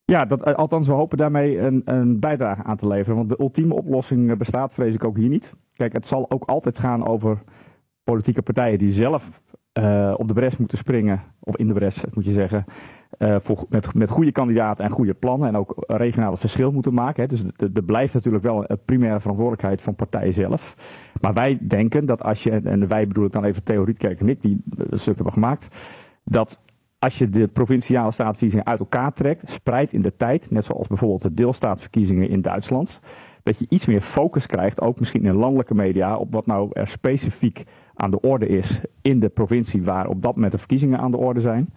Ja, 0.04 0.24
dat, 0.24 0.42
eh, 0.42 0.54
althans, 0.54 0.86
we 0.86 0.92
hopen 0.92 1.18
daarmee 1.18 1.58
een, 1.58 1.82
een 1.84 2.20
bijdrage 2.20 2.62
aan 2.62 2.76
te 2.76 2.86
leveren. 2.86 3.16
Want 3.16 3.28
de 3.28 3.40
ultieme 3.40 3.74
oplossing 3.74 4.36
bestaat, 4.36 4.74
vrees 4.74 4.94
ik 4.94 5.04
ook 5.04 5.16
hier 5.16 5.28
niet. 5.28 5.52
Kijk, 5.74 5.92
het 5.92 6.06
zal 6.06 6.30
ook 6.30 6.44
altijd 6.44 6.78
gaan 6.78 7.06
over 7.06 7.38
politieke 8.04 8.42
partijen 8.42 8.78
die 8.78 8.92
zelf 8.92 9.40
uh, 9.80 10.14
op 10.16 10.28
de 10.28 10.34
bres 10.34 10.56
moeten 10.56 10.78
springen, 10.78 11.22
of 11.40 11.56
in 11.56 11.66
de 11.66 11.72
bres 11.72 12.04
moet 12.14 12.24
je 12.24 12.32
zeggen, 12.32 12.64
voor, 13.18 13.66
met, 13.68 13.94
met 13.94 14.10
goede 14.10 14.32
kandidaten 14.32 14.84
en 14.84 14.90
goede 14.90 15.14
plannen 15.14 15.48
en 15.48 15.56
ook 15.56 15.74
regionale 15.86 16.36
verschil 16.36 16.72
moeten 16.72 16.94
maken. 16.94 17.22
Hè. 17.22 17.28
Dus 17.28 17.44
er 17.74 17.82
blijft 17.82 18.14
natuurlijk 18.14 18.44
wel 18.44 18.64
een 18.70 18.78
primaire 18.84 19.20
verantwoordelijkheid 19.20 19.82
van 19.82 19.94
partijen 19.94 20.32
zelf. 20.32 20.76
Maar 21.20 21.34
wij 21.34 21.58
denken 21.60 22.06
dat 22.06 22.22
als 22.22 22.42
je, 22.42 22.50
en 22.50 22.88
wij 22.88 23.06
bedoel 23.06 23.24
ik 23.24 23.32
dan 23.32 23.44
even 23.44 23.64
Theorietkerk 23.64 24.20
en 24.20 24.28
ik, 24.28 24.42
die 24.42 24.62
een 24.76 24.98
stuk 24.98 25.14
hebben 25.14 25.32
gemaakt, 25.32 25.76
dat 26.24 26.60
als 26.98 27.18
je 27.18 27.28
de 27.28 27.46
provinciale 27.46 28.12
staatsverkiezingen 28.12 28.66
uit 28.66 28.78
elkaar 28.78 29.12
trekt, 29.12 29.50
spreidt 29.50 29.92
in 29.92 30.02
de 30.02 30.16
tijd, 30.16 30.50
net 30.50 30.64
zoals 30.64 30.86
bijvoorbeeld 30.86 31.22
de 31.22 31.34
deelstaatsverkiezingen 31.34 32.28
in 32.28 32.40
Duitsland, 32.40 33.00
dat 33.48 33.58
je 33.58 33.66
iets 33.68 33.86
meer 33.86 34.00
focus 34.00 34.46
krijgt, 34.46 34.80
ook 34.80 34.98
misschien 34.98 35.24
in 35.24 35.34
landelijke 35.34 35.74
media, 35.74 36.16
op 36.16 36.32
wat 36.32 36.46
nou 36.46 36.70
er 36.72 36.88
specifiek 36.88 37.64
aan 37.94 38.10
de 38.10 38.20
orde 38.20 38.46
is 38.46 38.80
in 39.02 39.20
de 39.20 39.28
provincie 39.28 39.82
waar 39.82 40.08
op 40.08 40.22
dat 40.22 40.34
moment 40.34 40.52
de 40.52 40.58
verkiezingen 40.58 40.98
aan 40.98 41.10
de 41.10 41.16
orde 41.16 41.40
zijn. 41.40 41.74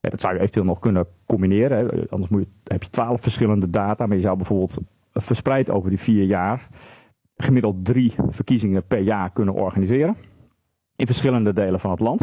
Dat 0.00 0.20
zou 0.20 0.34
je 0.34 0.40
eventueel 0.40 0.64
nog 0.64 0.78
kunnen 0.78 1.06
combineren. 1.26 2.08
Anders 2.08 2.30
moet 2.30 2.40
je, 2.40 2.48
heb 2.64 2.82
je 2.82 2.90
twaalf 2.90 3.20
verschillende 3.20 3.70
data. 3.70 4.06
Maar 4.06 4.16
je 4.16 4.22
zou 4.22 4.36
bijvoorbeeld 4.36 4.78
verspreid 5.12 5.70
over 5.70 5.90
die 5.90 5.98
vier 5.98 6.24
jaar 6.24 6.68
gemiddeld 7.36 7.84
drie 7.84 8.14
verkiezingen 8.28 8.86
per 8.86 9.00
jaar 9.00 9.30
kunnen 9.30 9.54
organiseren. 9.54 10.16
In 10.96 11.06
verschillende 11.06 11.52
delen 11.52 11.80
van 11.80 11.90
het 11.90 12.00
land. 12.00 12.22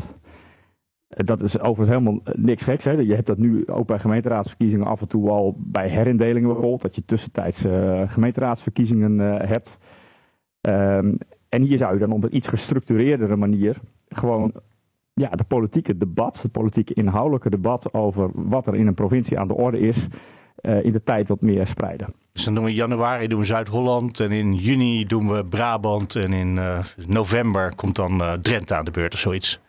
Eh, 1.10 1.26
Dat 1.26 1.42
is 1.42 1.60
overigens 1.60 1.98
helemaal 1.98 2.22
eh, 2.24 2.34
niks 2.36 2.64
geks. 2.64 2.84
Hè? 2.84 2.92
Je 2.92 3.14
hebt 3.14 3.28
dat 3.28 3.38
nu 3.38 3.68
ook 3.68 3.88
bij 3.88 4.00
gemeenteraadsverkiezingen 4.00 4.86
af 4.86 5.02
en 5.02 5.08
toe 5.08 5.30
al 5.30 5.56
bij 5.58 5.90
herindelingen 5.90 6.48
bijvoorbeeld. 6.50 6.82
Dat 6.82 6.96
je 6.96 7.06
tussentijds 7.06 7.66
eh, 7.66 8.02
gemeenteraadsverkiezingen 8.06 9.20
hebt. 9.48 9.78
Ehm, 10.62 11.14
en 11.50 11.62
hier 11.62 11.78
zou 11.78 11.94
je 11.94 12.00
dan 12.00 12.12
op 12.12 12.24
een 12.24 12.36
iets 12.36 12.48
gestructureerdere 12.48 13.36
manier 13.36 13.78
gewoon 14.10 14.54
ja, 15.14 15.30
de 15.30 15.44
politieke 15.44 15.98
debat, 15.98 16.42
het 16.42 16.52
politieke 16.52 16.94
inhoudelijke 16.94 17.50
debat 17.50 17.94
over 17.94 18.30
wat 18.34 18.68
er 18.68 18.76
in 18.76 18.88
een 18.88 18.94
provincie 18.94 19.40
aan 19.40 19.48
de 19.48 19.54
orde 19.54 19.80
is, 19.80 20.08
in 20.62 20.92
de 20.92 21.04
tijd 21.04 21.28
wat 21.28 21.42
meer 21.42 21.68
spreiden. 21.68 22.14
Dus 22.32 22.44
dan 22.44 22.54
doen 22.54 22.64
we 22.64 22.70
in 22.70 22.76
januari 22.76 23.28
doen 23.28 23.40
we 23.40 23.46
Zuid-Holland 23.46 24.20
en 24.20 24.32
in 24.32 24.54
juni 24.54 25.06
doen 25.06 25.28
we 25.28 25.46
Brabant 25.46 26.16
en 26.16 26.34
in 26.34 26.60
november 27.08 27.76
komt 27.76 27.96
dan 27.96 28.22
Drenthe 28.42 28.76
aan 28.76 28.86
de 28.86 28.92
beurt 28.92 29.14
of 29.14 29.20
zoiets. 29.20 29.60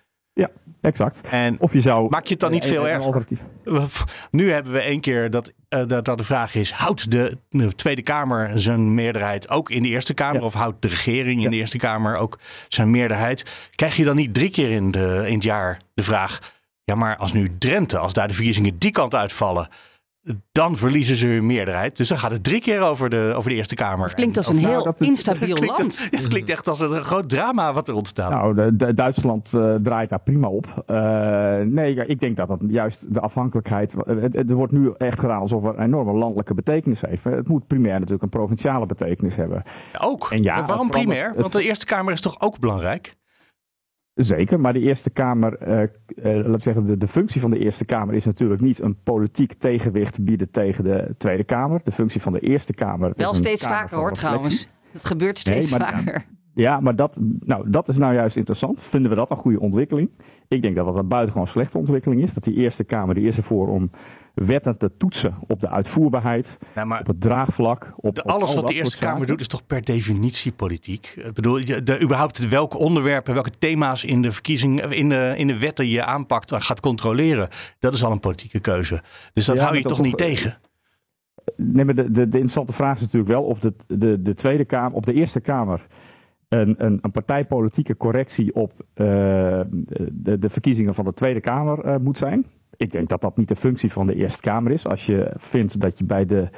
Ja, 0.41 0.51
exact. 0.81 1.21
En 1.31 1.57
Of 1.59 1.73
je 1.73 1.81
zou. 1.81 2.09
maak 2.11 2.25
je 2.25 2.31
het 2.31 2.41
dan 2.41 2.51
niet 2.51 2.65
veel 2.65 2.89
erger? 2.89 3.05
alternatief- 3.05 3.41
Nu 4.31 4.53
hebben 4.53 4.73
we 4.73 4.81
één 4.81 5.01
keer 5.01 5.31
dat, 5.31 5.53
eh, 5.69 5.87
dat, 5.87 6.05
dat 6.05 6.19
de 6.19 6.25
vraag 6.25 6.55
is: 6.55 6.73
houdt 6.73 7.11
de, 7.11 7.39
de 7.51 7.75
Tweede 7.75 8.03
Kamer 8.03 8.51
zijn 8.59 8.95
meerderheid 8.95 9.49
ook 9.51 9.71
in 9.71 9.83
de 9.83 9.89
Eerste 9.89 10.15
Kamer? 10.15 10.43
Of 10.43 10.55
houdt 10.55 10.83
de 10.83 10.89
regering 10.89 11.45
in 11.45 11.51
de 11.51 11.57
Eerste 11.57 11.79
Kamer 11.79 12.17
ook 12.17 12.39
zijn 12.69 12.91
meerderheid? 12.91 13.71
Krijg 13.75 13.97
je 13.97 14.05
dan 14.05 14.17
niet 14.17 14.35
drie 14.35 14.51
keer 14.51 14.71
in, 14.71 14.91
de, 14.91 15.23
in 15.27 15.35
het 15.35 15.43
jaar 15.43 15.81
de 15.95 16.03
vraag: 16.03 16.39
ja, 16.85 16.95
maar 16.95 17.17
als 17.17 17.33
nu 17.33 17.49
Drenthe, 17.59 17.99
als 17.99 18.13
daar 18.13 18.29
de 18.29 18.35
verkiezingen 18.35 18.79
die 18.79 18.91
kant 18.91 19.15
uitvallen. 19.15 19.69
Dan 20.53 20.77
verliezen 20.77 21.17
ze 21.17 21.27
hun 21.27 21.47
meerderheid. 21.47 21.97
Dus 21.97 22.09
dan 22.09 22.19
gaat 22.19 22.31
het 22.31 22.45
drie 22.45 22.61
keer 22.61 22.81
over 22.81 23.11
de, 23.11 23.33
over 23.37 23.51
de 23.51 23.57
Eerste 23.57 23.75
Kamer. 23.75 24.05
Het 24.05 24.15
klinkt 24.15 24.37
als 24.37 24.49
En- 24.49 24.53
een 24.55 24.59
heel 24.61 24.71
nou, 24.71 24.85
dat- 24.85 25.01
instabiel 25.01 25.55
klinkt, 25.63 25.79
land. 25.79 26.09
Het 26.11 26.29
klinkt 26.29 26.51
echt 26.51 26.69
als 26.69 26.81
een 26.81 27.03
groot 27.05 27.29
drama 27.29 27.73
wat 27.73 27.89
er 27.89 27.95
ontstaat. 27.95 28.31
Nou, 28.31 28.55
de, 28.55 28.77
de- 28.77 28.95
Duitsland 28.95 29.55
eh, 29.55 29.75
draait 29.83 30.09
daar 30.09 30.21
prima 30.21 30.49
op. 30.49 30.83
Eh, 30.87 31.57
nee, 31.67 31.95
ik 31.95 32.21
denk 32.21 32.37
dat 32.37 32.49
dat 32.49 32.61
juist 32.69 33.15
de 33.15 33.21
afhankelijkheid. 33.21 33.95
eh, 33.95 34.17
het- 34.23 34.35
het- 34.35 34.51
Er 34.51 34.57
wordt 34.57 34.73
nu 34.73 34.93
echt 34.99 35.21
gedaan 35.21 35.41
alsof 35.41 35.63
het 35.63 35.77
een 35.77 35.85
enorme 35.85 36.13
landelijke 36.13 36.55
betekenis 36.55 37.01
heeft. 37.01 37.25
Het 37.25 37.49
moet 37.49 37.67
primair 37.67 37.95
natuurlijk 37.95 38.23
een 38.23 38.29
provinciale 38.29 38.87
betekenis 38.87 39.37
hebben. 39.37 39.63
ook. 40.01 40.29
En 40.31 40.43
ja, 40.43 40.65
waarom 40.65 40.89
primair? 40.91 41.33
Want 41.37 41.53
de 41.53 41.63
Eerste 41.63 41.87
Kamer 41.87 42.13
is 42.13 42.21
toch 42.21 42.41
ook 42.41 42.59
belangrijk? 42.59 43.19
Zeker, 44.25 44.61
maar 44.61 44.73
de 44.73 44.81
Eerste 44.81 45.11
Kamer, 45.11 45.57
eh, 45.59 45.83
eh, 45.83 46.47
laat 46.47 46.63
zeggen, 46.63 46.87
de, 46.87 46.97
de 46.99 47.09
functie 47.09 47.41
van 47.41 47.51
de 47.51 47.59
Eerste 47.59 47.85
Kamer 47.85 48.15
is 48.15 48.25
natuurlijk 48.25 48.61
niet 48.61 48.79
een 48.83 48.97
politiek 49.03 49.53
tegenwicht 49.53 50.25
bieden 50.25 50.51
tegen 50.51 50.85
de 50.85 51.15
Tweede 51.19 51.45
Kamer. 51.45 51.81
De 51.85 51.93
functie 51.93 52.21
van 52.21 52.33
de 52.33 52.41
Eerste 52.41 52.75
Kamer. 52.75 53.13
Wel 53.17 53.35
steeds 53.35 53.63
kamer 53.63 53.79
vaker 53.79 53.97
hoor 53.97 54.09
reflectie. 54.09 54.29
trouwens. 54.29 54.69
Het 54.93 55.05
gebeurt 55.05 55.39
steeds 55.39 55.71
Nee, 55.71 55.79
maar- 55.81 55.93
vaker. 55.93 56.25
Ja, 56.55 56.81
maar 56.81 56.97
dat, 56.97 57.19
nou, 57.41 57.71
dat 57.71 57.89
is 57.89 57.97
nou 57.97 58.15
juist 58.15 58.37
interessant. 58.37 58.83
Vinden 58.83 59.11
we 59.11 59.17
dat 59.17 59.31
een 59.31 59.37
goede 59.37 59.61
ontwikkeling? 59.61 60.11
Ik 60.49 60.63
denk 60.63 60.77
dat 60.77 60.87
dat 60.87 60.97
een 60.97 61.09
buitengewoon 61.09 61.47
slechte 61.49 61.79
ontwikkeling 61.79 62.23
is. 62.23 62.35
Dat 62.35 62.45
die 62.45 62.55
Eerste 62.55 62.85
Kamer 62.85 63.15
die 63.15 63.27
is 63.27 63.37
ervoor 63.37 63.69
om 63.69 63.91
wetten 64.47 64.77
te 64.77 64.91
toetsen 64.99 65.35
op 65.47 65.61
de 65.61 65.69
uitvoerbaarheid, 65.69 66.59
Ja, 66.75 66.99
op 67.01 67.07
het 67.07 67.21
draagvlak. 67.21 67.93
Op, 67.97 68.15
De, 68.15 68.23
op 68.23 68.31
alles 68.31 68.49
al 68.49 68.55
wat 68.55 68.67
de 68.69 68.75
Eerste 68.75 68.99
Kamer 68.99 69.27
doet 69.27 69.41
is 69.41 69.47
toch 69.47 69.67
per 69.67 69.85
definitie 69.85 70.53
politiek? 70.53 71.15
Ik 71.17 71.33
bedoel, 71.35 71.57
je- 71.59 71.83
de, 71.83 72.01
überhaupt 72.01 72.49
welke 72.49 72.79
onderwerpen, 72.79 73.35
welke 73.35 73.51
thema's 73.59 74.05
in 74.05 74.23
de 74.23 74.33
verkiezingen, 74.33 74.93
in 74.93 75.09
de, 75.09 75.35
in 75.37 75.47
de 75.47 75.59
wetten 75.59 75.89
je 75.89 76.05
aanpakt 76.05 76.53
en 76.53 76.61
gaat 76.63 76.81
controleren, 76.81 77.49
dat 77.79 77.93
is 77.95 78.05
al 78.05 78.13
een 78.13 78.21
politieke 78.21 78.61
keuze. 78.61 79.03
Dus 79.33 79.45
dat 79.47 79.57
Ja, 79.57 79.63
hou 79.63 79.77
je 79.77 79.83
toch 79.83 80.01
niet 80.01 80.21
eh, 80.21 80.27
tegen? 80.27 80.59
Nee, 81.57 81.85
maar 81.85 81.95
de, 81.95 82.03
de, 82.05 82.13
de 82.13 82.23
interessante 82.25 82.73
vraag 82.73 82.95
is 82.97 83.01
natuurlijk 83.03 83.33
wel 83.33 83.43
of 83.43 83.59
de, 83.59 83.75
de, 83.87 84.23
de 84.23 84.35
Tweede 84.35 84.65
Kamer, 84.65 84.93
of 84.97 85.05
de 85.05 85.13
Eerste 85.13 85.41
Kamer 85.41 85.87
een, 86.49 86.75
een, 86.85 86.99
een 87.03 87.11
partijpolitieke 87.11 87.97
correctie 87.97 88.55
op 88.55 88.73
eh, 88.95 89.05
de, 90.13 90.39
de 90.39 90.49
verkiezingen 90.51 90.95
van 90.95 91.05
de 91.05 91.13
Tweede 91.13 91.41
Kamer 91.41 91.85
eh, 91.85 91.97
moet 91.97 92.19
zijn. 92.19 92.47
Ik 92.81 92.93
denk 92.93 93.09
dat 93.09 93.21
dat 93.21 93.37
niet 93.37 93.49
de 93.49 93.57
functie 93.57 93.93
van 93.93 94.07
de 94.07 94.15
Eerste 94.15 94.41
Kamer 94.41 94.73
is. 94.73 94.87
Als 94.87 95.07
je 95.07 95.33
vindt 95.37 95.81
dat 95.81 95.99
je 95.99 96.05
bij 96.05 96.27
de 96.27 96.49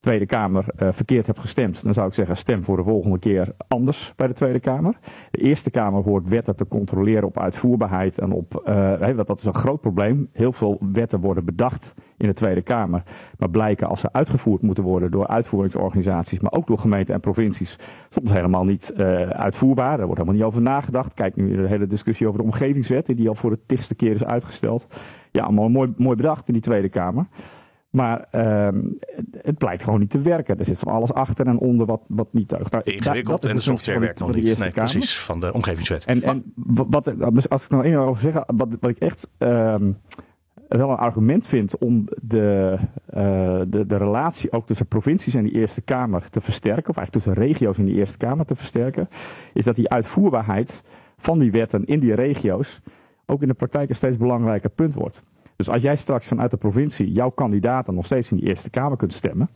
Tweede 0.00 0.26
Kamer 0.26 0.64
eh, 0.76 0.88
verkeerd 0.92 1.26
hebt 1.26 1.38
gestemd, 1.38 1.82
dan 1.82 1.94
zou 1.94 2.08
ik 2.08 2.14
zeggen 2.14 2.36
stem 2.36 2.64
voor 2.64 2.76
de 2.76 2.82
volgende 2.82 3.18
keer 3.18 3.54
anders 3.68 4.12
bij 4.16 4.26
de 4.26 4.32
Tweede 4.32 4.60
Kamer. 4.60 4.98
De 5.30 5.40
Eerste 5.40 5.70
Kamer 5.70 6.02
hoort 6.02 6.28
wetten 6.28 6.56
te 6.56 6.68
controleren 6.68 7.24
op 7.24 7.38
uitvoerbaarheid 7.38 8.18
en 8.18 8.32
op, 8.32 8.62
want 8.98 9.26
dat 9.26 9.38
is 9.38 9.44
een 9.44 9.54
groot 9.54 9.80
probleem. 9.80 10.28
Heel 10.32 10.52
veel 10.52 10.78
wetten 10.92 11.20
worden 11.20 11.44
bedacht 11.44 11.94
in 12.16 12.26
de 12.26 12.34
Tweede 12.34 12.62
Kamer, 12.62 13.02
maar 13.38 13.50
blijken 13.50 13.88
als 13.88 14.00
ze 14.00 14.12
uitgevoerd 14.12 14.62
moeten 14.62 14.84
worden 14.84 15.10
door 15.10 15.26
uitvoeringsorganisaties, 15.26 16.40
maar 16.40 16.52
ook 16.52 16.66
door 16.66 16.78
gemeenten 16.78 17.14
en 17.14 17.20
provincies, 17.20 17.78
soms 18.08 18.32
helemaal 18.32 18.64
niet 18.64 18.90
eh, 18.90 19.28
uitvoerbaar. 19.28 19.96
Daar 19.96 20.06
wordt 20.06 20.20
helemaal 20.20 20.40
niet 20.40 20.48
over 20.48 20.62
nagedacht. 20.62 21.14
Kijk 21.14 21.36
nu 21.36 21.56
de 21.56 21.68
hele 21.68 21.86
discussie 21.86 22.26
over 22.26 22.38
de 22.38 22.46
omgevingswet, 22.46 23.06
die 23.06 23.28
al 23.28 23.34
voor 23.34 23.50
de 23.50 23.60
tigste 23.66 23.94
keer 23.94 24.14
is 24.14 24.24
uitgesteld. 24.24 24.86
Ja, 25.36 25.42
allemaal 25.42 25.68
mooi, 25.68 25.92
mooi 25.96 26.16
bedacht 26.16 26.46
in 26.48 26.52
die 26.52 26.62
Tweede 26.62 26.88
Kamer. 26.88 27.26
Maar 27.90 28.26
ehm, 28.30 28.80
het, 29.42 29.58
blijkt 29.58 29.82
gewoon 29.84 30.00
niet 30.00 30.10
te 30.10 30.20
werken. 30.20 30.58
Er 30.58 30.64
zit 30.64 30.78
van 30.78 30.92
alles 30.92 31.12
achter 31.12 31.46
en 31.46 31.58
onder 31.58 31.86
wat, 31.86 32.00
wat 32.08 32.32
niet 32.32 32.48
thuis. 32.48 32.68
Nou, 32.70 32.82
ingewikkeld 32.84 33.44
en 33.44 33.56
de 33.56 33.62
software 33.62 34.00
werkt 34.00 34.18
nog 34.18 34.34
niet. 34.34 34.44
Nee, 34.44 34.54
Kamer. 34.54 34.72
precies, 34.72 35.18
van 35.18 35.40
de 35.40 35.52
omgevingswet. 35.52 36.04
En, 36.04 36.22
en 36.22 36.52
wat, 36.54 37.12
wat- 37.16 37.48
als 37.48 37.64
ik 37.64 37.70
nog 37.70 37.84
één 37.84 37.98
over 37.98 38.22
zeg, 38.22 38.34
wat, 38.46 38.68
wat 38.80 38.90
ik 38.90 38.98
echt 38.98 39.28
ehm, 39.38 39.92
wel 40.68 40.90
een 40.90 40.96
argument 40.96 41.46
vind 41.46 41.78
om 41.78 42.04
de, 42.22 42.76
eh, 43.06 43.60
de, 43.68 43.86
de 43.86 43.96
relatie 43.96 44.52
ook 44.52 44.66
tussen 44.66 44.86
provincies 44.86 45.34
en 45.34 45.42
die 45.42 45.52
Eerste 45.52 45.80
Kamer 45.82 46.30
te 46.30 46.40
versterken, 46.40 46.90
of 46.90 46.96
eigenlijk 46.96 47.24
tussen 47.24 47.44
regio's 47.44 47.78
en 47.78 47.84
die 47.84 47.94
Eerste 47.96 48.16
Kamer 48.18 48.46
te 48.46 48.54
versterken, 48.56 49.08
is 49.52 49.64
dat 49.64 49.76
die 49.76 49.88
uitvoerbaarheid 49.88 50.82
van 51.16 51.38
die 51.38 51.50
wetten 51.50 51.84
in 51.84 52.00
die 52.00 52.14
regio's 52.14 52.80
ook 53.26 53.42
in 53.42 53.48
de 53.48 53.54
praktijk 53.54 53.88
een 53.88 53.94
steeds 53.94 54.16
belangrijker 54.16 54.70
punt 54.70 54.94
wordt. 54.94 55.22
Dus 55.56 55.68
als 55.68 55.82
jij 55.82 55.96
straks 55.96 56.26
vanuit 56.26 56.50
de 56.50 56.56
provincie 56.56 57.12
jouw 57.12 57.30
kandidaat 57.30 57.86
dan 57.86 57.94
nog 57.94 58.04
steeds 58.04 58.30
in 58.30 58.36
die 58.36 58.48
Eerste 58.48 58.70
Kamer 58.70 58.96
kunt 58.96 59.12
stemmen, 59.12 59.48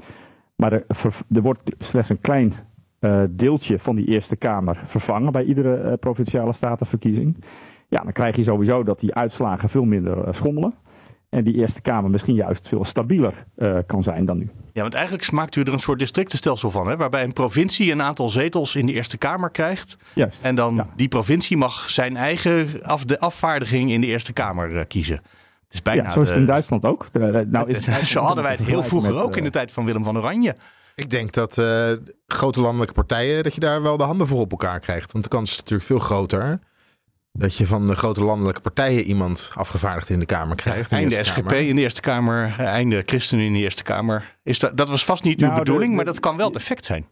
maar 0.57 0.73
er, 0.73 1.43
wordt 1.43 1.61
slechts 1.79 2.11
een 2.11 2.21
klein 2.21 2.55
eh, 2.99 3.23
deeltje 3.31 3.79
van 3.79 3.97
die 3.97 4.07
Eerste 4.07 4.37
Kamer 4.37 4.83
vervangen 4.85 5.33
bij 5.33 5.45
iedere 5.45 5.77
eh, 5.77 5.93
provinciale 5.99 6.53
statenverkiezing. 6.53 7.45
Ja, 7.89 8.03
dan 8.03 8.13
krijg 8.13 8.37
je 8.37 8.43
sowieso 8.43 8.83
dat 8.83 9.01
die 9.01 9.15
uitslagen 9.15 9.69
veel 9.69 9.85
minder 9.85 10.25
eh, 10.25 10.33
schommelen. 10.33 10.75
En 11.31 11.45
die 11.45 11.55
Eerste 11.55 11.81
Kamer 11.81 12.11
misschien 12.11 12.35
juist 12.35 12.69
veel 12.69 12.85
stabieler 12.85 13.47
eh, 13.57 13.77
kan 13.87 14.03
zijn 14.03 14.25
dan 14.25 14.39
nu. 14.39 14.51
Ja, 14.73 14.83
want 14.83 14.95
eigenlijk 14.95 15.31
maakt 15.31 15.57
u 15.57 15.61
er 15.63 15.73
een 15.73 15.79
soort 15.79 15.99
districtenstelsel 15.99 16.71
van, 16.71 16.89
hè, 16.89 16.97
waarbij 16.97 17.25
een 17.25 17.33
provincie 17.33 17.93
een 17.93 18.03
aantal 18.03 18.29
zetels 18.29 18.77
in 18.77 18.87
de 18.87 18.93
Eerste 18.93 19.19
Kamer 19.19 19.51
krijgt. 19.51 19.97
Juist. 20.15 20.43
En 20.43 20.55
dan 20.55 20.87
die 20.97 21.09
provincie 21.09 21.57
mag 21.57 21.91
zijn 21.91 22.17
eigen 22.17 22.83
af, 22.83 23.05
de 23.05 23.21
afvaardiging 23.21 23.91
in 23.91 24.01
de 24.01 24.07
Eerste 24.07 24.33
Kamer 24.33 24.77
eh, 24.77 24.85
kiezen. 24.89 25.17
Het 25.17 25.73
is 25.79 25.83
bijna 25.83 26.03
ja, 26.03 26.11
zo 26.11 26.21
is 26.21 26.29
het 26.29 26.37
in 26.39 26.47
Duitsland 26.47 26.85
ook. 26.85 27.09
De- 27.13 27.19
de- 27.19 27.47
nou 27.51 27.71
het- 27.73 28.07
zo 28.07 28.21
hadden 28.21 28.43
wij 28.45 28.53
het 28.53 28.63
heel 28.65 28.83
vroeger 28.83 29.15
met, 29.15 29.23
ook 29.23 29.37
in 29.37 29.43
de 29.43 29.49
eh, 29.49 29.53
tijd 29.55 29.73
van 29.73 29.85
Willem 29.85 30.05
van 30.05 30.17
Oranje. 30.19 30.57
Ik 30.95 31.11
denk 31.11 31.33
dat 31.33 31.59
eh, 31.59 31.91
grote 32.27 32.61
landelijke 32.61 32.95
partijen, 32.95 33.43
dat 33.43 33.55
je 33.55 33.61
daar 33.61 33.83
wel 33.83 33.97
de 33.97 34.03
handen 34.05 34.27
voor 34.27 34.41
op 34.41 34.51
elkaar 34.51 34.81
krijgt. 34.81 35.13
Want 35.13 35.25
de 35.25 35.31
kans 35.31 35.51
is 35.51 35.57
natuurlijk 35.57 35.87
veel 35.87 35.99
groter 35.99 36.59
dat 37.33 37.55
je 37.57 37.67
van 37.67 37.87
de 37.87 37.97
grote 37.97 38.25
landelijke 38.25 38.61
partijen 38.61 39.03
iemand 39.05 39.51
afgevaardigd 39.55 40.09
in 40.09 40.19
de 40.19 40.27
Kamer 40.27 40.57
krijgt. 40.57 40.81
in 40.81 40.97
de 40.97 40.97
Einde 40.97 41.17
Eerste 41.17 41.33
SGP 41.33 41.47
Kamer. 41.47 41.69
in 41.69 41.75
de 41.77 41.83
Eerste 41.83 42.01
Kamer, 42.01 42.45
eh, 42.45 42.59
einde 42.67 43.03
ChristenUnie 43.07 43.49
in 43.51 43.57
de 43.57 43.63
Eerste 43.63 43.83
Kamer. 43.83 44.39
Is 44.43 44.59
dat, 44.59 44.77
dat 44.77 44.89
was 44.89 45.05
vast 45.05 45.25
niet 45.25 45.41
uw 45.41 45.47
Nou, 45.47 45.55
de- 45.59 45.65
bedoeling, 45.65 45.91
de- 45.91 45.97
maar 45.97 46.05
dat 46.05 46.21
kan 46.21 46.37
wel 46.37 46.47
het 46.47 46.57
effect 46.57 46.85
zijn. 46.85 47.07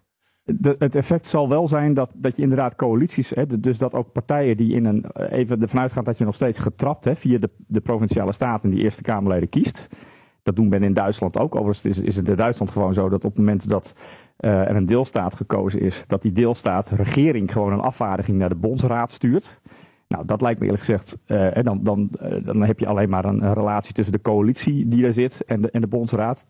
De, 0.45 0.77
het 0.79 0.95
effect 0.95 1.27
zal 1.27 1.49
wel 1.49 1.69
zijn 1.69 1.95
dat, 1.95 2.11
dat 2.15 2.37
je 2.37 2.43
inderdaad 2.43 2.77
coalities, 2.77 3.31
hè, 3.35 3.47
de- 3.47 3.61
dus 3.61 3.79
dat 3.79 3.93
ook 3.95 4.13
partijen 4.13 4.57
die 4.57 4.75
in 4.75 4.85
een, 4.85 5.05
eh, 5.05 5.39
even 5.39 5.63
ervan 5.63 5.81
uitgaan 5.81 6.05
dat 6.05 6.19
je 6.19 6.25
nog 6.25 6.35
steeds 6.35 6.59
getrapt 6.59 7.05
hè, 7.05 7.17
via 7.17 7.39
de, 7.39 7.51
de 7.57 7.81
provinciale 7.81 8.33
staten 8.33 8.71
die 8.71 8.83
Eerste 8.83 9.03
Kamerleden 9.03 9.49
kiest. 9.49 9.87
Dat 10.43 10.57
doen 10.57 10.69
men 10.69 10.83
in 10.83 10.95
Duitsland 10.95 11.39
ook. 11.39 11.55
Overigens 11.55 11.85
is, 11.99 11.99
is 12.05 12.17
het 12.17 12.29
in 12.29 12.37
Duitsland 12.37 12.71
gewoon 12.71 12.95
zo 12.95 13.09
dat 13.09 13.25
op 13.25 13.31
het 13.31 13.39
moment 13.39 13.69
dat 13.69 13.93
eh, 14.37 14.51
er 14.61 14.77
een 14.77 14.87
deelstaat 14.87 15.35
gekozen 15.35 15.81
is, 15.81 16.05
dat 16.07 16.23
die 16.23 16.33
deelstaat 16.33 16.89
regering 16.91 17.53
gewoon 17.53 17.73
een 17.73 17.81
afvaardiging 17.81 18.39
naar 18.39 18.49
de 18.49 18.55
bondsraad 18.55 19.13
stuurt. 19.13 19.61
Nou, 20.09 20.27
dat 20.27 20.41
lijkt 20.41 20.59
me 20.59 20.65
eerlijk 20.65 20.85
gezegd, 20.85 21.19
eh, 21.25 21.39
hè, 21.53 21.63
dan, 21.63 21.83
dan, 21.83 22.11
eh, 22.21 22.45
dan 22.45 22.63
heb 22.63 22.79
je 22.79 22.87
alleen 22.87 23.09
maar 23.09 23.25
een, 23.25 23.55
relatie 23.55 23.95
tussen 23.95 24.13
de 24.13 24.21
coalitie 24.21 24.89
die 24.89 25.05
er 25.05 25.13
zit 25.13 25.45
en 25.45 25.61
de, 25.61 25.71
en 25.71 25.81
de 25.81 25.87
bondsraad. 25.87 26.47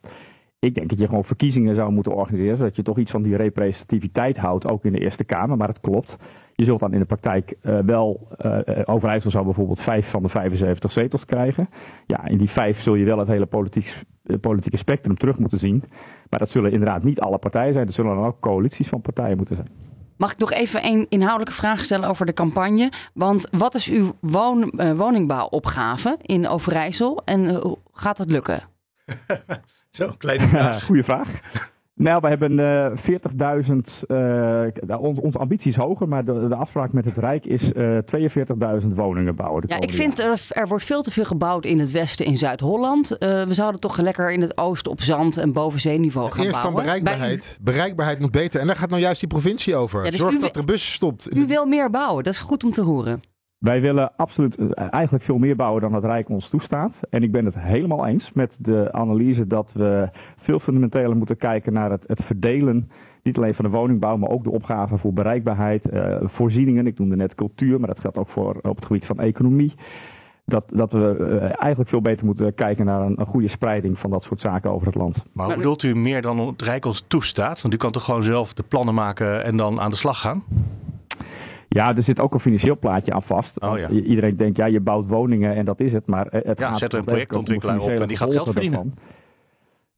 Ik 0.59 0.75
denk 0.75 0.89
dat 0.89 0.99
je 0.99 1.07
gewoon 1.07 1.25
verkiezingen 1.25 1.75
zou 1.75 1.93
moeten 1.93 2.15
organiseren, 2.15 2.57
zodat 2.57 2.77
je 2.77 2.83
toch 2.83 2.99
iets 2.99 3.11
van 3.11 3.23
die 3.23 3.37
representativiteit 3.37 4.37
houdt, 4.37 4.69
ook 4.69 4.85
in 4.85 4.93
de 4.93 4.99
Eerste 4.99 5.25
Kamer. 5.25 5.57
Maar 5.57 5.69
het 5.69 5.81
klopt. 5.81 6.17
Je 6.55 6.65
zult 6.65 6.81
dan 6.81 6.93
in 6.93 6.99
de 6.99 7.05
praktijk 7.05 7.57
eh, 7.61 7.79
wel, 7.79 8.29
eh, 8.37 8.81
Overijssel 8.85 9.31
zou 9.31 9.45
bijvoorbeeld 9.45 9.81
vijf 9.81 10.11
van 10.11 10.23
de 10.23 10.29
75 10.29 10.93
zetels 10.93 11.25
krijgen. 11.25 11.69
Ja, 12.07 12.27
in 12.27 12.39
die 12.39 12.51
vijf 12.51 12.81
zul 12.81 12.95
je 12.95 13.05
wel 13.05 13.19
het 13.19 13.29
hele 13.29 13.47
politiek, 13.47 14.03
politieke 14.41 14.77
spectrum 14.77 15.17
terug 15.17 15.39
moeten 15.39 15.59
zien. 15.59 15.83
Maar 16.31 16.39
dat 16.39 16.49
zullen 16.49 16.73
inderdaad 16.73 17.05
niet 17.05 17.21
alle 17.21 17.39
partijen 17.39 17.73
zijn. 17.73 17.87
Dat 17.87 17.95
zullen 17.95 18.15
dan 18.15 18.25
ook 18.25 18.41
coalities 18.41 18.89
van 18.89 19.01
partijen 19.01 19.37
moeten 19.37 19.57
zijn. 19.57 19.69
Mag 20.19 20.33
ik 20.33 20.39
nog 20.39 20.53
even 20.53 20.85
een 20.85 21.07
inhoudelijke 21.09 21.53
vraag 21.53 21.85
stellen 21.85 22.09
over 22.09 22.27
de 22.27 22.33
campagne? 22.33 22.93
Want 23.15 23.47
wat 23.51 23.75
is 23.75 23.89
uw 23.89 24.17
woon, 24.21 24.71
eh, 24.71 24.93
woningbouwopgave 24.93 26.19
in 26.23 26.49
Overijssel 26.49 27.23
en 27.25 27.49
eh, 27.49 27.57
hoe 27.57 27.79
gaat 27.93 28.17
dat 28.17 28.31
lukken? 28.31 28.63
Zo, 29.91 30.13
kleine 30.19 30.47
vraag. 30.49 30.83
Goeie 30.87 31.05
vraag. 31.05 31.29
Nou, 31.99 32.21
we 32.21 32.29
hebben 32.29 32.59
uh, 32.59 32.91
40.000. 33.69 33.77
Uh, 34.09 35.01
ons, 35.01 35.21
onze 35.21 35.39
ambitie 35.39 35.71
is 35.71 35.77
hoger, 35.77 36.09
maar 36.09 36.25
de, 36.25 36.47
de 36.49 36.55
afspraak 36.55 36.93
met 36.93 37.05
het 37.05 37.17
Rijk 37.17 37.45
is 37.45 37.73
uh, 37.73 37.99
42.000 38.83 38.89
woningen 38.95 39.35
bouwen. 39.35 39.65
Ja, 39.67 39.81
ik 39.81 39.93
vind 39.93 40.19
er, 40.19 40.47
er, 40.49 40.69
wordt 40.69 40.85
veel 40.85 41.03
te 41.03 41.11
veel 41.11 41.25
gebouwd 41.25 41.65
in 41.65 41.79
het 41.79 41.91
westen 41.91 42.27
in 42.27 42.37
Zuid-Holland. 42.37 43.11
Uh, 43.11 43.43
we 43.43 43.55
zouden 43.55 43.81
toch 43.81 43.97
lekker 43.97 44.33
in 44.33 44.41
het 44.41 44.59
oosten 44.59 44.93
op 44.93 45.01
zand 45.01 45.37
en 45.37 45.53
boven 45.53 45.81
zeeniveau 45.81 46.31
gaan 46.31 46.45
Eerst 46.45 46.63
bouwen. 46.63 46.83
Eerst 46.85 46.93
dan 46.93 47.03
bereikbaarheid. 47.03 47.59
Bereikbaarheid 47.61 48.21
moet 48.21 48.31
beter. 48.31 48.61
En 48.61 48.67
daar 48.67 48.77
gaat 48.77 48.91
nou 48.91 49.03
juist 49.03 49.21
die 49.21 49.29
provincie 49.29 49.77
over. 49.77 50.05
Ja, 50.05 50.11
dus 50.11 50.21
Zorg 50.21 50.39
dat 50.39 50.57
er 50.57 50.65
bus 50.65 50.93
stopt. 50.93 51.37
U 51.37 51.47
wil 51.47 51.67
meer 51.67 51.91
bouwen, 51.91 52.25
dat 52.25 52.33
is 52.33 52.39
goed 52.39 52.65
om 52.65 52.73
te 52.73 52.83
horen. 52.83 53.23
Wij 53.59 53.81
willen 53.81 54.17
absoluut 54.17 54.73
eigenlijk 54.75 55.25
veel 55.25 55.39
meer 55.39 55.57
bouwen 55.57 55.81
dan 55.83 55.95
het 55.95 56.05
Rijk 56.05 56.29
ons 56.29 56.49
toestaat. 56.49 57.01
En 57.11 57.23
ik 57.23 57.33
ben 57.33 57.45
het 57.45 57.59
helemaal 57.59 58.07
eens 58.07 58.33
met 58.33 58.57
de 58.59 58.93
analyse 58.93 59.47
dat 59.47 59.71
we 59.73 60.09
veel 60.37 60.59
fundamenteler 60.59 61.17
moeten 61.17 61.37
kijken 61.37 61.73
naar 61.73 61.91
het, 61.91 62.05
het 62.07 62.25
verdelen. 62.25 62.91
Niet 63.23 63.37
alleen 63.37 63.55
van 63.55 63.65
de 63.65 63.71
woningbouw, 63.71 64.17
maar 64.17 64.29
ook 64.29 64.45
de 64.45 64.51
opgave 64.51 64.97
voor 64.97 65.13
bereikbaarheid, 65.13 65.93
uh, 65.93 66.17
voorzieningen. 66.23 66.87
Ik 66.87 66.99
noemde 66.99 67.17
net 67.17 67.35
cultuur, 67.35 67.79
maar 67.79 67.89
dat 67.89 68.01
geldt 68.01 68.17
ook 68.17 68.29
voor 68.29 68.55
op 68.63 68.77
het 68.77 68.85
gebied 68.85 69.07
van 69.07 69.19
economie. 69.19 69.75
Dat, 70.45 70.65
dat 70.73 70.93
we 70.93 71.17
uh, 71.21 71.43
eigenlijk 71.43 71.89
veel 71.89 72.01
beter 72.01 72.27
moeten 72.27 72.55
kijken 72.55 72.85
naar 72.85 73.01
een, 73.01 73.21
een, 73.21 73.27
goede 73.27 73.49
spreiding 73.49 73.99
van 73.99 74.11
dat 74.11 74.23
soort 74.23 74.41
zaken 74.41 74.71
over 74.71 74.87
het 74.87 74.97
land. 74.97 75.25
Maar 75.33 75.47
hoe 75.47 75.57
bedoelt 75.57 75.83
u 75.83 75.97
meer 75.97 76.23
dan 76.23 76.39
het 76.39 76.63
Rijk 76.63 76.85
ons 76.85 77.05
toestaat? 77.07 77.63
Want 77.63 77.75
u 77.75 77.77
kan 77.77 77.93
toch 77.93 78.05
gewoon 78.05 78.23
zelf 78.23 78.55
de 78.55 78.63
plannen 78.63 78.95
maken 78.95 79.45
en 79.45 79.57
dan 79.57 79.81
aan 79.81 79.91
de 79.91 79.97
slag 79.97 80.21
gaan? 80.21 80.43
Ja, 81.69 81.97
er 81.97 82.03
zit 82.03 82.21
ook 82.21 82.35
een 82.35 82.41
financieel 82.41 82.79
plaatje 82.79 83.13
aan 83.13 83.23
vast. 83.23 83.61
Oh, 83.61 83.79
ja. 83.79 83.89
Iedereen 83.89 84.37
denkt, 84.37 84.57
ja, 84.57 84.67
je 84.67 84.81
bouwt 84.81 85.09
woningen 85.09 85.55
en 85.55 85.65
dat 85.65 85.81
is 85.81 85.93
het. 85.93 86.07
Maar 86.07 86.27
het 86.31 86.59
ja, 86.59 86.69
gaat 86.69 86.79
zet 86.79 86.93
er 86.93 86.99
een 86.99 87.05
projectontwikkelaar 87.05 87.81
op 87.81 87.89
en 87.89 88.09
die 88.09 88.17
gaat 88.17 88.33
geld 88.33 88.51
verdienen. 88.51 88.95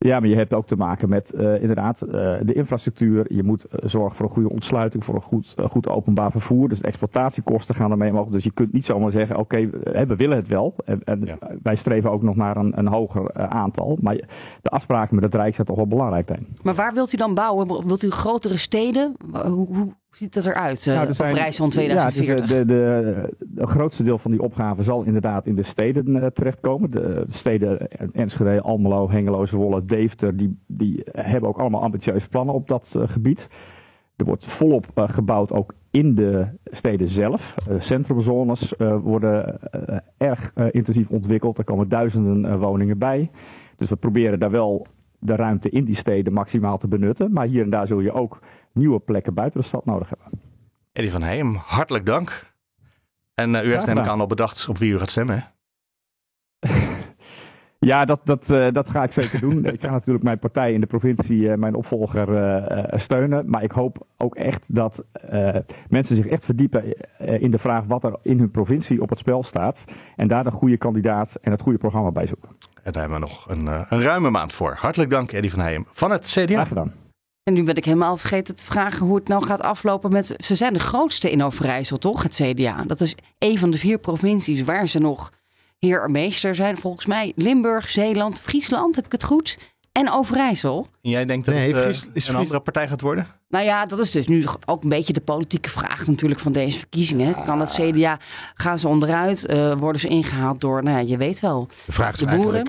Ja, 0.06 0.20
maar 0.20 0.28
je 0.28 0.36
hebt 0.36 0.54
ook 0.54 0.66
te 0.66 0.76
maken 0.76 1.08
met 1.08 1.32
uh, 1.34 1.60
inderdaad 1.60 2.02
uh, 2.06 2.12
de 2.42 2.52
infrastructuur. 2.52 3.34
Je 3.34 3.42
moet 3.42 3.64
uh, 3.64 3.88
zorgen 3.88 4.16
voor 4.16 4.26
een 4.26 4.32
goede 4.32 4.50
ontsluiting, 4.50 5.04
voor 5.04 5.14
een 5.14 5.22
goed, 5.22 5.54
goed 5.70 5.88
openbaar 5.88 6.30
vervoer. 6.30 6.68
Dus 6.68 6.78
de 6.78 6.86
exploitatiekosten 6.86 7.74
gaan 7.74 7.90
ermee 7.90 8.10
omhoog. 8.10 8.28
Dus 8.28 8.44
je 8.44 8.50
kunt 8.52 8.72
niet 8.72 8.84
zomaar 8.84 9.10
zeggen, 9.10 9.36
oké, 9.36 9.58
okay, 9.58 10.06
we 10.06 10.16
willen 10.16 10.36
het 10.36 10.48
wel. 10.48 10.74
En, 10.84 11.04
en 11.04 11.20
ja. 11.24 11.38
wij 11.62 11.74
streven 11.74 12.10
ook 12.10 12.22
nog 12.22 12.36
naar 12.36 12.56
een, 12.56 12.78
een 12.78 12.88
hoger 12.88 13.32
aantal. 13.34 13.98
Maar 14.00 14.16
de 14.62 14.70
afspraken 14.70 15.14
met 15.14 15.24
het 15.24 15.34
Rijk 15.34 15.54
zijn 15.54 15.66
toch 15.66 15.76
wel 15.76 15.86
belangrijk 15.86 16.28
zijn. 16.28 16.46
Maar 16.62 16.74
waar 16.74 16.94
wilt 16.94 17.12
u 17.12 17.16
dan 17.16 17.34
bouwen? 17.34 17.86
Wilt 17.86 18.02
u 18.02 18.10
grotere 18.10 18.56
steden? 18.56 19.16
Hoe, 19.32 19.66
hoe 19.76 19.94
ziet 20.10 20.34
dat 20.34 20.46
eruit? 20.46 20.86
Nou, 20.86 21.08
er 21.08 21.14
zijn, 21.14 21.30
Overijssel 21.30 21.64
in 21.64 21.70
2040? 21.70 22.50
Ja, 22.50 22.56
de, 22.56 22.64
de, 22.64 23.34
de, 23.40 23.66
grootste 23.66 24.02
deel 24.02 24.18
van 24.18 24.30
die 24.30 24.42
opgave 24.42 24.82
zal 24.82 25.02
inderdaad 25.02 25.46
in 25.46 25.54
de 25.54 25.62
steden 25.62 26.32
terechtkomen. 26.32 26.90
De 26.90 27.24
steden 27.28 27.88
Enschede, 28.12 28.60
Almelo, 28.60 29.10
Hengelo, 29.10 29.46
Zwolle, 29.46 29.84
Deventer, 29.84 30.36
die, 30.36 30.58
die 30.66 31.02
hebben 31.12 31.48
ook 31.48 31.58
allemaal 31.58 31.82
ambitieuze 31.82 32.28
plannen 32.28 32.54
op 32.54 32.68
dat 32.68 32.94
gebied. 32.98 33.48
Er 34.16 34.24
wordt 34.24 34.46
volop 34.46 34.86
gebouwd 34.94 35.52
ook 35.52 35.74
in 35.90 36.14
de 36.14 36.46
steden 36.64 37.08
zelf. 37.08 37.54
Centrumzones 37.78 38.74
worden 39.02 39.58
erg 40.16 40.52
intensief 40.70 41.08
ontwikkeld. 41.08 41.58
Er 41.58 41.64
komen 41.64 41.88
duizenden 41.88 42.58
woningen 42.58 42.98
bij. 42.98 43.30
Dus 43.76 43.88
we 43.88 43.96
proberen 43.96 44.38
daar 44.38 44.50
wel 44.50 44.86
de 45.18 45.34
ruimte 45.34 45.70
in 45.70 45.84
die 45.84 45.94
steden 45.94 46.32
maximaal 46.32 46.78
te 46.78 46.88
benutten. 46.88 47.32
Maar 47.32 47.46
hier 47.46 47.62
en 47.62 47.70
daar 47.70 47.86
zul 47.86 48.00
je 48.00 48.12
ook 48.12 48.38
nieuwe 48.72 49.00
plekken 49.00 49.34
buiten 49.34 49.60
de 49.60 49.66
stad 49.66 49.84
nodig 49.84 50.08
hebben. 50.08 50.40
Eddie 50.92 51.12
van 51.12 51.22
Heem, 51.22 51.54
hartelijk 51.54 52.06
dank. 52.06 52.52
En 53.34 53.54
u 53.54 53.72
heeft 53.72 53.86
namelijk 53.86 54.08
aan 54.08 54.20
al 54.20 54.26
bedacht 54.26 54.68
op 54.68 54.78
wie 54.78 54.92
u 54.92 54.98
gaat 54.98 55.10
stemmen. 55.10 55.44
Ja, 57.86 58.04
dat, 58.04 58.20
dat, 58.24 58.50
uh, 58.50 58.72
dat 58.72 58.90
ga 58.90 59.02
ik 59.02 59.12
zeker 59.12 59.40
doen. 59.40 59.64
ik 59.74 59.82
ga 59.82 59.90
natuurlijk 59.90 60.24
mijn 60.24 60.38
partij 60.38 60.72
in 60.72 60.80
de 60.80 60.86
provincie, 60.86 61.40
uh, 61.40 61.54
mijn 61.54 61.74
opvolger, 61.74 62.28
uh, 62.28 62.98
steunen. 62.98 63.50
Maar 63.50 63.62
ik 63.62 63.70
hoop 63.70 64.06
ook 64.16 64.34
echt 64.34 64.64
dat 64.66 65.04
mensen 65.88 66.16
zich 66.16 66.26
echt 66.26 66.44
verdiepen 66.44 66.84
in 67.18 67.50
de 67.50 67.58
vraag 67.58 67.84
wat 67.84 68.04
er 68.04 68.16
in 68.22 68.38
hun 68.38 68.50
provincie 68.50 69.02
op 69.02 69.10
het 69.10 69.18
spel 69.18 69.42
staat. 69.42 69.78
En 70.16 70.28
daar 70.28 70.44
de 70.44 70.50
goede 70.50 70.76
kandidaat 70.76 71.34
en 71.40 71.50
het 71.50 71.60
goede 71.60 71.78
programma 71.78 72.10
bij 72.10 72.26
zoeken. 72.26 72.48
En 72.82 72.92
daar 72.92 73.02
hebben 73.02 73.20
we 73.20 73.26
nog 73.26 73.48
een, 73.48 73.66
een 73.66 74.02
ruime 74.02 74.30
maand 74.30 74.52
voor. 74.52 74.74
Hartelijk 74.74 75.10
dank, 75.10 75.32
Eddie 75.32 75.50
van 75.50 75.60
Heijem 75.60 75.86
van 75.90 76.10
het 76.10 76.26
CDA. 76.26 76.54
Graag 76.54 76.68
gedaan. 76.68 76.92
En 77.42 77.52
nu 77.52 77.62
ben 77.62 77.74
ik 77.74 77.84
helemaal 77.84 78.16
vergeten 78.16 78.56
te 78.56 78.64
vragen 78.64 79.06
hoe 79.06 79.16
het 79.16 79.28
nou 79.28 79.44
gaat 79.44 79.60
aflopen 79.60 80.12
met... 80.12 80.34
Ze 80.38 80.54
zijn 80.54 80.72
de 80.72 80.78
grootste 80.78 81.30
in 81.30 81.42
Overijssel, 81.42 81.98
toch? 81.98 82.22
Het 82.22 82.34
CDA. 82.42 82.82
Dat 82.86 83.00
is 83.00 83.14
een 83.38 83.58
van 83.58 83.70
de 83.70 83.78
vier 83.78 83.98
provincies 83.98 84.62
waar 84.62 84.88
ze 84.88 84.98
nog 84.98 85.32
heer 85.78 86.10
meester 86.10 86.54
zijn. 86.54 86.76
Volgens 86.76 87.06
mij 87.06 87.32
Limburg, 87.36 87.88
Zeeland, 87.88 88.40
Friesland, 88.40 88.96
heb 88.96 89.04
ik 89.06 89.12
het 89.12 89.24
goed? 89.24 89.58
En 89.92 90.10
Overijssel. 90.10 90.86
En 91.02 91.10
jij 91.10 91.24
denkt 91.24 91.46
dat 91.46 91.54
nee, 91.54 91.74
het 91.74 91.98
Fries, 91.98 92.28
uh, 92.28 92.34
een 92.34 92.40
andere 92.40 92.60
partij 92.60 92.88
gaat 92.88 93.00
worden? 93.00 93.26
Nou 93.48 93.64
ja, 93.64 93.86
dat 93.86 93.98
is 93.98 94.10
dus 94.10 94.28
nu 94.28 94.44
ook 94.66 94.82
een 94.82 94.88
beetje 94.88 95.12
de 95.12 95.20
politieke 95.20 95.70
vraag 95.70 96.06
natuurlijk 96.06 96.40
van 96.40 96.52
deze 96.52 96.78
verkiezingen. 96.78 97.44
Kan 97.44 97.60
het 97.60 97.72
CDA, 97.72 98.18
gaan 98.54 98.78
ze 98.78 98.88
onderuit? 98.88 99.50
Uh, 99.50 99.74
worden 99.78 100.00
ze 100.00 100.08
ingehaald 100.08 100.60
door, 100.60 100.82
nou 100.82 100.96
ja, 100.96 101.08
je 101.08 101.16
weet 101.16 101.40
wel, 101.40 101.68
de, 101.86 101.92
vraag 101.92 102.12
is 102.12 102.18
de 102.18 102.26
boeren? 102.26 102.66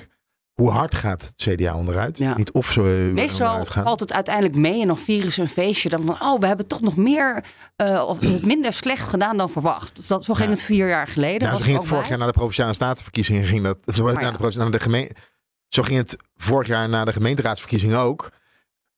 Hoe 0.62 0.72
hard 0.72 0.96
gaat 0.96 1.22
het 1.22 1.34
CDA 1.36 1.76
onderuit? 1.76 2.18
Ja. 2.18 2.38
Niet 2.38 2.52
of 2.52 2.72
ze 2.72 3.12
Meestal 3.14 3.46
onderuit 3.46 3.70
gaan. 3.70 3.84
valt 3.84 4.00
het 4.00 4.14
uiteindelijk 4.14 4.56
mee 4.56 4.82
en 4.82 4.88
dan 4.88 4.98
vieren 4.98 5.32
ze 5.32 5.42
een 5.42 5.50
feestje. 5.50 5.90
Dan 5.90 6.06
van, 6.06 6.22
oh, 6.22 6.40
we 6.40 6.48
hebben 6.48 6.68
toch 6.68 6.82
nog 6.82 6.96
meer, 6.96 7.44
uh, 7.78 8.04
of 8.08 8.20
het 8.20 8.46
minder 8.46 8.74
slecht 8.74 9.10
gedaan 9.10 9.38
dan 9.38 9.50
verwacht. 9.50 9.96
Dus 9.96 10.08
dat, 10.08 10.26
zo 10.26 10.34
ging 10.34 10.48
ja. 10.48 10.54
het 10.54 10.64
vier 10.64 10.88
jaar 10.88 11.08
geleden. 11.08 11.48
Nou, 11.48 11.58
zo 11.58 11.64
ging 11.64 11.78
het 11.78 11.88
vorig 11.88 12.02
bij. 12.02 12.10
jaar 12.10 12.20
na 12.20 12.26
de 12.26 12.38
Provinciale 12.38 12.74
Statenverkiezingen. 12.74 13.46
Ging 13.46 13.64
dat, 13.64 13.78
zo, 13.86 14.08
oh, 14.08 14.14
ja. 14.22 14.32
de, 14.32 14.58
naar 14.58 14.72
de 14.72 14.80
gemeente, 14.80 15.16
zo 15.68 15.82
ging 15.82 15.98
het 15.98 16.18
vorig 16.36 16.68
jaar 16.68 16.90
na 16.90 17.06
de 17.06 17.14
gemeenteraadsverkiezingen 17.14 17.98
ook. 17.98 18.24
Uh, 18.24 18.32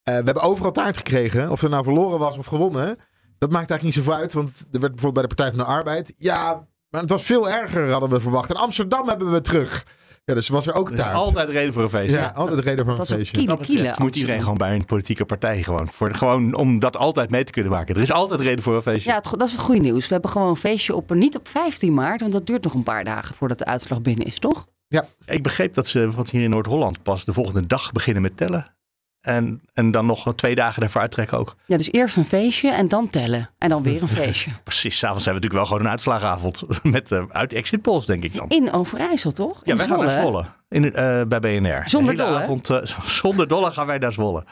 we 0.04 0.12
hebben 0.12 0.41
overal 0.41 0.71
taart 0.71 0.97
gekregen. 0.97 1.52
Of 1.52 1.62
er 1.62 1.69
nou 1.69 1.84
verloren 1.84 2.19
was 2.19 2.38
of 2.38 2.45
gewonnen. 2.45 2.97
Dat 3.38 3.52
maakt 3.52 3.69
eigenlijk 3.69 3.84
niet 3.84 3.93
zoveel 3.93 4.13
uit. 4.13 4.34
Want 4.34 4.65
er 4.71 4.80
werd 4.80 4.91
bijvoorbeeld 4.95 5.13
bij 5.13 5.21
de 5.23 5.36
Partij 5.36 5.49
van 5.49 5.65
de 5.65 5.78
Arbeid. 5.78 6.13
Ja, 6.17 6.67
maar 6.89 7.02
het 7.02 7.10
was 7.10 7.23
veel 7.23 7.49
erger 7.49 7.91
hadden 7.91 8.10
we 8.10 8.21
verwacht. 8.21 8.49
En 8.49 8.56
Amsterdam 8.56 9.08
hebben 9.08 9.32
we 9.32 9.41
terug. 9.41 9.86
Ja, 10.25 10.33
dus 10.33 10.47
was 10.47 10.67
er 10.67 10.73
ook 10.73 10.99
altijd 10.99 11.49
reden 11.49 11.73
voor 11.73 11.83
een 11.83 11.89
feestje. 11.89 12.17
Ja, 12.17 12.31
altijd 12.36 12.59
reden 12.59 12.86
voor 12.86 12.99
een 12.99 13.05
feestje. 13.05 13.38
Kiele, 13.38 13.57
kiele, 13.57 13.95
moet 13.97 14.15
iedereen 14.15 14.39
gewoon 14.39 14.57
bij 14.57 14.75
een 14.75 14.86
politieke 14.86 15.25
partij 15.25 15.63
gewoon. 15.63 15.89
Voor, 15.89 16.15
gewoon 16.15 16.55
om 16.55 16.79
dat 16.79 16.97
altijd 16.97 17.29
mee 17.29 17.43
te 17.43 17.51
kunnen 17.51 17.71
maken. 17.71 17.95
Er 17.95 18.01
is 18.01 18.12
altijd 18.12 18.39
reden 18.39 18.63
voor 18.63 18.75
een 18.75 18.81
feestje. 18.81 19.09
Ja, 19.09 19.15
het, 19.15 19.23
dat 19.23 19.47
is 19.47 19.51
het 19.51 19.62
goede 19.62 19.79
nieuws. 19.81 20.07
We 20.07 20.13
hebben 20.13 20.31
gewoon 20.31 20.49
een 20.49 20.55
feestje 20.55 20.95
op, 20.95 21.13
niet 21.13 21.36
op 21.36 21.47
15 21.47 21.93
maart, 21.93 22.21
want 22.21 22.33
dat 22.33 22.45
duurt 22.45 22.63
nog 22.63 22.73
een 22.73 22.83
paar 22.83 23.03
dagen 23.03 23.36
voordat 23.36 23.57
de 23.57 23.65
uitslag 23.65 24.01
binnen 24.01 24.25
is, 24.25 24.39
toch? 24.39 24.65
Ja. 24.88 25.07
Ik 25.25 25.43
begreep 25.43 25.73
dat 25.73 25.88
ze, 25.88 26.12
wat 26.12 26.29
hier 26.29 26.43
in 26.43 26.49
Noord-Holland 26.49 27.03
pas 27.03 27.25
de 27.25 27.33
volgende 27.33 27.67
dag 27.67 27.91
beginnen 27.91 28.21
met 28.21 28.38
tellen. 28.38 28.75
En, 29.23 29.62
en 29.73 29.91
dan 29.91 30.05
nog 30.05 30.36
twee 30.36 30.55
dagen 30.55 30.81
daarvoor 30.81 31.01
uittrekken 31.01 31.38
ook. 31.38 31.55
Ja, 31.65 31.77
dus 31.77 31.91
eerst 31.91 32.17
een 32.17 32.25
feestje 32.25 32.71
en 32.71 32.88
dan 32.88 33.09
tellen. 33.09 33.49
En 33.57 33.69
dan 33.69 33.83
weer 33.83 34.01
een 34.01 34.07
feestje. 34.23 34.51
Precies, 34.63 34.97
s'avonds 34.97 35.25
hebben 35.25 35.41
we 35.41 35.47
natuurlijk 35.47 35.53
wel 35.53 35.65
gewoon 35.65 35.81
een 35.81 35.89
uitslagavond. 35.89 36.63
Met 36.83 37.12
uh, 37.12 37.23
uit 37.29 37.53
exit 37.53 37.81
polls, 37.81 38.05
denk 38.05 38.23
ik 38.23 38.36
dan. 38.36 38.49
In 38.49 38.71
Overijssel, 38.71 39.31
toch? 39.31 39.62
Ja, 39.63 39.75
wij 39.75 39.88
gaan 39.88 39.99
naar 39.99 40.12
Zwolle. 40.12 40.45
In, 40.69 40.86
uh, 40.86 40.91
bij 41.27 41.39
BNR. 41.39 41.83
Zonder 41.86 42.15
dolle? 42.15 42.41
Avond, 42.41 42.69
uh, 42.69 42.83
zonder 43.21 43.47
dolle 43.47 43.71
gaan 43.71 43.88
wij 43.88 43.97
naar 43.97 44.12
Zwolle. 44.12 44.43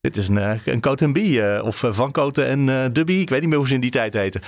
Dit 0.00 0.16
is 0.16 0.28
een, 0.28 0.60
een 0.64 0.80
Cote 0.80 1.04
en 1.04 1.12
B. 1.12 1.18
of 1.64 1.84
Van 1.88 2.12
Cote 2.12 2.44
en 2.44 2.92
Dubby. 2.92 3.12
Ik 3.12 3.28
weet 3.28 3.40
niet 3.40 3.48
meer 3.48 3.58
hoe 3.58 3.68
ze 3.68 3.74
in 3.74 3.80
die 3.80 3.90
tijd 3.90 4.14
heten. 4.14 4.40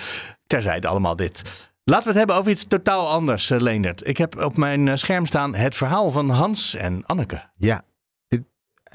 Terzijde 0.46 0.88
allemaal 0.88 1.16
dit. 1.16 1.68
Laten 1.85 2.04
we 2.04 2.11
het 2.11 2.18
hebben 2.18 2.37
over 2.37 2.50
iets 2.50 2.64
totaal 2.64 3.09
anders, 3.09 3.48
Leendert. 3.48 4.07
Ik 4.07 4.16
heb 4.16 4.42
op 4.42 4.57
mijn 4.57 4.98
scherm 4.98 5.26
staan 5.26 5.54
het 5.54 5.74
verhaal 5.74 6.11
van 6.11 6.30
Hans 6.30 6.74
en 6.74 7.02
Anneke. 7.07 7.42
Ja, 7.57 7.83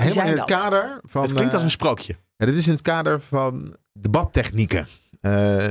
helemaal 0.01 0.25
in 0.25 0.37
het 0.37 0.47
dat? 0.47 0.61
kader 0.61 0.99
van. 1.03 1.21
Het 1.21 1.33
klinkt 1.33 1.53
als 1.53 1.63
een 1.63 1.71
sprookje. 1.71 2.15
Ja, 2.37 2.45
dit 2.45 2.55
is 2.55 2.67
in 2.67 2.73
het 2.73 2.81
kader 2.81 3.21
van 3.21 3.75
debattechnieken. 3.93 4.87
Uh, 5.21 5.67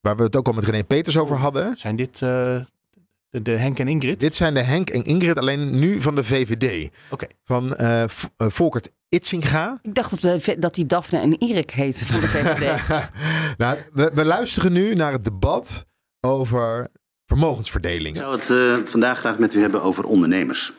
waar 0.00 0.16
we 0.16 0.22
het 0.22 0.36
ook 0.36 0.46
al 0.46 0.52
met 0.52 0.64
René 0.64 0.84
Peters 0.84 1.16
over 1.16 1.36
hadden. 1.36 1.76
Zijn 1.78 1.96
dit 1.96 2.20
uh, 2.20 2.20
de, 2.20 3.42
de, 3.42 3.50
Henk 3.50 3.78
en 3.78 3.88
Ingrid? 3.88 4.20
Dit 4.20 4.34
zijn 4.34 4.54
de 4.54 4.62
Henk 4.62 4.90
en 4.90 5.04
Ingrid, 5.04 5.38
alleen 5.38 5.78
nu 5.78 6.00
van 6.00 6.14
de 6.14 6.24
VVD. 6.24 6.90
Oké. 7.10 7.24
Okay. 7.24 7.28
Van 7.44 7.74
uh, 7.80 8.04
Volkert 8.36 8.92
Itzinga. 9.08 9.78
Ik 9.82 9.94
dacht 9.94 10.22
dat, 10.22 10.44
de, 10.44 10.58
dat 10.58 10.74
die 10.74 10.86
Daphne 10.86 11.18
en 11.18 11.38
Erik 11.38 11.70
heten 11.70 12.06
van 12.06 12.20
de 12.20 12.28
VVD. 12.28 12.88
nou, 13.58 13.78
we, 13.92 14.10
we 14.14 14.24
luisteren 14.24 14.72
nu 14.72 14.94
naar 14.94 15.12
het 15.12 15.24
debat 15.24 15.86
over 16.20 16.88
vermogensverdeling. 17.26 18.16
Ik 18.16 18.22
zou 18.22 18.36
het 18.36 18.48
uh, 18.48 18.86
vandaag 18.86 19.18
graag 19.18 19.38
met 19.38 19.54
u 19.54 19.60
hebben 19.60 19.82
over 19.82 20.04
ondernemers. 20.04 20.72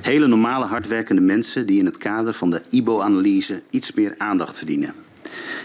Hele 0.00 0.26
normale 0.26 0.64
hardwerkende 0.64 1.22
mensen 1.22 1.66
die 1.66 1.78
in 1.78 1.86
het 1.86 1.98
kader 1.98 2.32
van 2.32 2.50
de 2.50 2.62
IBO-analyse 2.70 3.62
iets 3.70 3.92
meer 3.92 4.14
aandacht 4.18 4.56
verdienen. 4.56 4.94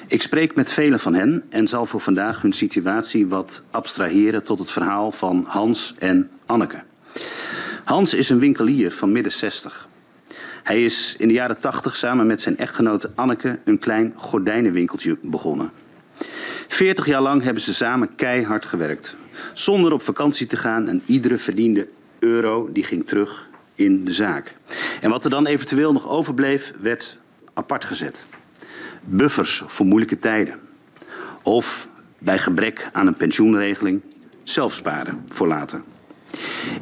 Ik 0.07 0.21
spreek 0.21 0.55
met 0.55 0.71
velen 0.71 0.99
van 0.99 1.13
hen 1.13 1.43
en 1.49 1.67
zal 1.67 1.85
voor 1.85 1.99
vandaag 1.99 2.41
hun 2.41 2.53
situatie 2.53 3.27
wat 3.27 3.61
abstraheren 3.71 4.43
tot 4.43 4.59
het 4.59 4.71
verhaal 4.71 5.11
van 5.11 5.45
Hans 5.47 5.95
en 5.99 6.29
Anneke. 6.45 6.83
Hans 7.83 8.13
is 8.13 8.29
een 8.29 8.39
winkelier 8.39 8.91
van 8.91 9.11
midden 9.11 9.31
60. 9.31 9.87
Hij 10.63 10.83
is 10.83 11.15
in 11.17 11.27
de 11.27 11.33
jaren 11.33 11.59
80 11.59 11.95
samen 11.95 12.27
met 12.27 12.41
zijn 12.41 12.57
echtgenote 12.57 13.11
Anneke 13.15 13.59
een 13.63 13.79
klein 13.79 14.13
gordijnenwinkeltje 14.15 15.17
begonnen. 15.21 15.71
40 16.67 17.05
jaar 17.05 17.21
lang 17.21 17.43
hebben 17.43 17.63
ze 17.63 17.73
samen 17.73 18.15
keihard 18.15 18.65
gewerkt. 18.65 19.15
Zonder 19.53 19.91
op 19.91 20.01
vakantie 20.01 20.47
te 20.47 20.57
gaan 20.57 20.87
en 20.87 21.01
iedere 21.05 21.37
verdiende 21.37 21.87
euro 22.19 22.69
die 22.71 22.83
ging 22.83 23.07
terug 23.07 23.48
in 23.79 24.05
de 24.05 24.13
zaak. 24.13 24.55
En 25.01 25.09
wat 25.09 25.23
er 25.23 25.29
dan 25.29 25.45
eventueel 25.45 25.93
nog 25.93 26.07
overbleef, 26.07 26.73
werd 26.81 27.17
apart 27.53 27.85
gezet. 27.85 28.25
Buffers 29.03 29.63
voor 29.67 29.85
moeilijke 29.85 30.19
tijden. 30.19 30.59
Of 31.43 31.87
bij 32.17 32.37
gebrek 32.37 32.89
aan 32.91 33.07
een 33.07 33.15
pensioenregeling 33.15 34.01
zelf 34.43 34.73
sparen 34.73 35.23
voor 35.27 35.47
later. 35.47 35.81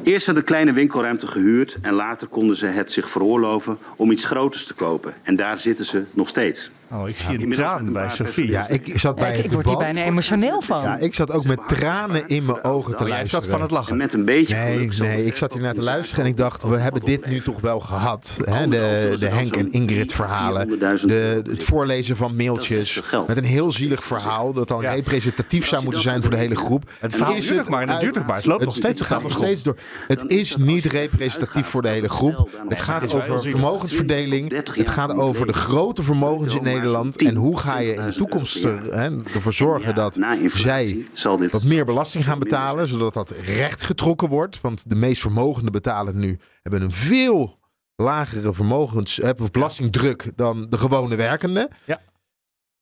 Eerst 0.02 0.26
werd 0.26 0.38
een 0.38 0.44
kleine 0.44 0.72
winkelruimte 0.72 1.26
gehuurd 1.26 1.78
en 1.82 1.92
later 1.92 2.26
konden 2.26 2.56
ze 2.56 2.66
het 2.66 2.90
zich 2.90 3.10
veroorloven 3.10 3.78
om 3.96 4.10
iets 4.10 4.24
groters 4.24 4.66
te 4.66 4.74
kopen. 4.74 5.14
En 5.22 5.36
daar 5.36 5.58
zitten 5.58 5.84
ze 5.84 6.04
nog 6.12 6.28
steeds. 6.28 6.70
Oh, 6.92 7.08
ik 7.08 7.18
zie 7.18 7.42
een 7.42 7.50
traan 7.50 7.92
bij 7.92 8.08
Sophie. 8.10 8.50
Ja, 8.50 8.68
ik 8.68 8.98
zat 8.98 9.16
bij 9.16 9.38
ik, 9.38 9.44
ik 9.44 9.52
word 9.52 9.68
hier 9.68 9.76
bijna 9.76 10.02
emotioneel 10.04 10.60
van. 10.60 10.82
Ja, 10.82 10.98
ik 10.98 11.14
zat 11.14 11.32
ook 11.32 11.44
met 11.44 11.58
tranen 11.66 12.28
in 12.28 12.44
mijn 12.44 12.64
ogen 12.64 12.96
te 12.96 13.02
jij 13.04 13.12
luisteren. 13.12 13.42
zat 13.44 13.52
van 13.52 13.62
het 13.62 13.70
lachen. 13.70 13.92
En 13.92 13.98
met 13.98 14.12
een 14.12 14.24
beetje 14.24 14.54
Nee, 14.54 14.88
nee, 14.98 15.26
ik 15.26 15.36
zat 15.36 15.52
hier 15.52 15.62
naar 15.62 15.74
te 15.74 15.82
luisteren 15.82 16.24
en 16.24 16.30
ik 16.30 16.36
dacht, 16.36 16.62
we 16.62 16.76
hebben 16.76 17.02
dit 17.04 17.26
nu 17.26 17.40
toch 17.40 17.60
wel 17.60 17.80
gehad. 17.80 18.38
Hè? 18.44 18.68
De, 18.68 19.16
de 19.18 19.28
Henk 19.28 19.56
en 19.56 19.72
Ingrid 19.72 20.10
300.000 20.12 20.16
verhalen. 20.16 20.78
De, 20.78 21.42
het 21.50 21.64
voorlezen 21.64 22.16
van 22.16 22.36
mailtjes. 22.36 23.00
Met 23.26 23.36
een 23.36 23.44
heel 23.44 23.72
zielig 23.72 24.04
verhaal 24.04 24.52
dat 24.52 24.68
dan 24.68 24.82
Ja. 24.82 24.92
representatief 24.92 25.66
zou 25.66 25.82
moeten 25.82 26.02
zijn 26.02 26.22
voor 26.22 26.30
de 26.30 26.36
hele 26.36 26.56
groep. 26.56 26.90
Het 26.98 27.14
verhaal 27.16 27.34
Is 27.34 27.68
maar 27.68 27.82
en 27.82 27.88
het 27.88 28.00
duurt 28.00 28.26
maar. 28.26 28.36
Het 28.36 28.44
loopt 28.44 28.64
nog 28.64 28.76
steeds 28.76 28.98
Het 28.98 29.08
gaat 29.08 29.22
nog 29.22 29.32
steeds 29.32 29.62
door. 29.62 29.76
Het 30.06 30.22
is 30.26 30.56
niet 30.56 30.84
representatief 30.84 31.66
voor 31.66 31.82
de 31.82 31.88
hele 31.88 32.08
groep. 32.08 32.50
Het 32.68 32.80
gaat 32.80 33.14
over 33.14 33.40
vermogensverdeling. 33.40 34.48
30 34.48 34.74
Het 34.74 34.88
gaat 34.88 35.12
over 35.12 35.46
de 35.46 35.52
grote 35.52 36.02
vermogens 36.02 36.54
in 36.54 36.66
Nederland. 36.78 37.18
10, 37.18 37.28
En 37.28 37.34
hoe 37.34 37.58
ga 37.58 37.78
je 37.78 37.94
in 37.94 38.02
de 38.02 38.12
20.000 38.12 38.16
toekomst 38.16 38.64
er, 38.64 38.82
hè, 38.94 39.24
ervoor 39.34 39.52
zorgen 39.52 39.88
Ja, 39.88 39.94
dat 39.94 40.18
zij 40.52 41.06
zal 41.12 41.36
dit 41.36 41.52
wat 41.52 41.62
meer 41.62 41.84
belasting 41.84 42.24
gaan 42.24 42.38
betalen, 42.38 42.88
zodat 42.88 43.14
dat 43.14 43.30
recht 43.44 43.82
getrokken 43.82 44.28
wordt. 44.28 44.60
Want 44.60 44.90
de 44.90 44.96
meest 44.96 45.20
vermogenden 45.20 45.72
betalen 45.72 46.18
nu 46.18 46.38
hebben 46.62 46.82
een 46.82 46.92
veel 46.92 47.58
lagere 47.96 48.54
vermogens, 48.54 49.20
eh, 49.20 49.30
of 49.40 49.50
belastingdruk 49.50 50.32
dan 50.36 50.66
de 50.70 50.78
gewone 50.78 51.16
werkende. 51.16 51.70
Ja. 51.84 52.00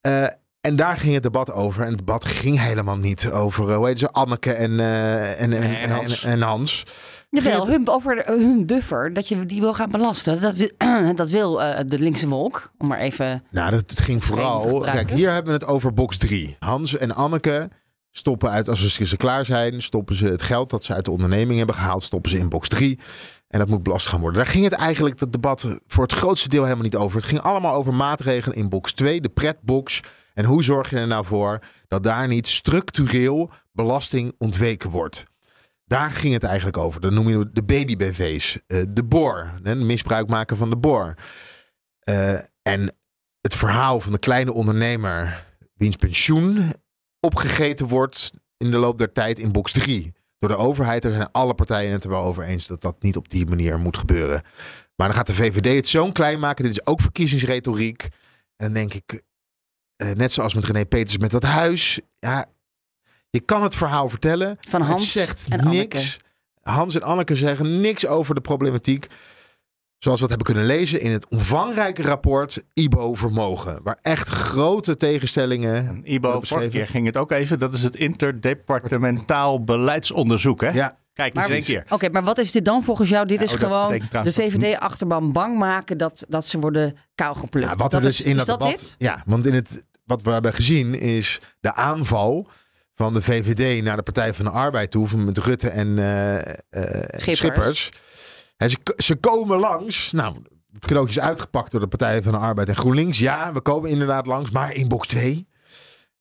Eh, 0.00 0.26
en 0.60 0.76
daar 0.76 0.96
ging 0.96 1.14
het 1.14 1.22
debat 1.22 1.52
over. 1.52 1.82
En 1.82 1.88
het 1.88 1.98
debat 1.98 2.24
ging 2.24 2.60
helemaal 2.60 2.96
niet 2.96 3.30
over, 3.30 3.70
eh, 3.70 3.76
hoe 3.76 3.86
heet 3.86 3.98
ze, 3.98 4.10
Anneke 4.10 4.52
en, 4.52 4.80
eh, 4.80 5.40
en, 5.40 5.52
en, 5.52 5.60
Nee, 5.60 5.76
en 5.76 5.90
Hans. 5.90 6.24
en, 6.24 6.30
en 6.30 6.42
Hans. 6.42 6.86
Jawel, 7.30 7.68
hun, 7.68 7.88
over 7.88 8.14
de- 8.14 8.24
hun 8.26 8.66
buffer, 8.66 9.12
dat 9.12 9.28
je 9.28 9.46
die 9.46 9.60
wil 9.60 9.74
gaan 9.74 9.90
belasten. 9.90 10.40
Dat 10.40 10.54
wil, 10.54 10.70
dat 11.14 11.30
wil 11.30 11.62
eh, 11.62 11.84
de 11.86 11.98
linkse 11.98 12.28
wolk. 12.28 12.70
Om 12.78 12.88
maar 12.88 12.98
even. 12.98 13.44
Nou, 13.50 13.70
dat, 13.70 13.80
het 13.80 14.00
ging 14.00 14.24
vooral. 14.24 14.80
Kijk, 14.80 15.10
hier 15.10 15.32
hebben 15.32 15.52
we 15.52 15.58
het 15.58 15.68
over 15.68 15.92
box 15.94 16.16
3. 16.18 16.56
Hans 16.58 16.96
en 16.96 17.14
Anneke 17.14 17.68
stoppen 18.10 18.50
uit, 18.50 18.68
als 18.68 18.94
ze, 18.94 19.04
ze 19.06 19.16
klaar 19.16 19.44
zijn, 19.44 19.82
stoppen 19.82 20.14
ze 20.16 20.26
het 20.26 20.42
geld 20.42 20.70
dat 20.70 20.84
ze 20.84 20.94
uit 20.94 21.04
de 21.04 21.10
onderneming 21.10 21.58
hebben 21.58 21.76
gehaald, 21.76 22.02
stoppen 22.02 22.30
ze 22.30 22.38
in 22.38 22.48
box 22.48 22.68
3. 22.68 22.98
En 23.48 23.58
dat 23.58 23.68
moet 23.68 23.82
belast 23.82 24.06
gaan 24.06 24.20
worden. 24.20 24.38
Daar 24.42 24.52
ging 24.52 24.64
het 24.64 24.72
eigenlijk, 24.72 25.18
dat 25.18 25.32
debat, 25.32 25.66
voor 25.86 26.02
het 26.02 26.12
grootste 26.12 26.48
deel 26.48 26.62
helemaal 26.62 26.84
niet 26.84 26.96
over. 26.96 27.18
Het 27.18 27.28
ging 27.28 27.40
allemaal 27.40 27.74
over 27.74 27.94
maatregelen 27.94 28.56
in 28.56 28.68
box 28.68 28.92
2, 28.92 29.20
de 29.20 29.28
pretbox. 29.28 30.00
En 30.34 30.44
hoe 30.44 30.62
zorg 30.64 30.90
je 30.90 30.96
er 30.96 31.06
nou 31.06 31.24
voor 31.24 31.58
dat 31.88 32.02
daar 32.02 32.28
niet 32.28 32.46
structureel 32.46 33.50
belasting 33.72 34.32
ontweken 34.38 34.90
wordt? 34.90 35.24
Daar 35.86 36.10
ging 36.10 36.32
het 36.32 36.44
eigenlijk 36.44 36.76
over. 36.76 37.00
Dan 37.00 37.14
noem 37.14 37.28
je 37.28 37.50
de 37.52 37.62
baby-BV's, 37.62 38.58
eh, 38.66 38.82
de 38.92 39.58
hè, 39.62 39.74
misbruik 39.74 40.28
maken 40.28 40.56
van 40.56 40.70
de 40.70 40.76
BOR. 40.76 41.14
Eh, 41.98 42.38
en 42.62 42.96
het 43.40 43.54
verhaal 43.54 44.00
van 44.00 44.12
de 44.12 44.18
kleine 44.18 44.52
ondernemer 44.52 45.46
wiens 45.74 45.96
pensioen 45.96 46.72
opgegeten 47.20 47.86
wordt 47.86 48.32
in 48.56 48.70
de 48.70 48.76
loop 48.76 48.98
der 48.98 49.12
tijd 49.12 49.38
in 49.38 49.52
box 49.52 49.72
3. 49.72 50.14
Door 50.38 50.50
de 50.50 50.56
overheid. 50.56 51.02
Daar 51.02 51.12
zijn 51.12 51.32
alle 51.32 51.54
partijen 51.54 51.92
het 51.92 52.04
er 52.04 52.10
wel 52.10 52.22
over 52.22 52.44
eens 52.44 52.66
dat 52.66 52.80
dat 52.80 53.02
niet 53.02 53.16
op 53.16 53.28
die 53.28 53.46
manier 53.46 53.78
moet 53.78 53.96
gebeuren. 53.96 54.42
Maar 54.96 55.06
dan 55.06 55.16
gaat 55.16 55.26
de 55.26 55.34
VVD 55.34 55.74
het 55.74 55.86
zo'n 55.86 56.12
klein 56.12 56.38
maken. 56.38 56.64
Dit 56.64 56.72
is 56.72 56.86
ook 56.86 57.00
verkiezingsretoriek. 57.00 58.02
En 58.56 58.64
dan 58.64 58.72
denk 58.72 58.94
ik, 58.94 59.22
eh, 59.96 60.10
net 60.10 60.32
zoals 60.32 60.54
met 60.54 60.64
René 60.64 60.86
Peters 60.86 61.18
met 61.18 61.30
dat 61.30 61.42
huis. 61.42 62.00
Ja, 62.18 62.46
je 63.36 63.44
kan 63.44 63.62
het 63.62 63.74
verhaal 63.74 64.08
vertellen. 64.08 64.58
Van 64.68 64.80
Hans 64.80 65.02
het 65.02 65.10
zegt 65.10 65.46
en 65.48 65.56
niks. 65.58 65.64
Anneke. 65.66 66.00
Hans 66.62 66.94
en 66.94 67.02
Anneke 67.02 67.36
zeggen 67.36 67.80
niks 67.80 68.06
over 68.06 68.34
de 68.34 68.40
problematiek. 68.40 69.06
Zoals 69.98 70.20
we 70.20 70.26
dat 70.26 70.36
hebben 70.36 70.54
kunnen 70.54 70.76
lezen 70.76 71.00
in 71.00 71.10
het 71.10 71.28
omvangrijke 71.28 72.02
rapport 72.02 72.62
IBO 72.72 73.14
Vermogen. 73.14 73.80
Waar 73.82 73.98
echt 74.02 74.28
grote 74.28 74.96
tegenstellingen. 74.96 75.74
En 75.88 76.12
Ibo, 76.12 76.40
vorige 76.40 76.68
keer 76.68 76.86
ging 76.86 77.06
het 77.06 77.16
ook 77.16 77.30
even. 77.32 77.58
Dat 77.58 77.74
is 77.74 77.82
het 77.82 77.96
interdepartementaal 77.96 79.64
beleidsonderzoek, 79.64 80.60
hè? 80.60 80.70
Ja, 80.70 80.98
Kijk, 81.12 81.34
Maar- 81.34 81.44
eens 81.44 81.52
één 81.52 81.62
keer. 81.64 81.92
Oké, 81.92 82.08
maar 82.08 82.22
wat 82.22 82.38
is 82.38 82.52
dit 82.52 82.64
dan 82.64 82.82
volgens 82.82 83.08
jou? 83.08 83.26
Dit 83.26 83.38
Ja, 83.38 83.44
is 83.44 83.52
oh, 83.52 83.58
gewoon 83.58 84.00
de 84.24 84.32
VVD-achterban 84.32 85.32
bang 85.32 85.58
maken 85.58 85.98
dat, 85.98 86.24
dat 86.28 86.46
ze 86.46 86.58
worden 86.58 86.96
kaalgeplukt. 87.14 87.68
Ja, 87.68 87.74
wat 87.76 87.92
er 87.92 88.00
dat 88.00 88.08
dus 88.10 88.20
is, 88.20 88.26
in 88.26 88.30
is 88.30 88.36
dat, 88.36 88.46
dat 88.46 88.58
debat. 88.58 88.78
dit? 88.78 88.94
Ja, 88.98 89.22
want 89.26 89.46
in 89.46 89.54
het, 89.54 89.84
wat 90.04 90.22
we 90.22 90.30
hebben 90.30 90.54
gezien 90.54 90.94
is 91.00 91.40
de 91.60 91.74
aanval 91.74 92.48
van 92.96 93.14
de 93.14 93.22
VVD 93.22 93.82
naar 93.82 93.96
de 93.96 94.02
Partij 94.02 94.34
van 94.34 94.44
de 94.44 94.50
Arbeid 94.50 94.90
toe. 94.90 95.08
van 95.08 95.24
Met 95.24 95.38
Rutte 95.38 95.68
en 95.68 95.98
eh, 95.98 96.38
eh, 96.38 96.54
Schippers. 97.06 97.38
Schippers. 97.38 97.90
En 98.56 98.70
ze, 98.70 98.78
ze 98.96 99.16
komen 99.16 99.58
langs. 99.58 100.12
Nou, 100.12 100.36
het 100.72 100.86
cadeautje 100.86 101.20
is 101.20 101.26
uitgepakt 101.26 101.70
door 101.70 101.80
de 101.80 101.86
Partij 101.86 102.22
van 102.22 102.32
de 102.32 102.38
Arbeid 102.38 102.68
en 102.68 102.76
GroenLinks. 102.76 103.18
Ja, 103.18 103.52
we 103.52 103.60
komen 103.60 103.90
inderdaad 103.90 104.26
langs, 104.26 104.50
maar 104.50 104.74
in 104.74 104.88
box 104.88 105.08
2. 105.08 105.48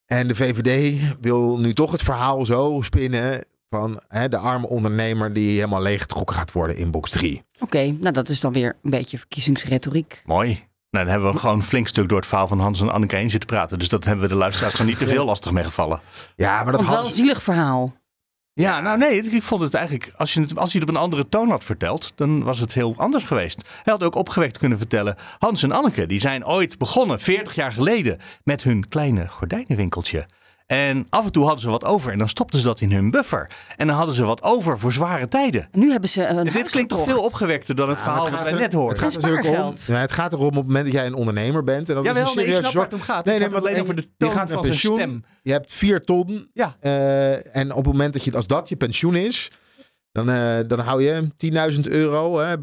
En 0.06 0.28
de 0.28 0.36
VVD 0.36 1.02
wil 1.22 1.58
nu 1.58 1.74
toch 1.74 1.92
het 1.92 2.02
verhaal 2.02 2.46
zo 2.46 2.82
spinnen 2.82 3.46
van 3.70 4.02
hè, 4.08 4.30
de 4.30 4.38
arme 4.38 4.68
ondernemer 4.68 5.34
die 5.34 5.50
helemaal 5.50 5.82
leeggetrokken 5.82 6.36
gaat 6.36 6.52
worden 6.52 6.78
in 6.78 6.92
box 6.92 7.10
3. 7.10 7.44
Oké, 7.60 7.96
nou 8.00 8.14
dat 8.14 8.30
is 8.30 8.40
dan 8.40 8.54
weer 8.54 8.78
een 8.84 8.90
beetje 8.90 9.18
verkiezingsretoriek. 9.18 10.22
Mooi. 10.26 10.68
Nou, 10.96 11.08
dan 11.08 11.16
hebben 11.16 11.34
we 11.34 11.40
gewoon 11.40 11.56
een 11.56 11.64
flink 11.64 11.88
stuk 11.88 12.10
door 12.10 12.18
het 12.18 12.28
verhaal 12.28 12.48
van 12.48 12.60
Hans 12.60 12.82
en 12.82 12.92
Anneke 12.92 13.16
heen 13.16 13.30
zitten 13.30 13.50
praten. 13.50 13.80
Dus 13.80 13.88
dat 13.88 14.06
hebben 14.06 14.24
we 14.24 14.30
de 14.30 14.38
luisteraars 14.38 14.74
dan 14.74 14.86
niet 14.86 15.00
te 15.00 15.08
veel 15.08 15.26
lastig 15.26 15.52
mee 15.52 15.64
gevallen. 15.64 16.02
Ja, 16.36 16.64
maar 16.64 16.72
dat 16.72 16.82
Want 16.82 16.96
wel 16.96 17.06
een 17.06 17.12
zielig 17.12 17.44
verhaal. 17.44 17.94
Ja, 18.54 18.80
nou 18.82 18.98
nee, 18.98 19.22
ik 19.22 19.44
vond 19.44 19.62
het 19.62 19.74
eigenlijk, 19.74 20.14
als, 20.18 20.34
je 20.34 20.42
het, 20.42 20.58
als 20.58 20.72
hij 20.72 20.82
het 20.82 20.90
op 20.90 20.96
een 20.96 21.02
andere 21.02 21.30
toon 21.30 21.50
had 21.50 21.64
verteld, 21.64 22.12
dan 22.16 22.44
was 22.44 22.60
het 22.60 22.74
heel 22.74 22.94
anders 22.98 23.24
geweest. 23.24 23.62
Hij 23.84 23.94
had 23.94 24.04
ook 24.04 24.16
opgewekt 24.16 24.58
kunnen 24.58 24.78
vertellen, 24.78 25.16
Hans 25.40 25.64
en 25.64 25.72
Anneke, 25.72 26.06
die 26.06 26.20
zijn 26.20 26.46
ooit 26.46 26.78
begonnen, 26.78 27.20
40 27.20 27.56
jaar 27.56 27.72
geleden, 27.72 28.18
met 28.44 28.64
hun 28.64 28.88
kleine 28.88 29.28
gordijnenwinkeltje. 29.28 30.28
En 30.66 31.06
af 31.10 31.26
en 31.26 31.32
toe 31.32 31.44
hadden 31.44 31.62
ze 31.62 31.70
wat 31.70 31.84
over 31.84 32.12
en 32.12 32.18
dan 32.18 32.30
stopten 32.30 32.60
ze 32.60 32.66
dat 32.66 32.82
in 32.82 32.92
hun 32.92 33.12
buffer. 33.12 33.50
En 33.78 33.88
dan 33.88 33.96
hadden 33.96 34.16
ze 34.16 34.24
wat 34.24 34.44
over 34.44 34.80
voor 34.80 34.92
zware 34.92 35.28
tijden. 35.28 35.68
En 35.72 35.80
nu 35.80 35.92
hebben 35.92 36.10
ze 36.10 36.26
een 36.26 36.38
En 36.38 36.54
dit 36.54 36.70
klinkt 36.70 36.90
toch 36.90 37.04
veel 37.08 37.24
opgewekter 37.24 37.76
dan 37.76 37.90
het 37.90 38.02
verhaal 38.02 38.32
dat 38.32 38.42
wij 38.42 38.52
net 38.52 38.74
hoorden. 38.74 38.90
Het 38.90 39.14
gaat, 39.14 39.14
Het 39.14 39.22
natuurlijk 39.22 39.48
om, 39.48 39.54
spaargeld. 39.56 39.86
ja, 39.88 39.96
het 39.96 40.12
gaat 40.12 40.34
erom 40.34 40.46
op 40.48 40.54
het 40.56 40.66
moment 40.66 40.86
dat 40.86 40.94
jij 40.94 41.06
een 41.06 41.14
ondernemer 41.14 41.64
bent. 41.64 41.90
En 41.90 41.96
dat 41.96 42.06
Jawel, 42.06 42.24
is 42.24 42.30
een 42.30 42.36
nee, 42.36 42.46
serieuze 42.46 42.70
snap 42.70 42.74
waar 42.74 42.90
zorg. 42.92 43.02
het 43.02 43.10
om 43.10 43.16
gaat. 43.16 43.26
Nee, 43.26 43.34
nee, 43.40 43.44
had 43.44 43.52
maar 43.52 43.62
het 43.62 43.70
alleen 43.70 43.82
over 43.82 43.96
de 43.96 44.08
je 44.18 44.26
gaat 44.26 44.36
naar 44.36 44.48
van 44.48 44.48
zijn 44.48 44.62
pensioen. 44.70 44.96
stem. 44.98 45.24
Je 45.42 45.52
hebt 45.52 45.74
vier 45.74 46.04
ton. 46.04 46.50
Ja. 46.54 46.76
Eh, 46.80 47.56
en 47.56 47.72
op 47.72 47.84
het 47.84 47.94
moment 47.94 48.14
dat 48.14 48.24
je, 48.24 48.32
als 48.36 48.48
dat 48.48 48.70
je 48.70 48.76
pensioen 48.76 49.16
is, 49.16 49.52
dan, 50.16 50.30
eh, 50.30 50.58
dan 50.68 50.80
hou 50.80 51.04
je 51.04 51.28
10.000 51.38 51.88
euro. 51.88 52.38
Hè, 52.40 52.58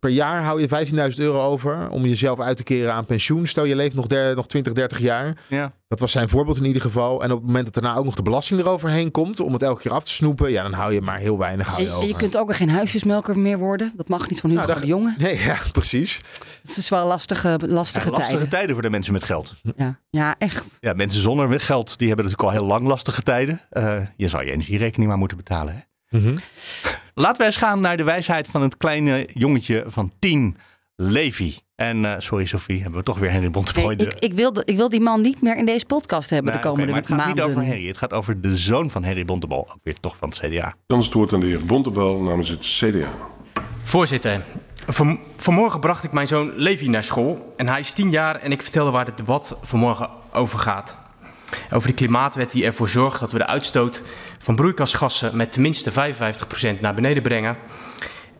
per 0.00 0.10
jaar 0.10 0.42
hou 0.42 0.60
je 0.60 0.68
15.000 0.68 1.18
euro 1.24 1.40
over 1.42 1.88
om 1.90 2.02
jezelf 2.06 2.40
uit 2.40 2.56
te 2.56 2.62
keren 2.62 2.92
aan 2.92 3.04
pensioen. 3.04 3.46
Stel 3.46 3.64
je 3.64 3.76
leeft 3.76 3.94
nog, 3.94 4.06
der- 4.06 4.34
nog 4.36 4.46
20, 4.46 4.72
30 4.72 4.98
jaar. 4.98 5.36
Ja. 5.48 5.72
Dat 5.88 6.00
was 6.00 6.12
zijn 6.12 6.28
voorbeeld 6.28 6.56
in 6.56 6.64
ieder 6.64 6.82
geval. 6.82 7.22
En 7.22 7.30
op 7.30 7.36
het 7.38 7.46
moment 7.46 7.64
dat 7.64 7.74
daarna 7.82 7.98
ook 7.98 8.04
nog 8.04 8.14
de 8.14 8.22
belasting 8.22 8.60
eroverheen 8.60 9.10
komt 9.10 9.40
om 9.40 9.52
het 9.52 9.62
elke 9.62 9.80
keer 9.82 9.92
af 9.92 10.04
te 10.04 10.10
snoepen, 10.10 10.50
ja, 10.50 10.62
dan 10.62 10.72
hou 10.72 10.92
je 10.92 11.00
maar 11.00 11.18
heel 11.18 11.38
weinig 11.38 11.66
hou 11.66 11.78
En, 11.78 11.84
je 11.84 11.90
en 11.90 11.96
over. 11.96 12.08
je 12.08 12.16
kunt 12.16 12.36
ook 12.36 12.46
weer 12.46 12.56
geen 12.56 12.70
huisjesmelker 12.70 13.38
meer 13.38 13.58
worden. 13.58 13.92
Dat 13.96 14.08
mag 14.08 14.28
niet 14.28 14.40
van 14.40 14.50
Hugo 14.50 14.62
Nou, 14.62 14.72
dat- 14.72 14.82
de 14.82 14.88
Jonge. 14.88 15.14
Nee, 15.18 15.38
ja, 15.50 15.58
precies. 15.72 16.20
Het 16.62 16.76
is 16.76 16.88
wel 16.88 17.06
lastige, 17.06 17.58
lastige, 17.66 18.04
Ja, 18.06 18.10
lastige 18.10 18.30
tijden. 18.32 18.48
tijden 18.48 18.72
voor 18.74 18.82
de 18.82 18.90
mensen 18.90 19.12
met 19.12 19.24
geld. 19.24 19.54
Ja. 19.76 19.98
ja, 20.10 20.34
echt. 20.38 20.76
Ja, 20.80 20.92
mensen 20.92 21.20
zonder 21.20 21.48
met 21.48 21.62
geld, 21.62 21.98
die 21.98 22.06
hebben 22.08 22.24
natuurlijk 22.26 22.54
al 22.54 22.60
heel 22.60 22.68
lang 22.68 22.86
lastige 22.86 23.22
tijden. 23.22 23.60
Eh, 23.70 23.96
je 24.16 24.28
zou 24.28 24.44
je 24.44 24.50
energierekening 24.52 25.08
maar 25.08 25.18
moeten 25.18 25.36
betalen. 25.36 25.74
Hè? 25.74 25.80
Mhm. 26.10 26.36
Laten 27.14 27.38
we 27.40 27.44
eens 27.46 27.56
gaan 27.56 27.80
naar 27.80 27.96
de 27.96 28.02
wijsheid 28.02 28.46
van 28.48 28.62
het 28.62 28.76
kleine 28.76 29.28
jongetje 29.34 29.84
van 29.86 30.12
tien, 30.18 30.56
Levi. 30.96 31.58
En 31.74 32.04
eh, 32.04 32.14
sorry 32.18 32.44
Sophie, 32.44 32.80
hebben 32.82 32.98
we 32.98 33.04
toch 33.04 33.18
weer 33.18 33.28
Henry 33.30 33.42
Nee, 33.44 33.50
Bonteboy. 33.50 33.92
ik, 33.92 34.14
ik, 34.18 34.32
wil 34.32 34.52
ik 34.64 34.76
wil 34.76 34.88
die 34.88 35.00
man 35.00 35.20
niet 35.20 35.42
meer 35.42 35.56
in 35.56 35.66
deze 35.66 35.86
podcast 35.86 36.30
hebben 36.30 36.52
Nee, 36.52 36.60
de 36.62 36.68
komende 36.68 36.92
oké, 36.92 36.92
maar 36.92 37.00
het 37.02 37.10
gaat 37.10 37.26
maanden. 37.26 37.44
niet 37.44 37.54
over 37.54 37.66
Harry, 37.72 37.86
het 37.86 37.96
gaat 37.96 38.12
over 38.12 38.40
de 38.40 38.56
zoon 38.56 38.90
van 38.90 39.04
Harry 39.04 39.24
Bontebal. 39.24 39.68
Ook 39.70 39.78
weer 39.82 40.00
toch 40.00 40.16
van 40.16 40.28
het 40.28 40.38
CDA. 40.38 40.74
Dan 40.86 40.98
is 40.98 41.04
het 41.04 41.14
woord 41.14 41.32
aan 41.32 41.40
de 41.40 41.46
heer 41.46 41.66
Bontebal 41.66 42.20
namens 42.22 42.48
het 42.48 42.60
CDA. 42.60 43.08
Voorzitter, 43.82 44.44
van, 44.86 45.18
vanmorgen 45.36 45.80
bracht 45.80 46.04
ik 46.04 46.12
mijn 46.12 46.26
zoon 46.26 46.52
Levi 46.56 46.88
naar 46.88 47.04
school. 47.04 47.52
En 47.56 47.68
hij 47.68 47.80
is 47.80 47.92
tien 47.92 48.10
jaar 48.10 48.36
en 48.36 48.52
ik 48.52 48.62
vertelde 48.62 48.90
waar 48.90 49.06
het 49.06 49.16
debat 49.16 49.56
vanmorgen 49.62 50.08
over 50.32 50.58
gaat. 50.58 50.96
Over 51.74 51.88
de 51.88 51.94
klimaatwet 51.94 52.52
die 52.52 52.64
ervoor 52.64 52.88
zorgt 52.88 53.20
dat 53.20 53.32
we 53.32 53.38
de 53.38 53.46
uitstoot 53.46 54.02
van 54.38 54.56
broeikasgassen 54.56 55.36
met 55.36 55.52
tenminste 55.52 56.14
55% 56.76 56.80
naar 56.80 56.94
beneden 56.94 57.22
brengen. 57.22 57.56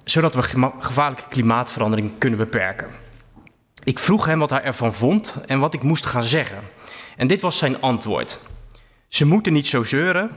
Zodat 0.05 0.35
we 0.35 0.43
gevaarlijke 0.79 1.29
klimaatverandering 1.29 2.19
kunnen 2.19 2.39
beperken. 2.39 2.87
Ik 3.85 3.99
vroeg 3.99 4.27
hem 4.27 4.39
wat 4.39 4.51
hij 4.51 4.63
ervan 4.63 4.95
vond 4.95 5.37
en 5.47 5.59
wat 5.59 5.75
ik 5.75 5.83
moest 5.83 6.07
gaan 6.07 6.23
zeggen. 6.23 6.59
En 7.17 7.27
dit 7.27 7.41
was 7.41 7.59
zijn 7.59 7.81
antwoord. 7.81 8.41
Ze 9.09 9.27
moeten 9.27 9.53
niet 9.53 9.67
zo 9.67 9.83
zeuren, 9.83 10.31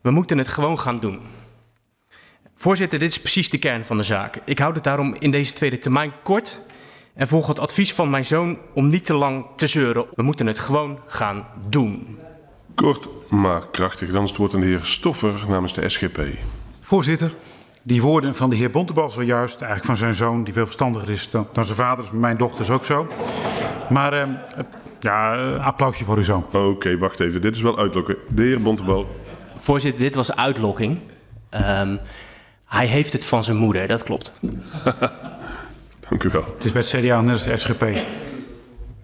we 0.00 0.10
moeten 0.10 0.38
het 0.38 0.48
gewoon 0.48 0.80
gaan 0.80 1.00
doen. 1.00 1.20
Voorzitter, 2.56 2.98
dit 2.98 3.10
is 3.10 3.20
precies 3.20 3.50
de 3.50 3.58
kern 3.58 3.84
van 3.84 3.96
de 3.96 4.02
zaak. 4.02 4.38
Ik 4.44 4.58
houd 4.58 4.74
het 4.74 4.84
daarom 4.84 5.16
in 5.18 5.30
deze 5.30 5.52
tweede 5.52 5.78
termijn 5.78 6.12
kort 6.22 6.60
En 7.14 7.28
volg 7.28 7.46
het 7.46 7.58
advies 7.58 7.94
van 7.94 8.10
mijn 8.10 8.24
zoon 8.24 8.58
om 8.72 8.86
niet 8.86 9.04
te 9.04 9.14
lang 9.14 9.46
te 9.56 9.66
zeuren. 9.66 10.06
We 10.14 10.22
moeten 10.22 10.46
het 10.46 10.58
gewoon 10.58 10.98
gaan 11.06 11.46
doen. 11.68 12.18
Kort 12.74 13.08
maar 13.28 13.68
krachtig. 13.70 14.10
Dan 14.10 14.22
is 14.22 14.28
het 14.28 14.38
woord 14.38 14.54
aan 14.54 14.60
de 14.60 14.66
heer 14.66 14.84
Stoffer 14.84 15.44
namens 15.48 15.74
de 15.74 15.88
SGP. 15.88 16.20
Voorzitter, 16.80 17.34
die 17.82 18.02
woorden 18.02 18.34
van 18.34 18.50
de 18.50 18.56
heer 18.56 18.70
Bontebal 18.70 19.10
zojuist, 19.10 19.56
eigenlijk 19.56 19.86
van 19.86 19.96
zijn 19.96 20.14
zoon, 20.14 20.44
die 20.44 20.52
veel 20.52 20.64
verstandiger 20.64 21.10
is 21.10 21.30
dan, 21.30 21.46
dan 21.52 21.64
zijn 21.64 21.76
vader, 21.76 22.04
is 22.04 22.10
mijn 22.10 22.36
dochters 22.36 22.70
ook 22.70 22.84
zo. 22.84 23.06
Maar 23.90 24.12
eh, 24.12 24.28
ja, 25.00 25.34
eh, 25.34 25.66
applausje 25.66 26.04
voor 26.04 26.16
uw 26.16 26.22
zoon. 26.22 26.46
Oké, 26.52 26.98
wacht 26.98 27.20
even. 27.20 27.40
Dit 27.40 27.56
is 27.56 27.62
wel 27.62 27.78
uitlokken. 27.78 28.16
De 28.28 28.42
heer 28.42 28.62
Bontebal. 28.62 29.06
Voorzitter, 29.56 30.02
dit 30.02 30.14
was 30.14 30.36
uitlokking. 30.36 30.98
Ehm, 31.50 31.96
hij 32.66 32.86
heeft 32.86 33.12
het 33.12 33.24
van 33.24 33.44
zijn 33.44 33.56
moeder, 33.56 33.86
dat 33.86 34.02
klopt. 34.02 34.32
Dank 36.08 36.22
u 36.24 36.28
wel. 36.28 36.44
Het 36.54 36.64
is 36.64 36.72
bij 36.72 36.82
het 36.82 36.90
CDA 36.90 37.20
net 37.20 37.32
als 37.32 37.44
de 37.44 37.56
SGP. 37.56 37.84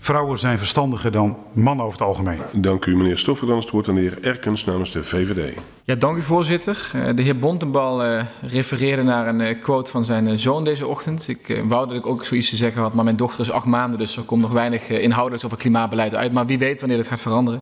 Vrouwen 0.03 0.39
zijn 0.39 0.59
verstandiger 0.59 1.13
dan 1.13 1.37
mannen 1.53 1.85
over 1.85 1.99
het 1.99 2.09
algemeen. 2.09 2.39
Dank 2.53 2.85
u, 2.85 2.97
meneer 2.97 3.19
Stoffer. 3.19 3.47
Dan 3.47 3.57
het 3.57 3.71
woord 3.71 3.89
aan 3.89 3.95
de 3.95 4.01
heer 4.01 4.19
Erkens 4.23 4.65
namens 4.65 4.93
de 4.93 5.05
VVD. 5.05 5.57
Ja, 5.85 5.95
dank 5.95 6.17
u 6.17 6.23
voorzitter. 6.23 6.91
Uh, 6.97 7.09
de 7.15 7.23
heer 7.23 7.39
Bontenbal 7.39 8.05
uh, 8.05 8.23
refereerde 8.43 9.03
naar 9.03 9.29
een 9.29 9.41
uh, 9.41 9.61
quote 9.63 9.91
van 9.91 10.05
zijn 10.05 10.39
zoon 10.39 10.65
deze 10.65 10.87
ochtend. 10.87 11.29
Ik 11.29 11.63
wou 11.65 11.89
dat 11.89 11.97
ik 11.97 12.07
ook 12.07 12.25
zoiets 12.25 12.49
te 12.49 12.57
zeggen 12.57 12.83
had, 12.83 12.95
maar 12.95 13.05
mijn 13.05 13.17
dochter 13.17 13.41
is 13.41 13.51
acht 13.51 13.67
maanden, 13.67 13.99
dus 13.99 14.17
er 14.17 14.23
komt 14.23 14.43
nog 14.43 14.53
weinig 14.53 14.89
inhoudelijks 14.89 15.45
over 15.45 15.59
klimaatbeleid 15.59 16.15
uit. 16.15 16.33
Maar 16.33 16.47
wie 16.47 16.59
weet 16.59 16.81
wanneer 16.81 16.99
dat 16.99 17.07
gaat 17.07 17.21
veranderen. 17.21 17.60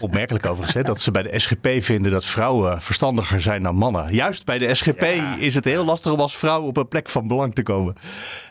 Opmerkelijk 0.00 0.46
overigens, 0.46 0.74
hè, 0.74 0.82
dat 0.82 1.00
ze 1.00 1.10
bij 1.10 1.22
de 1.22 1.38
SGP 1.38 1.68
vinden 1.78 2.12
dat 2.12 2.24
vrouwen 2.24 2.82
verstandiger 2.82 3.40
zijn 3.40 3.62
dan 3.62 3.74
mannen. 3.74 4.14
Juist 4.14 4.44
bij 4.44 4.58
de 4.58 4.74
SGP 4.74 5.00
ja. 5.00 5.36
is 5.36 5.54
het 5.54 5.64
heel 5.64 5.84
lastig 5.84 6.12
om 6.12 6.20
als 6.20 6.36
vrouw 6.36 6.62
op 6.62 6.76
een 6.76 6.88
plek 6.88 7.08
van 7.08 7.26
belang 7.26 7.54
te 7.54 7.62
komen. 7.62 7.94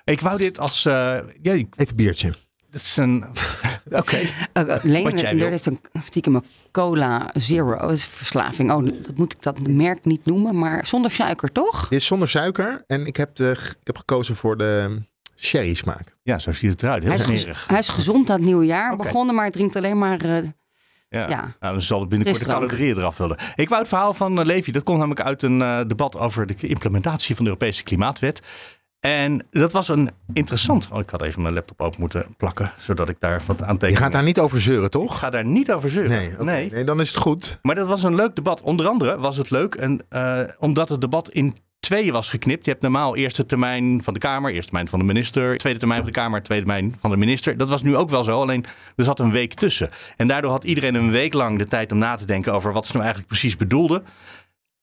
Ik 0.03 0.21
wou 0.21 0.37
dit 0.37 0.59
als... 0.59 0.83
Ja, 0.83 1.23
Even 1.75 1.95
biertje. 1.95 2.33
Dat 2.71 2.81
is 2.81 2.97
een. 2.97 3.23
Oké. 3.85 3.97
Okay. 3.97 4.21
Uh, 4.53 4.75
Leen, 4.83 5.17
er 5.17 5.51
is 5.51 5.65
een 5.65 5.79
stiekem 6.03 6.41
cola 6.71 7.29
zero. 7.33 7.77
Dat 7.77 7.91
is 7.91 8.05
verslaving. 8.05 8.71
Oh, 8.71 8.85
dat 8.85 9.15
moet 9.15 9.33
ik 9.33 9.41
dat 9.41 9.67
merk 9.67 10.05
niet 10.05 10.25
noemen, 10.25 10.57
maar 10.57 10.87
zonder 10.87 11.11
suiker, 11.11 11.51
toch? 11.51 11.87
Dit 11.87 11.99
is 11.99 12.05
zonder 12.05 12.29
suiker. 12.29 12.83
En 12.87 13.05
ik 13.05 13.15
heb, 13.15 13.35
de, 13.35 13.51
ik 13.59 13.87
heb 13.87 13.97
gekozen 13.97 14.35
voor 14.35 14.57
de 14.57 15.01
sherry 15.35 15.73
smaak. 15.73 16.15
Ja, 16.23 16.39
zo 16.39 16.51
ziet 16.51 16.71
het 16.71 16.83
eruit. 16.83 17.03
Heel 17.03 17.11
hij, 17.11 17.33
is, 17.33 17.45
hij 17.67 17.79
is 17.79 17.89
gezond 17.89 18.29
aan 18.29 18.35
het 18.35 18.45
nieuwe 18.45 18.65
jaar 18.65 18.93
okay. 18.93 19.05
begonnen, 19.05 19.35
maar 19.35 19.51
drinkt 19.51 19.75
alleen 19.75 19.97
maar. 19.97 20.25
Uh, 20.25 20.47
ja, 21.11 21.29
ja. 21.29 21.55
Nou, 21.59 21.73
dan 21.73 21.81
zal 21.81 21.99
het 21.99 22.09
binnenkort 22.09 22.45
de 22.45 22.51
calorieën 22.51 22.97
eraf 22.97 23.17
willen. 23.17 23.37
Ik 23.55 23.69
wou 23.69 23.81
het 23.81 23.89
verhaal 23.89 24.13
van 24.13 24.39
uh, 24.39 24.45
Levi, 24.45 24.71
dat 24.71 24.83
komt 24.83 24.97
namelijk 24.97 25.21
uit 25.21 25.41
een 25.41 25.59
uh, 25.59 25.79
debat 25.87 26.17
over 26.17 26.47
de 26.47 26.67
implementatie 26.67 27.35
van 27.35 27.43
de 27.43 27.49
Europese 27.51 27.83
Klimaatwet. 27.83 28.41
En 28.99 29.47
dat 29.49 29.71
was 29.71 29.87
een 29.87 30.09
interessant. 30.33 30.89
Oh, 30.91 30.99
ik 30.99 31.09
had 31.09 31.21
even 31.21 31.41
mijn 31.41 31.53
laptop 31.53 31.81
open 31.81 31.99
moeten 31.99 32.25
plakken, 32.37 32.71
zodat 32.77 33.09
ik 33.09 33.19
daar 33.19 33.41
wat 33.45 33.63
aan 33.63 33.77
teken. 33.77 33.95
Je 33.95 34.01
gaat 34.01 34.11
daar 34.11 34.23
niet 34.23 34.39
over 34.39 34.61
zeuren, 34.61 34.91
toch? 34.91 35.11
Ik 35.11 35.17
ga 35.17 35.29
daar 35.29 35.45
niet 35.45 35.71
over 35.71 35.89
zeuren. 35.89 36.11
Nee, 36.11 36.31
okay. 36.31 36.45
nee. 36.45 36.71
nee. 36.71 36.83
dan 36.83 36.99
is 36.99 37.07
het 37.07 37.17
goed. 37.17 37.59
Maar 37.61 37.75
dat 37.75 37.87
was 37.87 38.03
een 38.03 38.15
leuk 38.15 38.35
debat. 38.35 38.61
Onder 38.61 38.87
andere 38.87 39.17
was 39.17 39.37
het 39.37 39.49
leuk 39.49 39.75
en, 39.75 40.01
uh, 40.09 40.39
omdat 40.59 40.89
het 40.89 41.01
debat 41.01 41.29
in 41.29 41.55
tweeën 41.81 42.13
was 42.13 42.29
geknipt. 42.29 42.65
Je 42.65 42.71
hebt 42.71 42.83
normaal 42.83 43.15
eerste 43.15 43.45
termijn 43.45 44.03
van 44.03 44.13
de 44.13 44.19
Kamer, 44.19 44.51
eerste 44.51 44.65
termijn 44.65 44.87
van 44.87 44.99
de 44.99 45.05
minister, 45.05 45.57
tweede 45.57 45.79
termijn 45.79 46.03
van 46.03 46.11
de 46.11 46.19
Kamer, 46.19 46.43
tweede 46.43 46.65
termijn 46.65 46.95
van 46.99 47.09
de 47.09 47.17
minister. 47.17 47.57
Dat 47.57 47.69
was 47.69 47.81
nu 47.81 47.95
ook 47.95 48.09
wel 48.09 48.23
zo, 48.23 48.41
alleen 48.41 48.65
er 48.95 49.03
zat 49.03 49.19
een 49.19 49.31
week 49.31 49.53
tussen. 49.53 49.89
En 50.17 50.27
daardoor 50.27 50.51
had 50.51 50.63
iedereen 50.63 50.95
een 50.95 51.11
week 51.11 51.33
lang 51.33 51.57
de 51.57 51.67
tijd 51.67 51.91
om 51.91 51.97
na 51.97 52.15
te 52.15 52.25
denken 52.25 52.53
over 52.53 52.73
wat 52.73 52.85
ze 52.85 52.91
nou 52.91 53.03
eigenlijk 53.03 53.33
precies 53.33 53.57
bedoelden. 53.57 54.03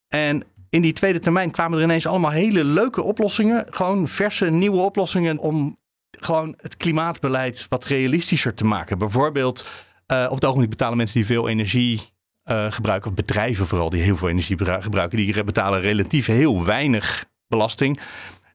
En 0.07 0.43
in 0.69 0.81
die 0.81 0.93
tweede 0.93 1.19
termijn 1.19 1.51
kwamen 1.51 1.77
er 1.77 1.83
ineens 1.83 2.07
allemaal 2.07 2.31
hele 2.31 2.63
leuke 2.63 3.01
oplossingen. 3.01 3.65
Gewoon 3.69 4.07
verse, 4.07 4.49
nieuwe 4.49 4.81
oplossingen 4.81 5.37
om 5.37 5.77
gewoon 6.11 6.53
het 6.57 6.77
klimaatbeleid 6.77 7.65
wat 7.69 7.85
realistischer 7.85 8.53
te 8.53 8.65
maken. 8.65 8.97
Bijvoorbeeld, 8.97 9.65
uh, 10.07 10.27
op 10.29 10.35
het 10.35 10.45
ogenblik 10.45 10.69
betalen 10.69 10.97
mensen 10.97 11.17
die 11.17 11.25
veel 11.25 11.49
energie 11.49 12.17
uh, 12.49 12.71
gebruiken, 12.71 13.09
of 13.09 13.15
bedrijven 13.15 13.67
vooral 13.67 13.89
die 13.89 14.01
heel 14.01 14.15
veel 14.15 14.29
energie 14.29 14.57
gebruiken, 14.65 15.17
die 15.17 15.43
betalen 15.43 15.81
relatief 15.81 16.25
heel 16.25 16.65
weinig 16.65 17.25
belasting. 17.47 17.99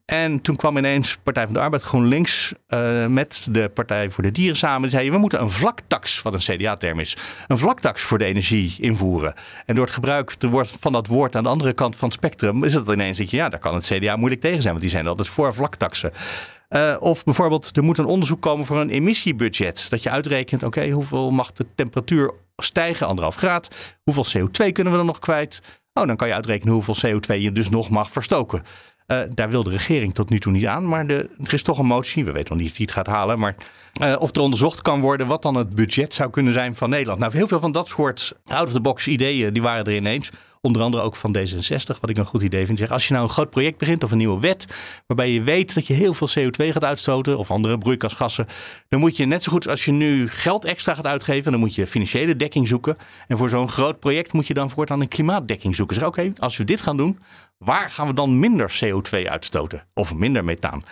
En 0.05 0.41
toen 0.41 0.55
kwam 0.55 0.77
ineens 0.77 1.17
Partij 1.23 1.45
van 1.45 1.53
de 1.53 1.59
Arbeid 1.59 1.81
GroenLinks 1.81 2.53
uh, 2.69 3.05
met 3.05 3.47
de 3.51 3.69
Partij 3.69 4.09
voor 4.09 4.23
de 4.23 4.31
Dieren 4.31 4.57
samen. 4.57 4.81
Die 4.81 4.89
zeiden, 4.89 5.13
we 5.13 5.19
moeten 5.19 5.41
een 5.41 5.49
vlaktax, 5.49 6.21
wat 6.21 6.33
een 6.33 6.57
CDA-term 6.57 6.99
is, 6.99 7.17
een 7.47 7.57
vlaktax 7.57 8.01
voor 8.01 8.17
de 8.17 8.25
energie 8.25 8.75
invoeren. 8.79 9.33
En 9.65 9.75
door 9.75 9.85
het 9.85 9.93
gebruik 9.93 10.35
van 10.79 10.91
dat 10.91 11.07
woord 11.07 11.35
aan 11.35 11.43
de 11.43 11.49
andere 11.49 11.73
kant 11.73 11.95
van 11.95 12.07
het 12.07 12.17
spectrum 12.17 12.63
is 12.63 12.73
het 12.73 12.87
ineens 12.87 13.17
dat 13.17 13.29
je, 13.29 13.37
ja, 13.37 13.49
daar 13.49 13.59
kan 13.59 13.73
het 13.73 13.85
CDA 13.85 14.15
moeilijk 14.15 14.41
tegen 14.41 14.61
zijn, 14.61 14.73
want 14.73 14.81
die 14.83 14.93
zijn 14.93 15.07
altijd 15.07 15.27
voor 15.27 15.53
vlaktaxen. 15.53 16.11
Uh, 16.69 16.95
of 16.99 17.23
bijvoorbeeld, 17.23 17.77
er 17.77 17.83
moet 17.83 17.97
een 17.97 18.05
onderzoek 18.05 18.41
komen 18.41 18.65
voor 18.65 18.79
een 18.79 18.89
emissiebudget. 18.89 19.87
Dat 19.89 20.03
je 20.03 20.09
uitrekent, 20.09 20.63
oké, 20.63 20.89
hoeveel 20.89 21.31
mag 21.31 21.51
de 21.51 21.65
temperatuur 21.75 22.33
stijgen, 22.55 23.07
anderhalf 23.07 23.35
graad. 23.35 23.97
Hoeveel 24.03 24.25
CO2 24.25 24.71
kunnen 24.71 24.91
we 24.91 24.97
dan 24.97 25.05
nog 25.05 25.19
kwijt? 25.19 25.61
Oh, 25.93 26.07
dan 26.07 26.15
kan 26.15 26.27
je 26.27 26.33
uitrekenen 26.33 26.73
hoeveel 26.73 26.95
CO2 27.05 27.39
je 27.39 27.51
dus 27.51 27.69
nog 27.69 27.89
mag 27.89 28.11
verstoken. 28.11 28.63
Uh, 29.07 29.19
daar 29.29 29.49
wil 29.49 29.63
de 29.63 29.69
regering 29.69 30.13
tot 30.13 30.29
nu 30.29 30.39
toe 30.39 30.51
niet 30.51 30.65
aan. 30.65 30.87
Maar 30.87 31.07
er 31.09 31.53
is 31.53 31.63
toch 31.63 31.77
een 31.77 31.85
motie. 31.85 32.25
We 32.25 32.31
weten 32.31 32.49
nog 32.49 32.61
niet 32.61 32.69
of 32.69 32.77
die 32.77 32.85
het 32.85 32.95
gaat 32.95 33.07
halen. 33.07 33.39
Maar 33.39 33.55
uh, 34.01 34.15
of 34.19 34.35
er 34.35 34.41
onderzocht 34.41 34.81
kan 34.81 35.01
worden 35.01 35.27
wat 35.27 35.41
dan 35.41 35.55
het 35.55 35.75
budget 35.75 36.13
zou 36.13 36.29
kunnen 36.29 36.53
zijn 36.53 36.75
van 36.75 36.89
Nederland. 36.89 37.19
Nou, 37.19 37.33
heel 37.33 37.47
veel 37.47 37.59
van 37.59 37.71
dat 37.71 37.87
soort 37.87 38.33
out-of-the-box 38.45 39.07
ideeën 39.07 39.53
die 39.53 39.61
waren 39.61 39.85
er 39.85 39.95
ineens. 39.95 40.31
Onder 40.65 40.81
andere 40.81 41.03
ook 41.03 41.15
van 41.15 41.37
D66, 41.37 41.99
wat 42.01 42.09
ik 42.09 42.17
een 42.17 42.25
goed 42.25 42.41
idee 42.41 42.65
vind. 42.65 42.79
Zeg, 42.79 42.91
als 42.91 43.07
je 43.07 43.13
nou 43.13 43.25
een 43.25 43.33
groot 43.33 43.49
project 43.49 43.77
begint 43.77 44.03
of 44.03 44.11
een 44.11 44.17
nieuwe 44.17 44.39
wet, 44.39 44.65
waarbij 45.07 45.29
je 45.29 45.41
weet 45.41 45.73
dat 45.73 45.87
je 45.87 45.93
heel 45.93 46.13
veel 46.13 46.29
CO2 46.29 46.69
gaat 46.69 46.83
uitstoten 46.83 47.37
of 47.37 47.51
andere 47.51 47.77
broeikasgassen, 47.77 48.47
dan 48.89 48.99
moet 48.99 49.17
je 49.17 49.25
net 49.25 49.43
zo 49.43 49.51
goed 49.51 49.67
als 49.67 49.85
je 49.85 49.91
nu 49.91 50.27
geld 50.29 50.65
extra 50.65 50.93
gaat 50.93 51.05
uitgeven, 51.05 51.51
dan 51.51 51.59
moet 51.59 51.75
je 51.75 51.87
financiële 51.87 52.35
dekking 52.35 52.67
zoeken. 52.67 52.97
En 53.27 53.37
voor 53.37 53.49
zo'n 53.49 53.69
groot 53.69 53.99
project 53.99 54.33
moet 54.33 54.47
je 54.47 54.53
dan 54.53 54.69
voortaan 54.69 55.01
een 55.01 55.07
klimaatdekking 55.07 55.75
zoeken. 55.75 55.95
Zeg, 55.95 56.05
oké, 56.05 56.19
okay, 56.19 56.33
als 56.37 56.57
we 56.57 56.63
dit 56.63 56.81
gaan 56.81 56.97
doen, 56.97 57.19
waar 57.57 57.89
gaan 57.89 58.07
we 58.07 58.13
dan 58.13 58.39
minder 58.39 58.79
CO2 58.83 59.29
uitstoten 59.29 59.83
of 59.93 60.13
minder 60.13 60.43
methaan? 60.43 60.83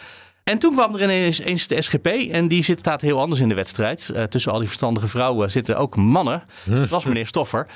En 0.43 0.59
toen 0.59 0.73
kwam 0.73 0.95
er 0.95 1.01
ineens 1.01 1.39
eens 1.39 1.67
de 1.67 1.81
SGP 1.81 2.07
en 2.07 2.47
die 2.47 2.63
zit, 2.63 2.79
staat 2.79 3.01
heel 3.01 3.19
anders 3.19 3.41
in 3.41 3.49
de 3.49 3.55
wedstrijd. 3.55 4.11
Uh, 4.13 4.23
tussen 4.23 4.51
al 4.51 4.57
die 4.57 4.67
verstandige 4.67 5.07
vrouwen 5.07 5.51
zitten 5.51 5.77
ook 5.77 5.95
mannen. 5.95 6.43
Dat 6.65 6.89
was 6.89 7.05
meneer 7.05 7.27
Stoffer. 7.27 7.67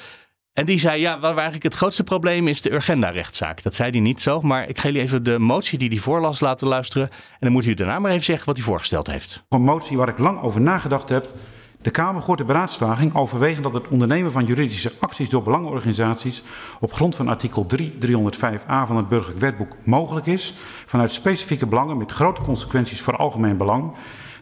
En 0.58 0.66
die 0.66 0.80
zei, 0.80 1.02
ja, 1.02 1.20
waar 1.20 1.34
eigenlijk 1.34 1.64
het 1.64 1.74
grootste 1.74 2.04
probleem 2.04 2.48
is 2.48 2.62
de 2.62 2.74
Urgenda-rechtszaak. 2.74 3.64
Dat 3.64 3.76
zei 3.76 3.92
hij 3.92 4.00
niet 4.00 4.22
zo, 4.22 4.42
maar 4.42 4.70
ik 4.70 4.78
ga 4.78 4.88
jullie 4.88 5.02
even 5.02 5.24
de 5.24 5.40
motie 5.40 5.78
die 5.78 5.90
hij 5.90 5.98
voorlas 5.98 6.40
laten 6.40 6.68
luisteren. 6.68 7.10
En 7.10 7.38
dan 7.40 7.52
moet 7.52 7.66
u 7.66 7.74
daarna 7.74 8.00
maar 8.00 8.12
even 8.12 8.24
zeggen 8.24 8.46
wat 8.46 8.56
hij 8.56 8.66
voorgesteld 8.66 9.08
heeft. 9.08 9.44
Een 9.50 9.62
motie 9.62 9.98
waar 9.98 10.08
ik 10.08 10.18
lang 10.18 10.42
over 10.42 10.62
nagedacht 10.62 11.10
heb. 11.10 11.34
De 11.82 11.90
Kamer 11.90 12.22
gooit 12.22 12.38
de 12.38 12.46
beraadslaging 12.46 13.16
overwegen 13.16 13.64
dat 13.64 13.74
het 13.74 13.88
ondernemen 13.88 14.32
van 14.32 14.46
juridische 14.46 14.92
acties 15.00 15.30
door 15.30 15.44
belangenorganisaties 15.44 16.44
op 16.80 16.94
grond 16.94 17.16
van 17.16 17.28
artikel 17.28 17.66
3 17.66 17.94
305a 18.06 18.86
van 18.86 18.98
het 18.98 19.10
burgerlijk 19.10 19.40
wetboek 19.40 19.72
mogelijk 19.84 20.26
is 20.26 20.54
vanuit 20.86 21.12
specifieke 21.12 21.66
belangen 21.66 21.98
met 21.98 22.12
grote 22.12 22.42
consequenties 22.42 23.02
voor 23.02 23.18
algemeen 23.18 23.58
belang, 23.58 23.94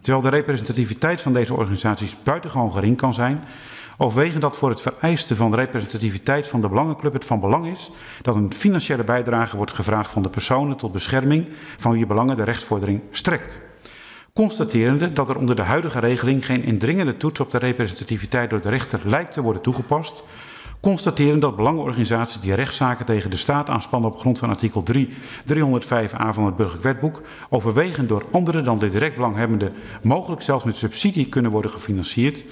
terwijl 0.02 0.24
de 0.24 0.30
representativiteit 0.30 1.22
van 1.22 1.34
deze 1.34 1.54
organisaties 1.54 2.16
buitengewoon 2.24 2.72
gering 2.72 2.98
kan 2.98 3.14
zijn, 3.14 3.44
overwegen 3.98 4.40
dat 4.40 4.58
voor 4.58 4.70
het 4.70 4.82
vereisten 4.82 5.36
van 5.36 5.52
de 5.52 5.58
representativiteit 5.58 6.48
van 6.48 6.62
de 6.62 6.70
belangenclub 6.70 7.14
het 7.14 7.26
van 7.26 7.40
belang 7.40 7.68
is 7.68 7.92
dat 8.22 8.36
een 8.36 8.54
financiële 8.54 9.04
bijdrage 9.04 9.58
wordt 9.58 9.72
gevraagd 9.72 10.12
van 10.12 10.22
de 10.22 10.30
personen 10.30 10.78
tot 10.78 10.92
bescherming 10.92 11.48
van 11.78 11.92
wie 11.92 12.06
belangen 12.06 12.36
de 12.36 12.44
rechtsvordering 12.44 13.02
strekt. 13.12 13.62
Constaterende 14.34 15.14
dat 15.14 15.30
er 15.30 15.38
onder 15.40 15.56
de 15.56 15.62
huidige 15.62 16.00
regeling 16.00 16.46
geen 16.46 16.64
indringende 16.64 17.18
toets 17.18 17.40
op 17.40 17.52
de 17.52 17.58
representativiteit 17.58 18.50
door 18.50 18.62
de 18.62 18.70
rechter 18.70 19.00
lijkt 19.04 19.34
te 19.34 19.42
worden 19.42 19.62
toegepast, 19.62 20.24
constateren 20.80 21.40
dat 21.40 21.56
belangenorganisaties 21.56 22.40
die 22.40 22.54
rechtszaken 22.54 23.06
tegen 23.06 23.30
de 23.30 23.38
staat 23.38 23.70
aanspannen 23.70 24.12
op 24.12 24.20
grond 24.20 24.38
van 24.38 24.50
artikel 24.50 24.84
3 24.84 25.10
305a 25.54 26.30
van 26.30 26.46
het 26.46 26.56
burgerlijk 26.56 26.84
wetboek 26.84 27.22
overwegend 27.50 28.10
door 28.10 28.26
anderen 28.32 28.64
dan 28.64 28.80
de 28.80 28.90
direct 28.90 29.16
belanghebbenden 29.16 29.74
mogelijk 30.02 30.42
zelfs 30.42 30.64
met 30.64 30.76
subsidie 30.76 31.30
kunnen 31.30 31.52
worden 31.52 31.72
gefinancierd, 31.72 32.46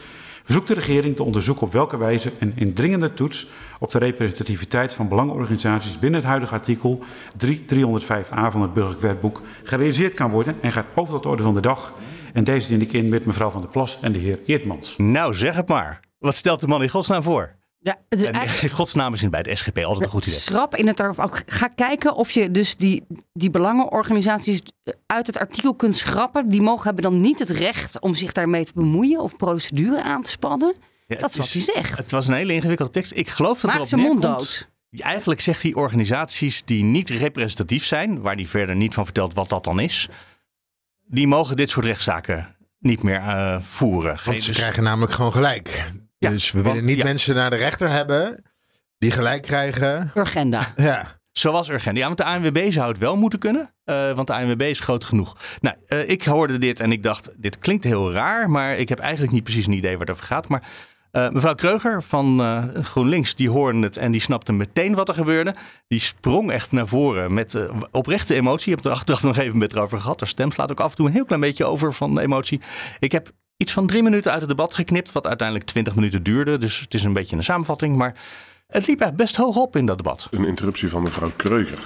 verzoekt 0.43 0.67
de 0.67 0.73
regering 0.73 1.15
te 1.15 1.23
onderzoeken 1.23 1.65
op 1.65 1.73
welke 1.73 1.97
wijze 1.97 2.31
een 2.39 2.53
indringende 2.55 3.13
toets 3.13 3.49
op 3.79 3.91
de 3.91 3.99
representativiteit 3.99 4.93
van 4.93 5.07
belangenorganisaties 5.07 5.99
binnen 5.99 6.19
het 6.19 6.29
huidige 6.29 6.53
artikel 6.53 7.03
3 7.37 7.65
305a 7.73 8.49
van 8.49 8.61
het 8.61 8.73
burgerlijk 8.73 9.01
wetboek 9.01 9.41
gerealiseerd 9.63 10.13
kan 10.13 10.29
worden 10.29 10.55
en 10.61 10.71
gaat 10.71 10.85
over 10.95 11.13
tot 11.13 11.23
de 11.23 11.29
orde 11.29 11.43
van 11.43 11.53
de 11.53 11.61
dag. 11.61 11.93
En 12.33 12.43
deze 12.43 12.67
dien 12.67 12.81
ik 12.81 12.93
in 12.93 13.09
met 13.09 13.25
mevrouw 13.25 13.49
Van 13.49 13.61
der 13.61 13.69
Plas 13.69 13.97
en 14.01 14.11
de 14.11 14.19
heer 14.19 14.39
Eertmans. 14.45 14.95
Nou, 14.97 15.33
zeg 15.33 15.55
het 15.55 15.67
maar. 15.67 15.99
Wat 16.19 16.35
stelt 16.35 16.59
de 16.59 16.67
man 16.67 16.83
in 16.83 16.89
godsnaam 16.89 17.23
voor? 17.23 17.55
Ja, 17.83 17.97
het 18.09 18.19
is 18.21 18.25
en 18.25 18.47
in 18.61 18.69
godsnaam 18.79 19.13
is 19.13 19.29
bij 19.29 19.43
de 19.43 19.55
SGP 19.55 19.77
altijd 19.77 20.05
een 20.05 20.11
goed 20.11 20.25
idee. 20.25 20.39
Schrap 20.39 20.75
in 20.75 20.87
het 20.87 21.01
ook. 21.01 21.41
Ga 21.45 21.67
kijken 21.67 22.15
of 22.15 22.31
je 22.31 22.51
dus 22.51 22.77
die, 22.77 23.03
die 23.33 23.49
belangenorganisaties 23.49 24.61
uit 25.05 25.27
het 25.27 25.37
artikel 25.37 25.75
kunt 25.75 25.95
schrappen. 25.95 26.49
Die 26.49 26.61
mogen 26.61 26.85
hebben 26.85 27.03
dan 27.03 27.21
niet 27.21 27.39
het 27.39 27.49
recht 27.49 27.99
om 27.99 28.15
zich 28.15 28.31
daarmee 28.31 28.65
te 28.65 28.71
bemoeien 28.75 29.19
of 29.19 29.35
procedure 29.35 30.03
aan 30.03 30.21
te 30.21 30.29
spannen. 30.29 30.75
Ja, 31.07 31.17
dat 31.17 31.29
is 31.29 31.35
wat 31.35 31.51
hij 31.51 31.61
zegt. 31.61 31.97
Het 31.97 32.11
was 32.11 32.27
een 32.27 32.33
hele 32.33 32.53
ingewikkelde 32.53 32.91
tekst. 32.91 33.11
Ik 33.15 33.29
geloof 33.29 33.53
dat 33.53 33.63
Maak 33.63 33.73
erop 33.73 33.87
zijn 33.87 34.01
mond 34.01 34.19
neerkomt. 34.19 34.39
dood. 34.39 35.01
Eigenlijk 35.01 35.41
zegt 35.41 35.61
hij 35.61 35.73
organisaties 35.73 36.63
die 36.65 36.83
niet 36.83 37.09
representatief 37.09 37.85
zijn, 37.85 38.21
waar 38.21 38.35
hij 38.35 38.45
verder 38.45 38.75
niet 38.75 38.93
van 38.93 39.05
vertelt 39.05 39.33
wat 39.33 39.49
dat 39.49 39.63
dan 39.63 39.79
is. 39.79 40.09
die 41.05 41.27
mogen 41.27 41.55
dit 41.55 41.69
soort 41.69 41.85
rechtszaken 41.85 42.55
niet 42.79 43.03
meer 43.03 43.19
uh, 43.19 43.61
voeren. 43.61 44.17
Want 44.25 44.41
ze 44.41 44.51
krijgen 44.51 44.83
namelijk 44.83 45.11
gewoon 45.11 45.31
gelijk. 45.31 45.83
Ja, 46.23 46.29
dus 46.29 46.51
we 46.51 46.61
willen 46.61 46.85
niet 46.85 47.03
mensen 47.03 47.35
naar 47.35 47.49
de 47.49 47.55
rechter 47.55 47.89
hebben 47.89 48.43
die 48.97 49.11
gelijk 49.11 49.41
krijgen. 49.41 50.11
Urgenda. 50.15 50.73
Ja. 50.75 51.21
Zoals 51.31 51.69
Urgenda. 51.69 51.99
Ja, 51.99 52.05
want 52.05 52.17
de 52.17 52.23
ANWB 52.23 52.71
zou 52.71 52.87
het 52.87 52.97
wel 52.97 53.15
moeten 53.17 53.39
kunnen. 53.39 53.73
Uh, 53.85 54.15
want 54.15 54.27
de 54.27 54.33
ANWB 54.33 54.61
is 54.61 54.79
groot 54.79 55.03
genoeg. 55.03 55.37
Nou, 55.61 55.75
uh, 55.87 56.09
ik 56.09 56.23
hoorde 56.23 56.57
dit 56.57 56.79
en 56.79 56.91
ik 56.91 57.03
dacht, 57.03 57.31
dit 57.35 57.59
klinkt 57.59 57.83
heel 57.83 58.11
raar. 58.11 58.49
Maar 58.49 58.75
ik 58.77 58.89
heb 58.89 58.99
eigenlijk 58.99 59.33
niet 59.33 59.43
precies 59.43 59.65
een 59.65 59.73
idee 59.73 59.91
waar 59.91 59.99
het 59.99 60.09
over 60.09 60.25
gaat. 60.25 60.47
Maar 60.47 60.63
uh, 61.11 61.29
mevrouw 61.29 61.55
Kreuger 61.55 62.03
van 62.03 62.41
uh, 62.41 62.63
GroenLinks, 62.81 63.35
die 63.35 63.49
hoorde 63.49 63.79
het 63.79 63.97
en 63.97 64.11
die 64.11 64.21
snapte 64.21 64.53
meteen 64.53 64.95
wat 64.95 65.07
er 65.07 65.13
gebeurde. 65.13 65.55
Die 65.87 65.99
sprong 65.99 66.51
echt 66.51 66.71
naar 66.71 66.87
voren 66.87 67.33
met 67.33 67.53
uh, 67.53 67.71
oprechte 67.91 68.35
emotie. 68.35 68.69
Je 68.69 68.75
hebt 68.75 68.85
er 68.85 68.91
achteraf 68.91 69.23
nog 69.23 69.37
even 69.37 69.57
met 69.57 69.77
over 69.77 69.99
gehad. 69.99 70.19
Haar 70.19 70.29
stem 70.29 70.51
slaat 70.51 70.71
ook 70.71 70.79
af 70.79 70.89
en 70.89 70.95
toe 70.95 71.05
een 71.05 71.13
heel 71.13 71.25
klein 71.25 71.41
beetje 71.41 71.65
over 71.65 71.93
van 71.93 72.19
emotie. 72.19 72.61
Ik 72.99 73.11
heb 73.11 73.31
iets 73.63 73.73
van 73.73 73.87
drie 73.87 74.03
minuten 74.03 74.31
uit 74.31 74.39
het 74.39 74.49
debat 74.49 74.73
geknipt, 74.73 75.11
wat 75.11 75.27
uiteindelijk 75.27 75.69
twintig 75.69 75.95
minuten 75.95 76.23
duurde. 76.23 76.57
Dus 76.57 76.79
het 76.79 76.93
is 76.93 77.03
een 77.03 77.13
beetje 77.13 77.35
een 77.35 77.43
samenvatting. 77.43 77.95
Maar 77.95 78.15
het 78.67 78.87
liep 78.87 79.01
echt 79.01 79.15
best 79.15 79.35
hoog 79.35 79.55
op 79.55 79.75
in 79.75 79.85
dat 79.85 79.97
debat. 79.97 80.27
Een 80.31 80.45
interruptie 80.45 80.89
van 80.89 81.01
mevrouw 81.01 81.31
Kreuger. 81.35 81.79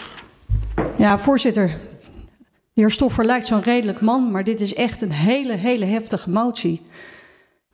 Ja, 0.97 1.19
voorzitter. 1.19 1.67
De 1.67 2.82
heer 2.82 2.91
Stoffer 2.91 3.25
lijkt 3.25 3.47
zo'n 3.47 3.61
redelijk 3.61 4.01
man, 4.01 4.32
maar 4.32 4.43
dit 4.43 4.61
is 4.61 4.73
echt 4.73 5.01
een 5.01 5.11
hele, 5.11 5.53
hele 5.53 5.86
heftige 5.86 6.30
motie. 6.30 6.82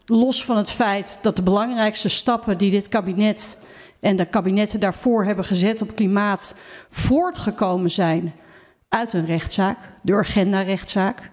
Los 0.05 0.45
van 0.45 0.57
het 0.57 0.71
feit 0.71 1.19
dat 1.21 1.35
de 1.35 1.43
belangrijkste 1.43 2.09
stappen 2.09 2.57
die 2.57 2.71
dit 2.71 2.87
kabinet 2.87 3.65
en 3.99 4.15
de 4.15 4.25
kabinetten 4.25 4.79
daarvoor 4.79 5.25
hebben 5.25 5.45
gezet 5.45 5.81
op 5.81 5.95
klimaat 5.95 6.55
voortgekomen 6.89 7.91
zijn 7.91 8.33
uit 8.89 9.13
een 9.13 9.25
rechtszaak, 9.25 9.77
de 10.01 10.11
Urgenda-rechtszaak. 10.11 11.29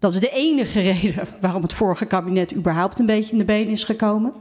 Dat 0.00 0.12
is 0.12 0.20
de 0.20 0.30
enige 0.30 0.80
reden 0.92 1.26
waarom 1.40 1.62
het 1.62 1.72
vorige 1.72 2.06
kabinet 2.06 2.54
überhaupt 2.54 2.98
een 2.98 3.06
beetje 3.06 3.32
in 3.32 3.38
de 3.38 3.44
benen 3.44 3.72
is 3.72 3.84
gekomen. 3.84 4.32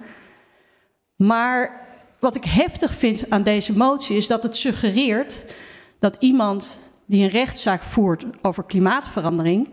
Maar 1.15 1.87
wat 2.19 2.35
ik 2.35 2.43
heftig 2.43 2.93
vind 2.93 3.29
aan 3.29 3.43
deze 3.43 3.77
motie 3.77 4.17
is 4.17 4.27
dat 4.27 4.43
het 4.43 4.57
suggereert 4.57 5.53
dat 5.99 6.15
iemand 6.19 6.91
die 7.05 7.23
een 7.23 7.29
rechtszaak 7.29 7.81
voert 7.81 8.25
over 8.41 8.63
klimaatverandering 8.63 9.69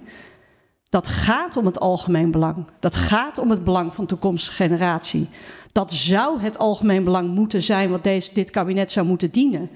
dat 0.88 1.06
gaat 1.06 1.56
om 1.56 1.66
het 1.66 1.80
algemeen 1.80 2.30
belang. 2.30 2.66
Dat 2.80 2.96
gaat 2.96 3.38
om 3.38 3.50
het 3.50 3.64
belang 3.64 3.94
van 3.94 4.06
toekomstige 4.06 4.62
generatie. 4.62 5.28
Dat 5.72 5.92
zou 5.92 6.40
het 6.40 6.58
algemeen 6.58 7.04
belang 7.04 7.34
moeten 7.34 7.62
zijn 7.62 7.90
wat 7.90 8.04
deze, 8.04 8.34
dit 8.34 8.50
kabinet 8.50 8.92
zou 8.92 9.06
moeten 9.06 9.30
dienen. 9.30 9.70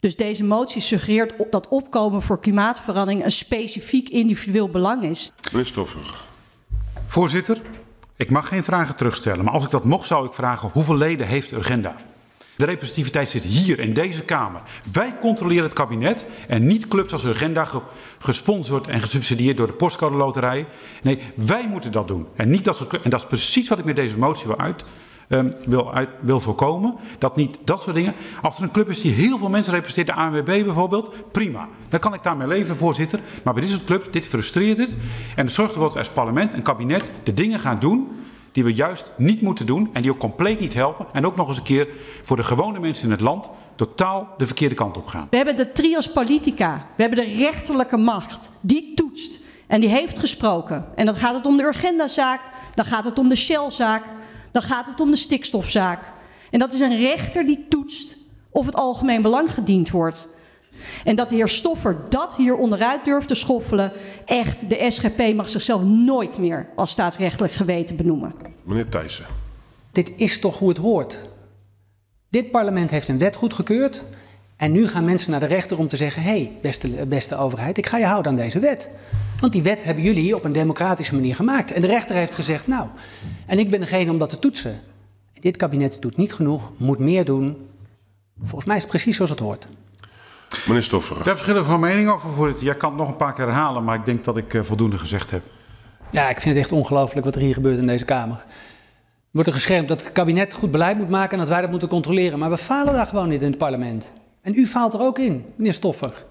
Dus 0.00 0.16
deze 0.16 0.44
motie 0.44 0.80
suggereert 0.80 1.50
dat 1.50 1.68
opkomen 1.68 2.22
voor 2.22 2.40
klimaatverandering 2.40 3.24
een 3.24 3.30
specifiek 3.30 4.08
individueel 4.08 4.68
belang 4.68 5.04
is. 5.04 5.32
Stoffer. 5.62 6.24
Voorzitter, 7.06 7.60
ik 8.16 8.30
mag 8.30 8.48
geen 8.48 8.64
vragen 8.64 8.96
terugstellen. 8.96 9.44
Maar 9.44 9.54
als 9.54 9.64
ik 9.64 9.70
dat 9.70 9.84
mocht, 9.84 10.06
zou 10.06 10.26
ik 10.26 10.32
vragen 10.32 10.70
hoeveel 10.72 10.96
leden 10.96 11.26
heeft 11.26 11.52
Urgenda? 11.52 11.94
De 12.56 12.64
representativiteit 12.64 13.28
zit 13.28 13.42
hier 13.42 13.78
in 13.78 13.92
deze 13.92 14.22
Kamer. 14.22 14.62
Wij 14.92 15.14
controleren 15.20 15.64
het 15.64 15.72
kabinet 15.72 16.24
en 16.48 16.66
niet 16.66 16.88
clubs 16.88 17.12
als 17.12 17.24
Urgenda 17.24 17.66
gesponsord 18.18 18.86
en 18.86 19.00
gesubsidieerd 19.00 19.56
door 19.56 19.66
de 19.66 19.72
postcode 19.72 20.16
loterij. 20.16 20.66
Nee, 21.02 21.18
wij 21.34 21.68
moeten 21.68 21.92
dat 21.92 22.08
doen. 22.08 22.26
En, 22.36 22.48
niet 22.48 22.64
dat 22.64 22.76
soort, 22.76 23.02
en 23.02 23.10
dat 23.10 23.20
is 23.20 23.26
precies 23.26 23.68
wat 23.68 23.78
ik 23.78 23.84
met 23.84 23.96
deze 23.96 24.18
motie 24.18 24.46
wil, 24.46 24.58
uit, 24.58 24.84
um, 25.28 25.54
wil, 25.64 25.92
wil 26.20 26.40
voorkomen. 26.40 26.94
Dat 27.18 27.36
niet 27.36 27.58
dat 27.64 27.82
soort 27.82 27.96
dingen. 27.96 28.14
Als 28.42 28.56
er 28.56 28.62
een 28.62 28.70
club 28.70 28.88
is 28.88 29.00
die 29.00 29.12
heel 29.12 29.38
veel 29.38 29.48
mensen 29.48 29.72
representeert, 29.72 30.16
de 30.16 30.22
ANWB 30.22 30.64
bijvoorbeeld, 30.64 31.14
prima. 31.32 31.68
Dan 31.88 32.00
kan 32.00 32.14
ik 32.14 32.22
daarmee 32.22 32.48
leven, 32.48 32.76
voorzitter. 32.76 33.20
Maar 33.44 33.54
bij 33.54 33.62
dit 33.62 33.72
soort 33.72 33.84
clubs, 33.84 34.10
dit 34.10 34.26
frustreert 34.26 34.78
het. 34.78 34.96
En 35.36 35.44
het 35.44 35.54
zorgt 35.54 35.70
ervoor 35.70 35.86
dat 35.86 35.92
we 35.92 35.98
als 35.98 36.14
parlement 36.14 36.52
en 36.52 36.62
kabinet 36.62 37.10
de 37.22 37.34
dingen 37.34 37.60
gaan 37.60 37.78
doen 37.78 38.08
die 38.56 38.64
we 38.64 38.74
juist 38.74 39.10
niet 39.16 39.40
moeten 39.40 39.66
doen 39.66 39.90
en 39.92 40.02
die 40.02 40.10
ook 40.10 40.18
compleet 40.18 40.60
niet 40.60 40.74
helpen. 40.74 41.06
En 41.12 41.26
ook 41.26 41.36
nog 41.36 41.48
eens 41.48 41.56
een 41.56 41.62
keer 41.62 41.88
voor 42.22 42.36
de 42.36 42.42
gewone 42.42 42.78
mensen 42.78 43.04
in 43.04 43.10
het 43.10 43.20
land 43.20 43.50
totaal 43.74 44.28
de 44.36 44.46
verkeerde 44.46 44.74
kant 44.74 44.96
op 44.96 45.06
gaan. 45.06 45.26
We 45.30 45.36
hebben 45.36 45.56
de 45.56 45.72
trias 45.72 46.12
politica, 46.12 46.86
we 46.96 47.02
hebben 47.02 47.24
de 47.24 47.36
rechterlijke 47.36 47.96
macht, 47.96 48.50
die 48.60 48.94
toetst 48.94 49.40
en 49.66 49.80
die 49.80 49.90
heeft 49.90 50.18
gesproken. 50.18 50.86
En 50.94 51.06
dan 51.06 51.14
gaat 51.14 51.34
het 51.34 51.46
om 51.46 51.56
de 51.56 51.62
Urgenda-zaak, 51.62 52.40
dan 52.74 52.84
gaat 52.84 53.04
het 53.04 53.18
om 53.18 53.28
de 53.28 53.36
Shell-zaak, 53.36 54.02
dan 54.56 54.64
gaat 54.64 54.86
het 54.86 55.00
om 55.00 55.10
de 55.10 55.16
stikstofzaak. 55.16 56.02
En 56.50 56.58
dat 56.58 56.74
is 56.74 56.80
een 56.80 56.98
rechter 56.98 57.46
die 57.46 57.66
toetst 57.68 58.16
of 58.50 58.66
het 58.66 58.74
algemeen 58.74 59.22
belang 59.22 59.54
gediend 59.54 59.90
wordt. 59.90 60.28
En 61.04 61.16
dat 61.16 61.28
de 61.28 61.34
heer 61.34 61.48
Stoffer 61.48 61.96
dat 62.08 62.36
hier 62.36 62.54
onderuit 62.54 63.04
durft 63.04 63.28
te 63.28 63.34
schoffelen, 63.34 63.92
echt, 64.24 64.68
de 64.68 64.86
SGP 64.90 65.34
mag 65.34 65.48
zichzelf 65.48 65.84
nooit 65.84 66.38
meer 66.38 66.68
als 66.76 66.90
staatsrechtelijk 66.90 67.52
geweten 67.52 67.96
benoemen. 67.96 68.34
Meneer 68.62 68.88
Thijssen. 68.88 69.24
Dit 69.92 70.12
is 70.16 70.40
toch 70.40 70.58
hoe 70.58 70.68
het 70.68 70.78
hoort. 70.78 71.18
Dit 72.28 72.50
parlement 72.50 72.90
heeft 72.90 73.08
een 73.08 73.18
wet 73.18 73.36
goedgekeurd. 73.36 74.02
En 74.56 74.72
nu 74.72 74.88
gaan 74.88 75.04
mensen 75.04 75.30
naar 75.30 75.40
de 75.40 75.46
rechter 75.46 75.78
om 75.78 75.88
te 75.88 75.96
zeggen: 75.96 76.22
hé, 76.22 76.28
hey, 76.28 76.52
beste, 76.62 77.06
beste 77.06 77.36
overheid, 77.36 77.78
ik 77.78 77.86
ga 77.86 77.98
je 77.98 78.04
houden 78.04 78.32
aan 78.32 78.38
deze 78.38 78.58
wet. 78.58 78.88
Want 79.40 79.52
die 79.52 79.62
wet 79.62 79.84
hebben 79.84 80.04
jullie 80.04 80.34
op 80.34 80.44
een 80.44 80.52
democratische 80.52 81.14
manier 81.14 81.34
gemaakt. 81.34 81.70
En 81.70 81.80
de 81.80 81.86
rechter 81.86 82.16
heeft 82.16 82.34
gezegd: 82.34 82.66
nou, 82.66 82.88
en 83.46 83.58
ik 83.58 83.70
ben 83.70 83.80
degene 83.80 84.10
om 84.10 84.18
dat 84.18 84.28
te 84.28 84.38
toetsen. 84.38 84.80
Dit 85.40 85.56
kabinet 85.56 85.96
doet 86.00 86.16
niet 86.16 86.32
genoeg, 86.32 86.72
moet 86.76 86.98
meer 86.98 87.24
doen. 87.24 87.68
Volgens 88.38 88.64
mij 88.64 88.76
is 88.76 88.82
het 88.82 88.90
precies 88.90 89.16
zoals 89.16 89.30
het 89.30 89.38
hoort. 89.38 89.66
Meneer 90.66 90.82
Stoffer. 90.82 91.16
Daar 91.16 91.34
verschillen 91.34 91.64
van 91.64 91.80
mening 91.80 92.08
over, 92.08 92.30
voorzitter. 92.30 92.64
Jij 92.64 92.74
kan 92.74 92.88
het 92.88 92.98
nog 92.98 93.08
een 93.08 93.16
paar 93.16 93.32
keer 93.32 93.44
herhalen, 93.44 93.84
maar 93.84 93.98
ik 93.98 94.04
denk 94.04 94.24
dat 94.24 94.36
ik 94.36 94.54
uh, 94.54 94.62
voldoende 94.62 94.98
gezegd 94.98 95.30
heb. 95.30 95.42
Ja, 96.10 96.28
ik 96.28 96.40
vind 96.40 96.54
het 96.54 96.64
echt 96.64 96.72
ongelooflijk 96.72 97.24
wat 97.24 97.34
er 97.34 97.40
hier 97.40 97.54
gebeurt 97.54 97.78
in 97.78 97.86
deze 97.86 98.04
Kamer. 98.04 98.36
Er 98.36 99.42
wordt 99.42 99.48
er 99.48 99.54
geschermd 99.54 99.88
dat 99.88 100.02
het 100.02 100.12
kabinet 100.12 100.54
goed 100.54 100.70
beleid 100.70 100.98
moet 100.98 101.08
maken 101.08 101.32
en 101.32 101.38
dat 101.38 101.48
wij 101.48 101.60
dat 101.60 101.70
moeten 101.70 101.88
controleren. 101.88 102.38
Maar 102.38 102.50
we 102.50 102.58
falen 102.58 102.92
daar 102.92 103.06
gewoon 103.06 103.28
niet 103.28 103.42
in 103.42 103.48
het 103.48 103.58
parlement. 103.58 104.12
En 104.42 104.54
u 104.54 104.66
faalt 104.66 104.94
er 104.94 105.00
ook 105.00 105.18
in, 105.18 105.44
meneer 105.56 105.72
Stoffer. 105.72 106.24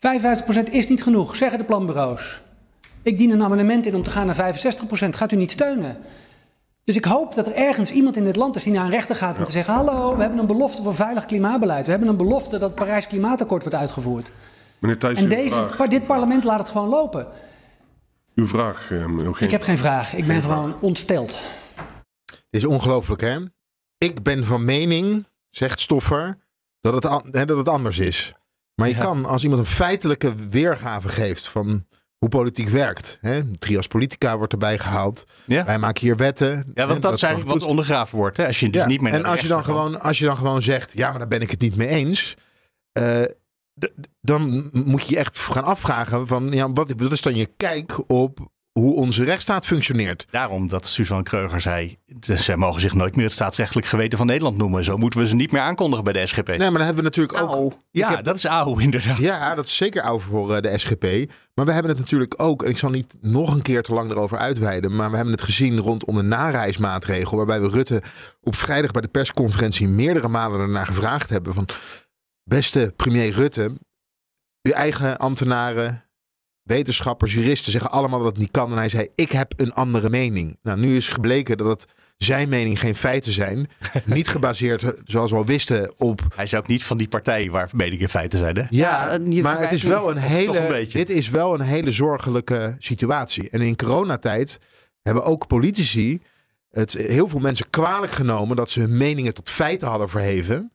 55% 0.00 0.70
is 0.70 0.88
niet 0.88 1.02
genoeg, 1.02 1.36
zeggen 1.36 1.58
de 1.58 1.64
planbureaus. 1.64 2.40
Ik 3.02 3.18
dien 3.18 3.30
een 3.30 3.42
amendement 3.42 3.86
in 3.86 3.94
om 3.94 4.02
te 4.02 4.10
gaan 4.10 4.26
naar 4.26 4.54
65%. 4.54 5.08
Gaat 5.10 5.32
u 5.32 5.36
niet 5.36 5.50
steunen? 5.50 5.96
Dus 6.84 6.96
ik 6.96 7.04
hoop 7.04 7.34
dat 7.34 7.46
er 7.46 7.54
ergens 7.54 7.90
iemand 7.90 8.16
in 8.16 8.24
dit 8.24 8.36
land 8.36 8.56
is 8.56 8.64
die 8.64 8.72
naar 8.72 8.84
een 8.84 8.90
rechter 8.90 9.16
gaat 9.16 9.38
om 9.38 9.44
te 9.44 9.50
zeggen: 9.50 9.74
Hallo, 9.74 10.14
we 10.14 10.20
hebben 10.20 10.38
een 10.38 10.46
belofte 10.46 10.82
voor 10.82 10.94
veilig 10.94 11.26
klimaatbeleid. 11.26 11.84
We 11.84 11.90
hebben 11.90 12.08
een 12.08 12.16
belofte 12.16 12.50
dat 12.58 12.60
het 12.60 12.74
Parijs 12.74 13.06
Klimaatakkoord 13.06 13.62
wordt 13.62 13.78
uitgevoerd. 13.78 14.30
Meneer 14.78 14.98
Thijssen, 14.98 15.30
en 15.30 15.36
deze, 15.36 15.66
vraag. 15.70 15.88
dit 15.88 16.06
parlement 16.06 16.44
laat 16.44 16.58
het 16.58 16.68
gewoon 16.68 16.88
lopen. 16.88 17.26
Uw 18.34 18.46
vraag, 18.46 18.90
uh, 18.90 19.04
geen, 19.04 19.34
Ik 19.38 19.50
heb 19.50 19.62
geen 19.62 19.78
vraag. 19.78 20.14
Ik 20.14 20.26
ben 20.26 20.42
gewoon 20.42 20.80
ontsteld. 20.80 21.38
Dit 22.26 22.62
is 22.62 22.64
ongelooflijk, 22.64 23.20
hè? 23.20 23.38
Ik 23.98 24.22
ben 24.22 24.44
van 24.44 24.64
mening, 24.64 25.26
zegt 25.50 25.80
Stoffer, 25.80 26.38
dat 26.80 26.94
het, 26.94 27.34
hè, 27.34 27.44
dat 27.44 27.56
het 27.56 27.68
anders 27.68 27.98
is. 27.98 28.34
Maar 28.80 28.88
je 28.88 28.94
ja. 28.94 29.00
kan, 29.00 29.24
als 29.24 29.42
iemand 29.42 29.60
een 29.60 29.66
feitelijke 29.66 30.34
weergave 30.34 31.08
geeft 31.08 31.48
van 31.48 31.86
hoe 32.18 32.28
politiek 32.28 32.68
werkt. 32.68 33.18
Hè? 33.20 33.56
Trias 33.58 33.86
Politica 33.86 34.36
wordt 34.36 34.52
erbij 34.52 34.78
gehaald. 34.78 35.24
Ja. 35.46 35.64
Wij 35.64 35.78
maken 35.78 36.00
hier 36.00 36.16
wetten. 36.16 36.70
Ja, 36.74 36.86
want 36.86 36.88
dat, 36.88 37.02
dat 37.02 37.14
is 37.14 37.22
eigenlijk 37.22 37.52
wat 37.58 37.68
ondergraven 37.68 38.18
wordt. 38.18 38.36
Hè? 38.36 38.46
Als 38.46 38.60
je 38.60 38.70
dus 38.70 38.80
ja. 38.82 38.88
niet 38.88 39.00
meer 39.00 39.12
En 39.12 39.24
als 39.24 39.40
je, 39.40 39.48
dan 39.48 39.64
gewoon, 39.64 40.00
als 40.00 40.18
je 40.18 40.24
dan 40.24 40.36
gewoon 40.36 40.62
zegt, 40.62 40.92
ja, 40.92 41.10
maar 41.10 41.18
daar 41.18 41.28
ben 41.28 41.40
ik 41.40 41.50
het 41.50 41.60
niet 41.60 41.76
mee 41.76 41.88
eens. 41.88 42.36
Uh, 42.98 43.22
dan 44.20 44.70
moet 44.72 45.06
je 45.06 45.14
je 45.14 45.18
echt 45.18 45.38
gaan 45.38 45.64
afvragen 45.64 46.26
van, 46.26 46.48
ja, 46.48 46.72
wat, 46.72 46.92
wat 46.96 47.12
is 47.12 47.22
dan 47.22 47.36
je 47.36 47.50
kijk 47.56 48.10
op 48.10 48.50
hoe 48.80 48.94
onze 48.94 49.24
rechtsstaat 49.24 49.66
functioneert. 49.66 50.26
Daarom 50.30 50.68
dat 50.68 50.86
Suzanne 50.86 51.22
Kreuger 51.22 51.60
zei, 51.60 51.98
zij 52.20 52.56
mogen 52.56 52.80
zich 52.80 52.94
nooit 52.94 53.16
meer 53.16 53.24
het 53.24 53.34
staatsrechtelijk 53.34 53.86
geweten 53.86 54.18
van 54.18 54.26
Nederland 54.26 54.56
noemen. 54.56 54.84
Zo 54.84 54.96
moeten 54.96 55.20
we 55.20 55.26
ze 55.26 55.34
niet 55.34 55.52
meer 55.52 55.60
aankondigen 55.60 56.04
bij 56.04 56.12
de 56.12 56.26
SGP. 56.26 56.48
Nee, 56.48 56.58
maar 56.58 56.70
dan 56.70 56.80
hebben 56.80 56.96
we 56.96 57.02
natuurlijk 57.02 57.42
ook... 57.42 57.50
Au. 57.50 57.72
Ja, 57.90 58.10
heb, 58.10 58.24
dat 58.24 58.36
is 58.36 58.44
auw 58.44 58.78
inderdaad. 58.78 59.18
Ja, 59.18 59.54
dat 59.54 59.64
is 59.64 59.76
zeker 59.76 60.02
auw 60.02 60.20
voor 60.20 60.50
uh, 60.50 60.60
de 60.60 60.78
SGP. 60.78 61.30
Maar 61.54 61.64
we 61.64 61.72
hebben 61.72 61.90
het 61.90 62.00
natuurlijk 62.00 62.42
ook, 62.42 62.62
en 62.62 62.70
ik 62.70 62.78
zal 62.78 62.90
niet 62.90 63.14
nog 63.20 63.54
een 63.54 63.62
keer 63.62 63.82
te 63.82 63.94
lang 63.94 64.10
erover 64.10 64.38
uitweiden, 64.38 64.96
maar 64.96 65.10
we 65.10 65.16
hebben 65.16 65.34
het 65.34 65.42
gezien 65.42 65.78
rondom 65.78 66.14
de 66.14 66.22
nareismaatregel, 66.22 67.36
waarbij 67.36 67.60
we 67.60 67.68
Rutte 67.68 68.02
op 68.40 68.54
vrijdag 68.54 68.90
bij 68.90 69.02
de 69.02 69.08
persconferentie 69.08 69.88
meerdere 69.88 70.28
malen 70.28 70.60
ernaar 70.60 70.86
gevraagd 70.86 71.30
hebben 71.30 71.54
van, 71.54 71.68
beste 72.44 72.92
premier 72.96 73.32
Rutte, 73.32 73.72
uw 74.62 74.72
eigen 74.72 75.18
ambtenaren, 75.18 76.04
wetenschappers, 76.70 77.34
juristen 77.34 77.72
zeggen 77.72 77.90
allemaal 77.90 78.18
dat 78.18 78.28
het 78.28 78.38
niet 78.38 78.50
kan. 78.50 78.70
En 78.70 78.76
hij 78.76 78.88
zei: 78.88 79.08
Ik 79.14 79.32
heb 79.32 79.52
een 79.56 79.72
andere 79.72 80.10
mening. 80.10 80.58
Nou, 80.62 80.78
nu 80.78 80.96
is 80.96 81.08
gebleken 81.08 81.56
dat 81.56 81.66
het 81.66 81.86
zijn 82.16 82.48
mening 82.48 82.80
geen 82.80 82.94
feiten 82.94 83.32
zijn. 83.32 83.68
niet 84.04 84.28
gebaseerd, 84.28 84.94
zoals 85.04 85.30
we 85.30 85.36
al 85.36 85.46
wisten, 85.46 85.92
op. 85.98 86.20
Hij 86.34 86.44
is 86.44 86.54
ook 86.54 86.66
niet 86.66 86.84
van 86.84 86.96
die 86.96 87.08
partij 87.08 87.50
waar 87.50 87.68
meningen 87.72 88.08
feiten 88.08 88.38
zijn. 88.38 88.56
Hè? 88.56 88.64
Ja, 88.70 89.18
ja 89.28 89.42
maar 89.42 89.60
het 89.60 89.72
is 89.72 89.82
wel 89.82 90.10
een 90.10 90.16
hele. 90.16 90.78
Een 90.78 90.88
dit 90.92 91.10
is 91.10 91.30
wel 91.30 91.54
een 91.54 91.60
hele 91.60 91.92
zorgelijke 91.92 92.76
situatie. 92.78 93.50
En 93.50 93.60
in 93.60 93.76
coronatijd 93.76 94.60
hebben 95.02 95.24
ook 95.24 95.46
politici 95.46 96.20
het 96.70 96.92
heel 96.92 97.28
veel 97.28 97.40
mensen 97.40 97.70
kwalijk 97.70 98.12
genomen 98.12 98.56
dat 98.56 98.70
ze 98.70 98.80
hun 98.80 98.96
meningen 98.96 99.34
tot 99.34 99.50
feiten 99.50 99.88
hadden 99.88 100.08
verheven. 100.08 100.72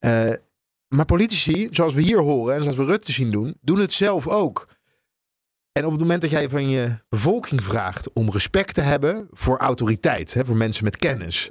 Uh, 0.00 0.32
maar 0.88 1.04
politici, 1.04 1.68
zoals 1.70 1.94
we 1.94 2.00
hier 2.00 2.18
horen 2.18 2.54
en 2.54 2.60
zoals 2.60 2.76
we 2.76 2.84
Rutte 2.84 3.12
zien 3.12 3.30
doen, 3.30 3.56
doen 3.60 3.78
het 3.78 3.92
zelf 3.92 4.28
ook. 4.28 4.68
En 5.80 5.86
op 5.86 5.92
het 5.92 6.00
moment 6.00 6.20
dat 6.20 6.30
jij 6.30 6.48
van 6.48 6.68
je 6.68 6.98
bevolking 7.08 7.62
vraagt 7.62 8.12
om 8.12 8.30
respect 8.30 8.74
te 8.74 8.80
hebben 8.80 9.28
voor 9.32 9.58
autoriteit, 9.58 10.34
hè, 10.34 10.44
voor 10.44 10.56
mensen 10.56 10.84
met 10.84 10.96
kennis, 10.96 11.50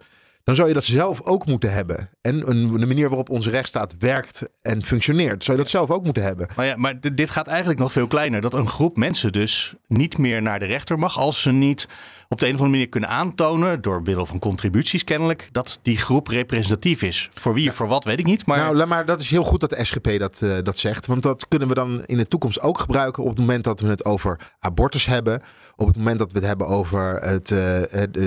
dan 0.49 0.57
zou 0.57 0.67
je 0.67 0.73
dat 0.73 0.83
zelf 0.83 1.21
ook 1.21 1.45
moeten 1.45 1.73
hebben. 1.73 2.09
En 2.21 2.49
een, 2.49 2.77
de 2.77 2.85
manier 2.85 3.07
waarop 3.07 3.29
onze 3.29 3.49
rechtsstaat 3.49 3.95
werkt 3.99 4.49
en 4.61 4.83
functioneert, 4.83 5.43
zou 5.43 5.57
je 5.57 5.63
dat 5.63 5.71
zelf 5.71 5.89
ook 5.89 6.03
moeten 6.03 6.23
hebben. 6.23 6.47
Maar, 6.55 6.65
ja, 6.65 6.75
maar 6.75 6.99
dit 7.15 7.29
gaat 7.29 7.47
eigenlijk 7.47 7.79
nog 7.79 7.91
veel 7.91 8.07
kleiner. 8.07 8.41
Dat 8.41 8.53
een 8.53 8.67
groep 8.67 8.97
mensen 8.97 9.31
dus 9.31 9.75
niet 9.87 10.17
meer 10.17 10.41
naar 10.41 10.59
de 10.59 10.65
rechter 10.65 10.99
mag 10.99 11.17
als 11.17 11.41
ze 11.41 11.51
niet 11.51 11.87
op 12.27 12.39
de 12.39 12.45
een 12.45 12.53
of 12.53 12.57
andere 12.57 12.77
manier 12.77 12.89
kunnen 12.89 13.09
aantonen, 13.09 13.81
door 13.81 14.01
middel 14.01 14.25
van 14.25 14.39
contributies 14.39 15.03
kennelijk, 15.03 15.49
dat 15.51 15.79
die 15.81 15.97
groep 15.97 16.27
representatief 16.27 17.01
is. 17.01 17.29
Voor 17.33 17.53
wie 17.53 17.69
of 17.69 17.75
voor 17.75 17.87
wat, 17.87 18.03
weet 18.03 18.19
ik 18.19 18.25
niet. 18.25 18.45
Maar 18.45 18.57
Nou, 18.57 18.75
laat 18.75 18.87
maar 18.87 19.05
dat 19.05 19.19
is 19.19 19.29
heel 19.29 19.43
goed 19.43 19.59
dat 19.59 19.69
de 19.69 19.85
SGP 19.85 20.19
dat, 20.19 20.41
eh, 20.41 20.57
dat 20.63 20.77
zegt. 20.77 21.05
Want 21.05 21.23
dat 21.23 21.47
kunnen 21.47 21.67
we 21.67 21.73
dan 21.73 22.05
in 22.05 22.17
de 22.17 22.27
toekomst 22.27 22.61
ook 22.61 22.79
gebruiken 22.79 23.23
op 23.23 23.29
het 23.29 23.39
moment 23.39 23.63
dat 23.63 23.79
we 23.79 23.87
het 23.87 24.05
over 24.05 24.39
abortus 24.59 25.05
hebben. 25.05 25.41
Op 25.75 25.87
het 25.87 25.97
moment 25.97 26.19
dat 26.19 26.31
we 26.31 26.37
het 26.37 26.47
hebben 26.47 26.67
over 26.67 27.15
het, 27.15 27.51
eh, 27.51 27.81
het 27.89 28.17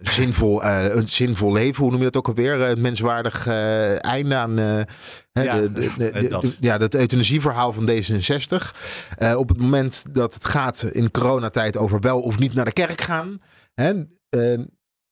zinvol, 0.00 0.62
eh, 0.62 0.94
een 0.94 1.08
zinvol 1.08 1.52
leven. 1.52 1.82
Hoe 1.82 1.90
noem 1.90 1.98
je 1.98 2.04
dat 2.10 2.16
ook 2.16 2.28
alweer? 2.28 2.60
Eh, 2.62 2.68
Het 2.68 2.78
menswaardig 2.78 3.46
eh, 3.46 4.04
einde 4.04 4.34
aan 4.34 4.58
eh, 4.58 4.80
Ja, 5.32 5.60
de, 5.60 5.90
de, 5.98 6.26
dat. 6.28 6.56
ja, 6.60 6.78
dat 6.78 6.94
euthanasieverhaal 6.94 7.72
van 7.72 7.88
D66. 7.88 8.76
Eh, 9.16 9.36
op 9.38 9.48
het 9.48 9.58
moment 9.60 10.04
dat 10.10 10.34
het 10.34 10.44
gaat 10.44 10.82
in 10.82 11.10
coronatijd 11.10 11.76
over 11.76 12.00
wel 12.00 12.20
of 12.20 12.38
niet 12.38 12.54
naar 12.54 12.64
de 12.64 12.72
kerk 12.72 13.00
gaan. 13.00 13.40
Hè, 13.74 13.90
eh, 14.28 14.58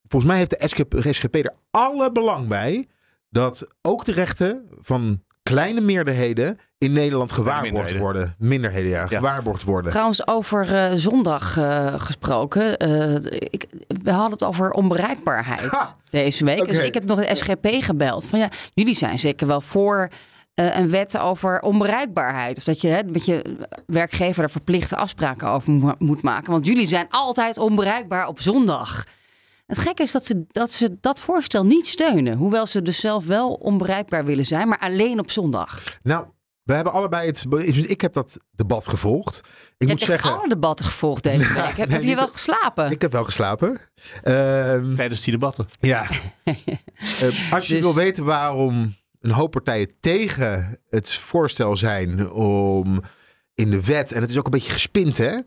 volgens 0.09 0.31
mij 0.31 0.37
heeft 0.39 0.51
de 0.61 0.69
SGP, 0.69 0.95
SGP 1.11 1.35
er 1.35 1.55
alle 1.71 2.13
belang 2.13 2.49
bij 2.49 2.87
dat 3.31 3.67
ook 3.83 4.05
de 4.05 4.13
rechten 4.13 4.67
van 4.81 5.23
kleine 5.43 5.81
meerderheden 5.81 6.59
in 6.79 6.93
Nederland 6.93 7.33
gewaarborgd 7.33 7.63
minderheden. 7.73 8.01
worden. 8.01 8.35
Minderheden, 8.39 8.91
ja, 8.91 9.07
gewaarborgd 9.07 9.63
worden. 9.65 9.91
Trouwens, 9.91 10.27
over 10.27 10.75
eh, 10.75 10.91
zondag 10.95 11.57
eh, 11.57 11.95
gesproken. 11.97 12.77
eh, 12.77 13.15
ik, 13.51 13.67
we 14.03 14.11
hadden 14.11 14.33
het 14.33 14.45
over 14.45 14.71
onbereikbaarheid 14.73 15.95
deze 16.11 16.45
week. 16.45 16.67
Dus 16.67 16.79
ik 16.79 16.95
heb 16.95 17.05
nog 17.05 17.27
de 17.27 17.35
SGP 17.35 17.67
gebeld. 17.85 18.27
Van 18.27 18.39
ja, 18.39 18.49
jullie 18.75 18.97
zijn 18.97 19.19
zeker 19.19 19.47
wel 19.47 19.61
voor 19.61 20.09
eh, 20.55 20.77
een 20.79 20.91
wet 20.91 21.19
over 21.19 21.61
onbereikbaarheid. 21.61 22.57
Of 22.57 22.65
dat 22.65 22.81
je 22.81 22.89
hè, 22.89 23.03
met 23.05 23.25
je 23.27 23.57
werkgever 23.87 24.43
er 24.43 24.51
verplichte 24.51 24.97
afspraken 24.97 25.49
over 25.49 25.73
mo- 25.73 25.95
moet 25.99 26.23
maken. 26.23 26.53
Want 26.53 26.67
jullie 26.67 26.87
zijn 26.87 27.07
altijd 27.11 27.59
onbereikbaar 27.59 28.27
op 28.29 28.41
zondag. 28.41 29.05
Het 29.67 29.79
gekke 29.79 30.03
is 30.03 30.13
dat 30.13 30.25
ze, 30.27 30.45
dat 30.49 30.71
ze 30.73 30.97
dat 31.01 31.21
voorstel 31.21 31.67
niet 31.67 31.87
steunen. 31.87 32.37
Hoewel 32.37 32.67
ze 32.67 32.83
dus 32.83 33.01
zelf 33.01 33.27
wel 33.27 33.53
onbereikbaar 33.53 34.25
willen 34.25 34.45
zijn, 34.47 34.69
maar 34.69 34.79
alleen 34.79 35.19
op 35.19 35.31
zondag. 35.31 35.83
Nou, 36.03 36.27
we 36.63 36.73
hebben 36.73 36.93
allebei 36.93 37.27
het. 37.27 37.45
Ik 37.91 38.01
heb 38.01 38.13
dat 38.13 38.37
debat 38.51 38.89
gevolgd. 38.89 39.39
Ik 39.39 39.45
Je 39.79 39.87
moet 39.87 40.03
zeggen. 40.03 40.39
alle 40.39 40.49
debatten 40.49 40.85
gevolgd 40.87 41.23
deze 41.23 41.53
week. 41.55 41.77
Heb, 41.77 41.89
nee, 41.89 41.99
heb 41.99 42.03
je 42.03 42.15
wel 42.15 42.29
geslapen? 42.29 42.91
Ik 42.91 43.01
heb 43.01 43.13
wel 43.13 43.25
geslapen. 43.25 43.79
Ehm, 44.23 44.95
Tijdens 44.95 45.21
die 45.21 45.33
debatten. 45.33 45.67
Ja. 45.81 46.07
Eh, 47.21 47.53
als 47.53 47.67
je 47.67 47.75
Dus- 47.75 47.83
wil 47.83 47.95
weten 47.95 48.25
waarom 48.25 48.95
een 49.21 49.31
hoop 49.31 49.51
partijen 49.51 49.91
tegen 50.01 50.79
het 50.91 51.13
voorstel 51.13 51.77
zijn 51.77 52.31
om 52.33 53.03
in 53.55 53.71
de 53.71 53.85
wet, 53.85 54.13
en 54.13 54.21
het 54.21 54.31
is 54.31 54.39
ook 54.39 54.45
een 54.45 54.51
beetje 54.51 54.73
gespind, 54.73 55.17
hè? 55.17 55.39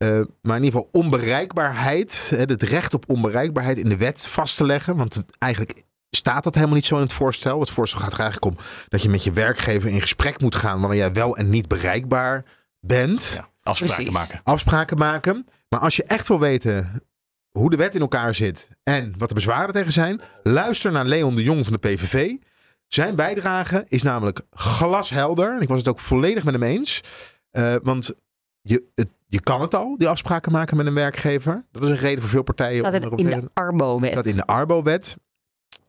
Eh, 0.00 0.20
maar 0.42 0.56
in 0.56 0.64
ieder 0.64 0.80
geval 0.80 1.00
onbereikbaarheid, 1.02 2.30
hè, 2.34 2.36
het 2.36 2.62
recht 2.62 2.94
op 2.94 3.08
onbereikbaarheid 3.08 3.78
in 3.78 3.88
de 3.88 3.96
wet 3.96 4.26
vast 4.26 4.56
te 4.56 4.66
leggen. 4.66 4.96
Want 4.96 5.24
eigenlijk 5.38 5.82
staat 6.10 6.44
dat 6.44 6.54
helemaal 6.54 6.74
niet 6.74 6.84
zo 6.84 6.94
in 6.94 7.00
het 7.00 7.12
voorstel. 7.12 7.60
Het 7.60 7.70
voorstel 7.70 8.00
gaat 8.00 8.12
er 8.12 8.20
eigenlijk 8.20 8.56
om 8.56 8.64
dat 8.88 9.02
je 9.02 9.08
met 9.08 9.24
je 9.24 9.32
werkgever 9.32 9.90
in 9.90 10.00
gesprek 10.00 10.40
moet 10.40 10.54
gaan 10.54 10.80
wanneer 10.80 10.98
jij 10.98 11.12
wel 11.12 11.36
en 11.36 11.50
niet 11.50 11.68
bereikbaar 11.68 12.44
bent. 12.80 13.40
afspraken 13.62 13.94
Precies. 13.94 14.14
maken. 14.14 14.40
Afspraken 14.44 14.98
maken. 14.98 15.46
Maar 15.68 15.80
als 15.80 15.96
je 15.96 16.04
echt 16.04 16.28
wil 16.28 16.40
weten 16.40 17.02
hoe 17.50 17.70
de 17.70 17.76
wet 17.76 17.94
in 17.94 18.00
elkaar 18.00 18.34
zit 18.34 18.68
en 18.82 19.14
wat 19.18 19.28
de 19.28 19.34
bezwaren 19.34 19.74
tegen 19.74 19.92
zijn, 19.92 20.20
luister 20.42 20.92
naar 20.92 21.04
Leon 21.04 21.34
de 21.34 21.42
Jong 21.42 21.64
van 21.64 21.72
de 21.72 21.88
PVV. 21.88 22.30
Zijn 22.86 23.16
bijdrage 23.16 23.84
is 23.88 24.02
namelijk 24.02 24.40
glashelder. 24.50 25.54
En 25.54 25.60
ik 25.60 25.68
was 25.68 25.78
het 25.78 25.88
ook 25.88 26.00
volledig 26.00 26.44
met 26.44 26.54
hem 26.54 26.62
eens. 26.62 27.00
Eh, 27.50 27.74
want 27.82 28.12
je, 28.62 28.84
het, 28.94 29.08
je 29.30 29.40
kan 29.40 29.60
het 29.60 29.74
al, 29.74 29.96
die 29.98 30.08
afspraken 30.08 30.52
maken 30.52 30.76
met 30.76 30.86
een 30.86 30.94
werkgever. 30.94 31.64
Dat 31.72 31.82
is 31.82 31.88
een 31.88 31.96
reden 31.96 32.20
voor 32.20 32.30
veel 32.30 32.42
partijen. 32.42 32.84
Om 33.10 33.18
in, 33.18 33.30
de 33.30 33.50
Arbo-wet. 33.54 34.14
dat 34.14 34.26
in 34.26 34.36
de 34.36 34.46
Arbo-wet. 34.46 35.16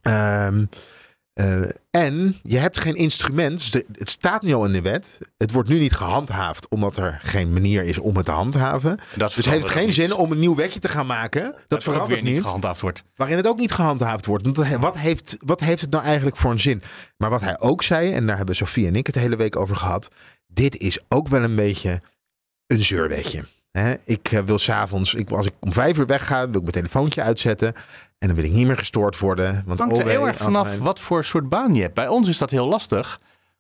Ehm, 0.01 0.65
eh, 1.33 1.61
en 1.91 2.35
je 2.43 2.57
hebt 2.57 2.79
geen 2.79 2.95
instrument. 2.95 3.57
Dus 3.59 3.71
de- 3.71 3.85
het 3.91 4.09
staat 4.09 4.41
nu 4.41 4.53
al 4.53 4.65
in 4.65 4.71
de 4.71 4.81
wet. 4.81 5.19
Het 5.37 5.51
wordt 5.51 5.69
nu 5.69 5.79
niet 5.79 5.93
gehandhaafd, 5.93 6.67
omdat 6.69 6.97
er 6.97 7.17
geen 7.21 7.53
manier 7.53 7.83
is 7.83 7.97
om 7.97 8.15
het 8.15 8.25
te 8.25 8.31
handhaven. 8.31 8.95
dus 8.97 9.05
het 9.13 9.19
heeft 9.21 9.35
verandert 9.35 9.71
geen 9.73 9.93
zin 9.93 10.13
om 10.13 10.31
een 10.31 10.39
nieuw 10.39 10.55
wetje 10.55 10.79
te 10.79 10.87
gaan 10.89 11.05
maken. 11.05 11.41
Dat, 11.41 11.55
Dat 11.67 11.83
verandert 11.83 12.21
niet 12.23 12.33
niet. 12.33 12.43
gehandhaafd 12.43 12.81
wordt. 12.81 13.03
Waarin 13.15 13.37
het 13.37 13.47
ook 13.47 13.59
niet 13.59 13.71
gehandhaafd 13.71 14.25
wordt. 14.25 14.43
Want 14.43 14.55
dat- 14.55 14.67
wat 14.79 14.97
heeft, 14.97 15.37
wat 15.45 15.59
heeft 15.59 15.81
het 15.81 15.91
nou 15.91 16.03
eigenlijk 16.03 16.37
voor 16.37 16.51
een 16.51 16.59
zin? 16.59 16.81
Maar 17.17 17.29
wat 17.29 17.41
hij 17.41 17.59
ook 17.59 17.83
zei, 17.83 18.13
en 18.13 18.27
daar 18.27 18.37
hebben 18.37 18.55
Sofie 18.55 18.87
en 18.87 18.95
ik 18.95 19.05
het 19.05 19.15
de 19.15 19.21
hele 19.21 19.35
week 19.35 19.55
over 19.55 19.75
gehad. 19.75 20.07
Dit 20.47 20.77
is 20.77 20.99
ook 21.09 21.27
wel 21.27 21.43
een 21.43 21.55
beetje 21.55 22.01
een 22.71 22.83
zeurwetje. 22.83 23.43
Ik 24.05 24.31
eh, 24.31 24.39
wil 24.39 24.57
s'avonds, 24.59 25.13
ik, 25.13 25.29
als 25.31 25.45
ik 25.45 25.53
om 25.59 25.73
vijf 25.73 25.97
uur 25.97 26.05
wegga, 26.05 26.37
wil 26.39 26.47
ik 26.55 26.61
mijn 26.61 26.71
telefoontje 26.71 27.21
uitzetten. 27.21 27.73
En 28.17 28.27
dan 28.27 28.35
wil 28.35 28.45
ik 28.45 28.51
niet 28.51 28.67
meer 28.67 28.77
gestoord 28.77 29.19
worden. 29.19 29.53
Want 29.53 29.67
Het 29.69 29.79
hangt 29.79 29.99
er 29.99 30.07
heel 30.07 30.27
erg 30.27 30.37
vanaf 30.37 30.67
mijn- 30.67 30.79
wat 30.81 30.99
voor 30.99 31.23
soort 31.23 31.49
baan 31.49 31.73
je 31.75 31.81
hebt. 31.81 31.93
Bij 31.93 32.07
ons 32.07 32.27
is 32.27 32.37
dat 32.37 32.49
heel 32.49 32.67
lastig. 32.67 33.19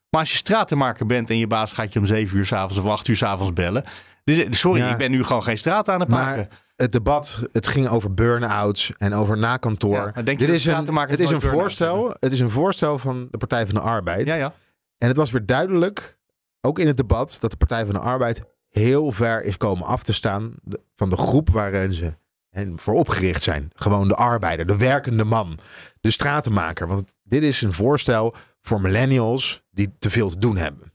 Maar 0.09 0.19
als 0.19 0.31
je 0.31 0.37
stratenmaker 0.37 1.05
bent 1.05 1.29
en 1.29 1.37
je 1.37 1.47
baas 1.47 1.71
gaat 1.71 1.93
je 1.93 1.99
om 1.99 2.05
zeven 2.05 2.37
uur 2.37 2.45
s'avonds 2.45 2.77
of 2.77 2.85
acht 2.85 3.07
uur 3.07 3.15
s'avonds 3.15 3.53
bellen. 3.53 3.83
Dus, 4.23 4.59
sorry, 4.59 4.79
Ja. 4.79 4.91
ik 4.91 4.97
ben 4.97 5.11
nu 5.11 5.23
gewoon 5.23 5.43
geen 5.43 5.57
straat 5.57 5.89
aan 5.89 5.99
het 5.99 6.09
maken. 6.09 6.37
Maar 6.37 6.59
het 6.75 6.91
debat, 6.91 7.41
het 7.51 7.67
ging 7.67 7.87
over 7.87 8.13
burn-outs 8.13 8.93
en 8.97 9.13
over 9.13 9.37
nakantoor. 9.37 9.93
Ja, 9.93 10.11
maar 10.13 10.25
denk 10.25 10.39
je 10.39 10.45
Dit 10.45 10.55
is 10.55 10.65
een, 10.65 10.97
het 10.97 11.19
is 11.19 11.29
een 11.29 11.41
voorstel. 11.41 12.15
Het 12.19 12.31
is 12.31 12.39
een 12.39 12.49
voorstel 12.49 12.99
van 12.99 13.27
de 13.31 13.37
Partij 13.37 13.65
van 13.65 13.75
de 13.75 13.81
Arbeid. 13.81 14.27
Ja, 14.27 14.35
ja. 14.35 14.53
En 14.97 15.07
het 15.07 15.17
was 15.17 15.31
weer 15.31 15.45
duidelijk, 15.45 16.17
ook 16.61 16.79
in 16.79 16.87
het 16.87 16.97
debat, 16.97 17.37
dat 17.39 17.51
de 17.51 17.57
Partij 17.57 17.85
van 17.85 17.93
de 17.93 17.99
Arbeid 17.99 18.41
heel 18.71 19.11
ver 19.11 19.43
is 19.43 19.57
komen 19.57 19.85
af 19.85 20.03
te 20.03 20.13
staan 20.13 20.53
van 20.95 21.09
de 21.09 21.17
groep 21.17 21.49
waarin 21.49 21.93
ze 21.93 22.13
en 22.49 22.79
voor 22.79 22.93
opgericht 22.93 23.43
zijn. 23.43 23.71
Gewoon 23.75 24.07
de 24.07 24.15
arbeider, 24.15 24.67
de 24.67 24.77
werkende 24.77 25.23
man, 25.23 25.59
de 26.01 26.11
stratenmaker. 26.11 26.87
Want 26.87 27.11
dit 27.23 27.43
is 27.43 27.61
een 27.61 27.73
voorstel 27.73 28.35
voor 28.61 28.81
millennials 28.81 29.63
die 29.71 29.91
te 29.99 30.09
veel 30.09 30.29
te 30.29 30.39
doen 30.39 30.57
hebben. 30.57 30.93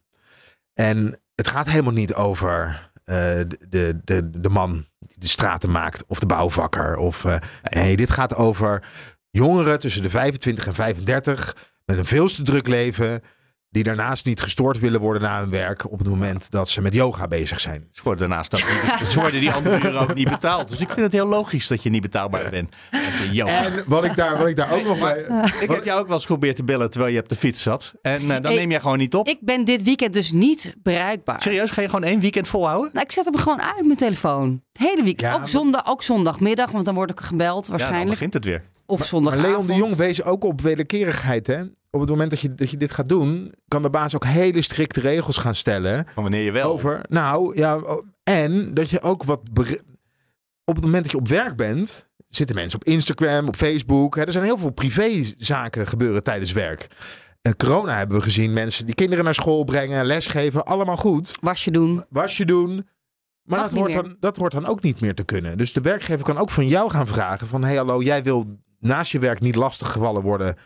En 0.73 1.21
het 1.35 1.49
gaat 1.49 1.67
helemaal 1.67 1.93
niet 1.93 2.15
over 2.15 2.91
eh, 3.05 3.17
de, 3.69 4.01
de, 4.05 4.31
de, 4.31 4.49
man 4.49 4.87
die 4.99 5.19
de 5.19 5.27
straten 5.27 5.71
maakt 5.71 6.05
of 6.07 6.19
de 6.19 6.27
bouwvakker. 6.27 6.97
Of, 6.97 7.25
nee, 7.63 7.97
dit 7.97 8.11
gaat 8.11 8.35
over 8.35 8.85
jongeren 9.31 9.79
tussen 9.79 10.03
de 10.03 10.11
25 10.11 10.67
en 10.67 10.75
35 10.75 11.57
met 11.85 11.99
een 11.99 12.07
veel 12.07 12.29
te 12.29 12.43
druk 12.43 12.67
leven. 12.67 13.23
Die 13.77 13.85
daarnaast 13.85 14.25
niet 14.25 14.41
gestoord 14.41 14.79
willen 14.79 15.01
worden 15.01 15.23
na 15.23 15.41
hun 15.41 15.51
werk 15.51 15.91
op 15.93 15.99
het 15.99 16.09
moment 16.09 16.51
dat 16.51 16.69
ze 16.69 16.81
met 16.83 16.95
yoga 16.95 17.29
bezig 17.29 17.61
zijn. 17.61 17.89
Ze 17.93 18.01
worden 18.05 18.29
daarnaast 18.29 18.55
ook 18.55 18.69
niet, 19.01 19.09
ze 19.09 19.21
worden 19.21 19.41
die 19.41 19.51
andere 19.51 19.79
uren 19.79 20.01
ook 20.01 20.15
niet 20.15 20.31
betaald. 20.31 20.69
Dus 20.69 20.81
ik 20.81 20.91
vind 20.91 21.01
het 21.01 21.13
heel 21.13 21.27
logisch 21.27 21.67
dat 21.67 21.83
je 21.83 21.91
niet 21.91 22.03
betaalbaar 22.03 22.51
bent. 22.51 22.71
met 22.91 23.01
je 23.23 23.29
yoga. 23.33 23.65
En 23.65 23.85
wat 23.87 24.05
ik 24.05 24.17
daar, 24.17 24.39
wat 24.39 24.47
ik 24.47 24.57
daar 24.57 24.73
ook 24.73 24.85
nog 24.85 24.99
bij. 24.99 25.19
Ik 25.61 25.71
heb 25.71 25.85
jou 25.85 26.01
ook 26.01 26.07
wel 26.07 26.15
eens 26.15 26.25
geprobeerd 26.25 26.57
te 26.57 26.65
bellen 26.65 26.91
terwijl 26.91 27.13
je 27.13 27.21
op 27.21 27.29
de 27.29 27.37
fiets 27.37 27.63
zat. 27.63 27.95
En 28.03 28.21
eh, 28.21 28.43
dan 28.43 28.55
neem 28.55 28.71
jij 28.71 28.81
gewoon 28.81 28.99
niet 28.99 29.15
op. 29.15 29.29
Ik 29.29 29.39
ben 29.41 29.65
dit 29.65 29.83
weekend 29.83 30.13
dus 30.13 30.33
niet 30.33 30.75
bereikbaar. 30.83 31.43
Serieus, 31.43 31.71
ga 31.71 31.81
je 31.83 31.89
gewoon 31.89 32.05
één 32.05 32.21
weekend 32.21 32.49
volhouden? 32.49 32.91
Nou, 32.93 33.05
ik 33.05 33.13
zet 33.13 33.25
hem 33.25 33.37
gewoon 33.37 33.63
uit 33.63 33.85
mijn 33.85 33.99
telefoon. 33.99 34.63
Het 34.73 34.89
hele 34.89 35.03
weekend. 35.03 35.35
ook, 35.35 35.49
zondag, 35.49 35.87
ook 35.87 36.03
zondagmiddag, 36.03 36.71
want 36.71 36.85
dan 36.85 36.95
word 36.95 37.11
ik 37.11 37.21
gebeld 37.21 37.65
Ja, 37.67 37.71
dan 37.71 37.79
waarschijnlijk. 37.79 38.11
begint 38.11 38.35
het 38.35 38.45
weer. 38.45 38.63
Of 38.87 38.99
Maar 38.99 39.09
zondagavond. 39.09 39.47
Leon 39.49 39.67
de 39.67 39.75
Jong 39.75 39.95
wees 39.97 40.23
ook 40.23 40.45
op 40.45 40.61
wederkerigheid. 40.61 41.47
Hè? 41.47 41.63
Op 41.91 42.01
het 42.01 42.09
moment 42.09 42.31
dat 42.31 42.41
je, 42.41 42.55
dat 42.55 42.71
je 42.71 42.77
dit 42.77 42.91
gaat 42.91 43.09
doen, 43.09 43.55
kan 43.69 43.83
de 43.83 43.91
baas 43.91 44.15
ook 44.15 44.25
hele 44.25 44.63
strikte 44.63 45.01
regels 45.01 45.37
gaan 45.37 45.55
stellen. 45.55 46.07
Van 46.15 46.23
wanneer 46.23 46.43
je 46.45 46.51
wel. 46.51 46.71
Over, 46.73 47.01
nou 47.09 47.57
ja, 47.57 47.75
o- 47.75 48.05
en 48.23 48.75
dat 48.75 48.91
je 48.91 49.03
ook 49.03 49.25
wat. 49.25 49.41
Op 50.65 50.75
het 50.75 50.85
moment 50.85 51.03
dat 51.03 51.13
je 51.13 51.19
op 51.19 51.29
werk 51.29 51.57
bent, 51.57 52.07
zitten 52.29 52.57
mensen 52.57 52.79
op 52.81 52.87
Instagram, 52.87 53.49
op 53.49 53.57
Facebook. 53.57 54.17
Hè? 54.17 54.23
Er 54.25 54.33
zijn 54.33 54.45
heel 54.45 54.59
veel 54.59 54.71
privézaken 54.71 55.87
gebeuren 55.87 56.23
tijdens 56.23 56.53
werk. 56.53 56.87
Eh, 57.41 57.53
corona 57.57 57.97
hebben 57.97 58.17
we 58.17 58.23
gezien, 58.23 58.53
mensen 58.53 58.87
die 58.87 58.95
kinderen 58.95 59.25
naar 59.25 59.35
school 59.35 59.65
brengen, 59.65 60.05
lesgeven, 60.05 60.65
allemaal 60.65 60.97
goed. 60.97 61.39
Wasje 61.41 61.71
doen. 61.71 62.05
Wasje 62.09 62.45
doen. 62.45 62.87
Maar 63.43 63.61
dat 63.61 63.73
hoort, 63.73 63.93
dan, 63.93 64.17
dat 64.21 64.37
hoort 64.37 64.53
dan 64.53 64.67
ook 64.67 64.83
niet 64.83 65.01
meer 65.01 65.15
te 65.15 65.25
kunnen. 65.25 65.59
Dus 65.59 65.73
de 65.73 65.81
werkgever 65.81 66.25
kan 66.25 66.39
ook 66.39 66.51
van 66.51 66.69
jou 66.69 66.91
gaan 66.91 67.07
vragen: 67.07 67.47
van 67.47 67.65
hey, 67.65 67.77
hallo, 67.77 68.03
jij 68.03 68.23
wil 68.23 68.59
naast 68.87 69.13
je 69.13 69.19
werk 69.19 69.41
niet 69.41 69.55
lastiggevallen 69.55 70.23
worden. 70.23 70.57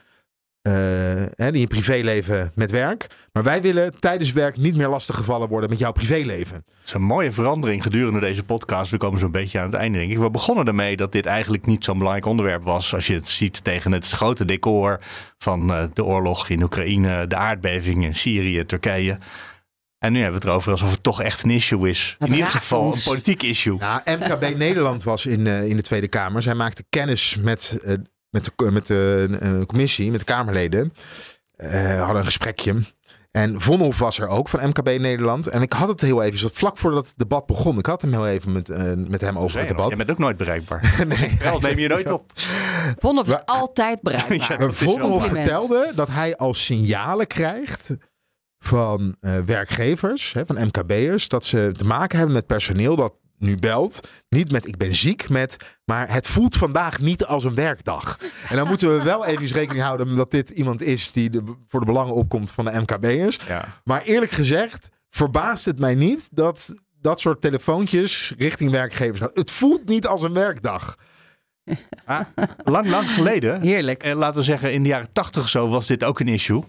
eh, 0.63 1.47
in 1.47 1.59
je 1.59 1.67
privéleven 1.67 2.53
met 2.55 2.71
werk. 2.71 3.07
Maar 3.33 3.43
wij 3.43 3.63
willen 3.63 4.01
tijdens 4.01 4.33
werk 4.33 4.57
niet 4.57 4.77
meer 4.77 4.89
lastiggevallen 4.89 5.49
worden 5.49 5.71
met 5.71 5.79
jouw 5.79 5.93
privéleven. 5.93 6.57
Het 6.57 6.87
is 6.87 6.93
een 6.93 7.03
mooie 7.03 7.33
verandering 7.33 7.83
gedurende 7.83 8.21
deze 8.21 8.45
podcast. 8.45 8.91
We 8.91 8.97
komen 8.97 9.19
zo'n 9.19 9.31
beetje 9.31 9.59
aan 9.59 9.65
het 9.65 9.75
einde, 9.75 9.99
denk 9.99 10.11
ik. 10.11 10.19
We 10.19 10.31
begonnen 10.31 10.67
ermee 10.67 10.97
dat 10.97 11.13
dit 11.13 11.27
eigenlijk 11.27 11.67
niet 11.67 11.85
zo'n 11.85 11.99
belangrijk 11.99 12.27
onderwerp 12.27 12.63
was. 12.63 12.95
Als 12.95 13.07
je 13.07 13.15
het 13.15 13.29
ziet 13.29 13.65
tegen 13.65 13.93
het 13.93 14.09
grote 14.11 14.45
decor 14.45 15.01
van 15.39 15.73
eh, 15.73 15.85
de 15.93 16.05
oorlog 16.05 16.49
in 16.49 16.63
Oekraïne, 16.63 17.27
de 17.27 17.37
aardbeving 17.37 18.05
in 18.05 18.15
Syrië, 18.15 18.67
Turkije. 18.67 19.19
En 20.01 20.13
nu 20.13 20.23
hebben 20.23 20.41
we 20.41 20.47
het 20.47 20.55
erover 20.55 20.73
alsof 20.73 20.91
het 20.91 21.03
toch 21.03 21.23
echt 21.23 21.43
een 21.43 21.51
issue 21.51 21.89
is. 21.89 22.17
In 22.19 22.33
ieder 22.33 22.47
geval 22.49 22.81
ons. 22.81 22.97
een 22.97 23.11
politiek 23.13 23.43
issue. 23.43 23.79
Nou, 23.79 24.01
MKB 24.05 24.57
Nederland 24.59 25.03
was 25.03 25.27
in, 25.27 25.47
eh, 25.47 25.65
in 25.69 25.77
de 25.77 25.83
Tweede 25.83 26.09
Kamer. 26.09 26.43
Zij 26.43 26.55
maakte 26.55 26.85
kennis 26.89 27.37
met, 27.37 27.79
eh, 27.85 27.95
met, 28.31 28.45
de, 28.45 28.71
met 28.71 28.87
de 28.87 29.39
eh, 29.41 29.67
commissie, 29.67 30.11
met 30.11 30.19
de 30.21 30.27
Kamerleden. 30.27 30.93
Eh, 31.57 31.99
hadden 31.99 32.17
een 32.17 32.25
gesprekje. 32.25 32.75
En 33.31 33.61
Vonhoff 33.61 33.99
was 33.99 34.19
er 34.19 34.29
ook 34.29 34.49
van 34.49 34.69
MKB 34.69 34.99
Nederland. 34.99 35.47
En 35.47 35.63
ik 35.63 35.73
had 35.73 35.89
het 35.89 36.01
heel 36.01 36.23
even, 36.23 36.39
zo 36.39 36.49
vlak 36.53 36.77
voordat 36.79 37.07
het 37.07 37.15
debat 37.19 37.47
begon. 37.47 37.79
Ik 37.79 37.87
had 37.87 38.03
hem 38.03 38.11
heel 38.13 38.27
even 38.29 38.53
met, 38.53 38.69
eh, 38.69 38.93
met 38.97 39.21
hem 39.21 39.39
over 39.39 39.59
het 39.59 39.69
debat. 39.69 39.91
Je 39.91 39.97
bent 39.97 40.11
ook 40.11 40.19
nooit 40.19 40.37
bereikbaar. 40.37 40.95
nee, 41.07 41.37
Dat 41.43 41.61
neem 41.61 41.79
je 41.79 41.89
nooit 41.89 42.11
op. 42.11 42.33
Vonhoff 42.99 43.29
is 43.29 43.35
Maar- 43.35 43.45
altijd 43.45 44.01
bereikbaar. 44.03 44.61
Ja, 44.67 44.71
Vonhoff 44.73 45.27
vertelde 45.29 45.93
dat 45.95 46.09
hij 46.09 46.37
al 46.37 46.55
signalen 46.55 47.27
krijgt 47.27 47.91
van 48.61 49.17
eh, 49.21 49.39
werkgevers, 49.39 50.33
hè, 50.33 50.47
van 50.47 50.67
MKB'ers, 50.67 51.29
dat 51.29 51.45
ze 51.45 51.73
te 51.77 51.85
maken 51.85 52.17
hebben 52.19 52.37
met 52.37 52.47
personeel 52.47 52.97
dat 52.97 53.15
nu 53.39 53.57
belt. 53.57 54.09
Niet 54.29 54.51
met 54.51 54.67
ik 54.67 54.77
ben 54.77 54.95
ziek, 54.95 55.29
met 55.29 55.57
maar 55.85 56.13
het 56.13 56.29
voelt 56.29 56.57
vandaag 56.57 57.01
niet 57.01 57.25
als 57.25 57.45
een 57.45 57.55
werkdag. 57.55 58.19
En 58.49 58.57
dan 58.57 58.69
moeten 58.69 58.97
we 58.97 59.03
wel 59.13 59.25
even 59.27 59.47
rekening 59.47 59.85
houden 59.85 60.17
dat 60.17 60.31
dit 60.31 60.51
iemand 60.51 60.83
is 60.83 61.13
die 61.13 61.31
de, 61.31 61.43
voor 61.69 61.81
de 61.81 61.87
belangen 61.87 62.15
opkomt 62.15 62.51
van 62.51 62.65
de 62.65 62.81
MKB'ers. 62.81 63.39
Ja. 63.49 63.65
Maar 63.85 64.03
eerlijk 64.03 64.31
gezegd 64.31 64.89
verbaast 65.11 65.65
het 65.65 65.79
mij 65.79 65.95
niet 65.95 66.29
dat 66.33 66.75
dat 67.01 67.21
soort 67.21 67.41
telefoontjes 67.41 68.35
richting 68.39 68.71
werkgevers 68.71 69.19
gaan. 69.19 69.31
Het 69.35 69.51
voelt 69.51 69.89
niet 69.89 70.07
als 70.07 70.23
een 70.23 70.33
werkdag. 70.33 70.97
Ah, 72.05 72.21
lang, 72.65 72.89
lang 72.89 73.11
geleden. 73.11 73.61
Heerlijk. 73.71 74.03
En 74.03 74.17
laten 74.17 74.39
we 74.41 74.47
zeggen, 74.47 74.73
in 74.73 74.83
de 74.83 74.89
jaren 74.89 75.13
tachtig 75.13 75.49
zo 75.49 75.69
was 75.69 75.87
dit 75.87 76.05
ook 76.05 76.21
een 76.21 76.29
issue. 76.29 76.63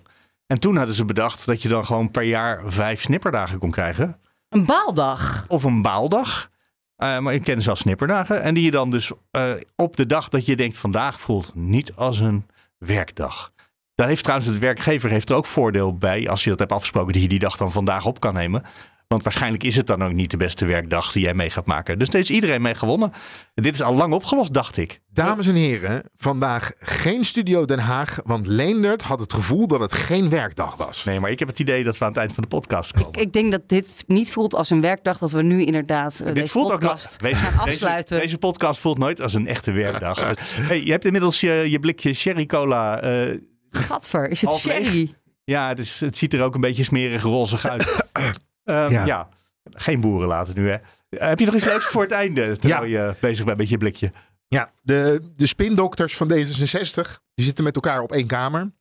En 0.52 0.60
toen 0.60 0.76
hadden 0.76 0.96
ze 0.96 1.06
bedacht 1.06 1.46
dat 1.46 1.62
je 1.62 1.68
dan 1.68 1.86
gewoon 1.86 2.12
per 2.12 2.24
jaar 2.24 2.62
vijf 2.66 3.02
snipperdagen 3.02 3.60
kon 3.60 3.72
krijgen. 3.72 4.20
Een 4.50 4.66
baaldag. 4.66 5.46
Of 5.48 5.64
een 5.64 5.82
baaldag. 5.82 6.50
Eh, 6.96 7.20
maar 7.20 7.34
ik 7.34 7.44
ken 7.44 7.62
ze 7.62 7.70
als 7.70 7.80
snipperdagen. 7.80 8.42
En 8.42 8.54
die 8.54 8.64
je 8.64 8.72
dan 8.72 8.90
dus 8.90 9.12
eh, 9.32 9.52
op 9.76 9.96
de 9.96 10.06
dag 10.06 10.30
dat 10.30 10.46
je 10.46 10.56
denkt 10.56 10.78
vandaag 10.78 11.20
voelt 11.20 11.52
niet 11.56 11.96
als 11.96 12.20
een 12.20 12.46
werkdag. 12.78 13.52
Daar 13.96 14.08
heeft 14.08 14.24
trouwens 14.24 14.50
het 14.50 14.60
werkgever 14.60 15.10
heeft 15.10 15.30
er 15.30 15.36
ook 15.36 15.46
voordeel 15.46 15.98
bij 15.98 16.30
als 16.30 16.44
je 16.44 16.50
dat 16.50 16.60
hebt 16.60 16.72
afgesproken 16.72 17.14
dat 17.14 17.22
je 17.22 17.28
die 17.28 17.40
dag 17.40 17.58
dan 17.58 17.72
vandaag 17.72 18.06
op 18.06 18.20
kan 18.20 18.34
nemen. 18.34 18.64
Want 19.12 19.24
waarschijnlijk 19.24 19.64
is 19.64 19.76
het 19.76 19.88
dan 19.88 20.04
ook 20.04 20.12
niet 20.14 20.32
de 20.32 20.38
beste 20.38 20.66
werkdag 20.66 21.12
die 21.12 21.24
jij 21.24 21.34
mee 21.34 21.50
gaat 21.50 21.66
maken. 21.66 22.00
Dus 22.00 22.10
daar 22.10 22.22
is 22.22 22.30
iedereen 22.30 22.62
mee 22.62 22.76
gewonnen. 22.76 23.12
En 23.54 23.64
dit 23.64 23.74
is 23.74 23.82
al 23.82 23.94
lang 23.94 24.14
opgelost, 24.14 24.54
dacht 24.54 24.78
ik. 24.78 25.00
Dames 25.14 25.48
en 25.48 25.56
heren, 25.56 26.10
vandaag 26.16 26.72
geen 26.80 27.26
Studio 27.26 27.66
Den 27.66 27.80
Haag, 27.80 28.20
want 28.24 28.48
Leendert 28.48 29.02
had 29.02 29.20
het 29.20 29.34
gevoel 29.34 29.68
dat 29.68 29.80
het 29.80 29.94
geen 29.94 30.30
werkdag 30.30 30.76
was. 30.76 31.04
Nee, 31.04 31.20
maar 31.20 31.32
ik 31.32 31.40
heb 31.40 31.48
het 31.48 31.60
idee 31.60 31.84
dat 31.84 31.98
we 31.98 32.04
aan 32.04 32.10
het 32.12 32.20
eind 32.20 32.34
van 32.34 32.44
de 32.44 32.50
podcast 32.50 32.92
komen. 32.94 33.22
Ik 33.22 33.34
denk 33.34 33.52
dat 33.52 33.70
dit 33.70 34.04
niet 34.08 34.32
voelt 34.32 34.54
als 34.56 34.70
een 34.70 34.82
werkdag. 34.82 35.18
Dat 35.18 35.32
we 35.32 35.42
nu 35.44 35.64
inderdaad 35.66 36.20
eh, 36.20 36.26
Dit 36.26 36.36
deze 36.36 36.48
voelt 36.52 36.72
ook 36.72 36.80
podcast 36.80 37.18
gaan 37.22 37.32
Deze, 37.32 37.48
afsluiten. 37.72 38.20
deze 38.20 38.38
podcast 38.38 38.80
voelt 38.80 38.98
nooit 38.98 39.22
als 39.22 39.34
een 39.34 39.48
echte 39.48 39.72
werkdag. 39.72 40.34
hey, 40.68 40.84
je 40.84 40.92
hebt 40.92 41.06
inmiddels 41.06 41.40
je, 41.40 41.52
je 41.70 41.80
blikje 41.80 42.14
sherry 42.14 42.46
cola. 42.46 43.02
eh, 43.02 43.38
Gadver, 43.70 44.30
is 44.30 44.42
het 44.42 44.52
sherry? 44.52 45.16
Ja, 45.44 45.68
het, 45.68 45.80
is, 45.80 46.00
het 46.00 46.18
ziet 46.18 46.34
er 46.34 46.44
ook 46.44 46.56
een 46.56 46.62
beetje 46.62 46.84
smerig 46.84 47.22
rozig 47.24 47.66
uit. 47.70 48.06
Ehm, 48.72 48.92
ja. 48.92 49.06
Ja. 49.06 49.30
geen 49.64 50.02
boeren 50.02 50.28
laten 50.28 50.62
nu 50.62 50.70
hè. 50.70 50.78
Heb 51.10 51.40
je 51.40 51.46
nog 51.46 51.56
iets 51.56 51.66
leuks 51.66 51.86
voor 51.86 52.02
het 52.02 52.12
einde? 52.12 52.58
Terwijl 52.58 52.84
je 52.84 53.16
bezig 53.20 53.46
bent 53.46 53.58
met 53.58 53.70
je 53.70 53.78
blikje. 53.78 54.12
Ja, 54.48 54.72
de, 54.82 55.32
de 55.36 55.48
spindokters 55.48 56.18
van 56.18 56.32
D66, 56.32 57.02
die 57.34 57.46
zitten 57.46 57.64
met 57.64 57.76
elkaar 57.76 58.02
op 58.02 58.12
één 58.12 58.28
kamer. 58.28 58.72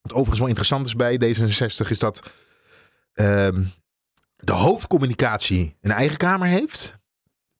Wat 0.00 0.12
overigens 0.12 0.38
wel 0.38 0.48
interessant 0.48 0.86
is 0.86 0.96
bij 0.96 1.14
D66 1.14 1.88
is 1.88 1.98
dat 1.98 2.30
ehm, 3.12 3.64
de 4.36 4.52
hoofdcommunicatie 4.52 5.76
een 5.80 5.90
eigen 5.90 6.16
kamer 6.16 6.48
heeft. 6.48 6.96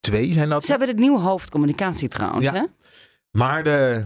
Twee 0.01 0.33
zijn 0.33 0.49
dat. 0.49 0.65
Ze 0.65 0.71
hebben 0.71 0.89
de 0.89 1.01
nieuwe 1.03 1.21
hoofdcommunicatie 1.21 2.09
trouwens. 2.09 2.45
Ja. 2.45 2.53
Hè? 2.53 2.65
Maar 3.31 3.65
de, 3.65 4.05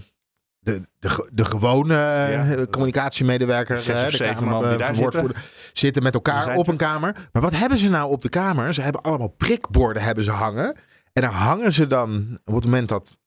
de, 0.62 0.82
de, 0.98 1.28
de 1.32 1.44
gewone 1.44 1.94
eh, 1.94 2.62
communicatiemedewerker, 2.70 3.78
Zes 3.78 4.18
eh, 4.18 4.18
de 4.18 4.44
eh, 4.44 4.78
daar 4.78 4.94
verwoordvoerder, 4.94 5.44
zitten 5.72 6.02
met 6.02 6.14
elkaar 6.14 6.56
op 6.56 6.66
een 6.66 6.76
kamer. 6.76 7.28
Maar 7.32 7.42
wat 7.42 7.52
hebben 7.52 7.78
ze 7.78 7.88
nou 7.88 8.10
op 8.10 8.22
de 8.22 8.28
kamer? 8.28 8.74
Ze 8.74 8.80
hebben 8.80 9.02
allemaal 9.02 9.28
prikborden 9.28 10.02
hebben 10.02 10.24
ze 10.24 10.30
hangen. 10.30 10.76
En 11.12 11.22
daar 11.22 11.32
hangen 11.32 11.72
ze 11.72 11.86
dan, 11.86 12.38
op 12.44 12.54
het 12.54 12.64
moment 12.64 12.88
dat, 12.88 13.18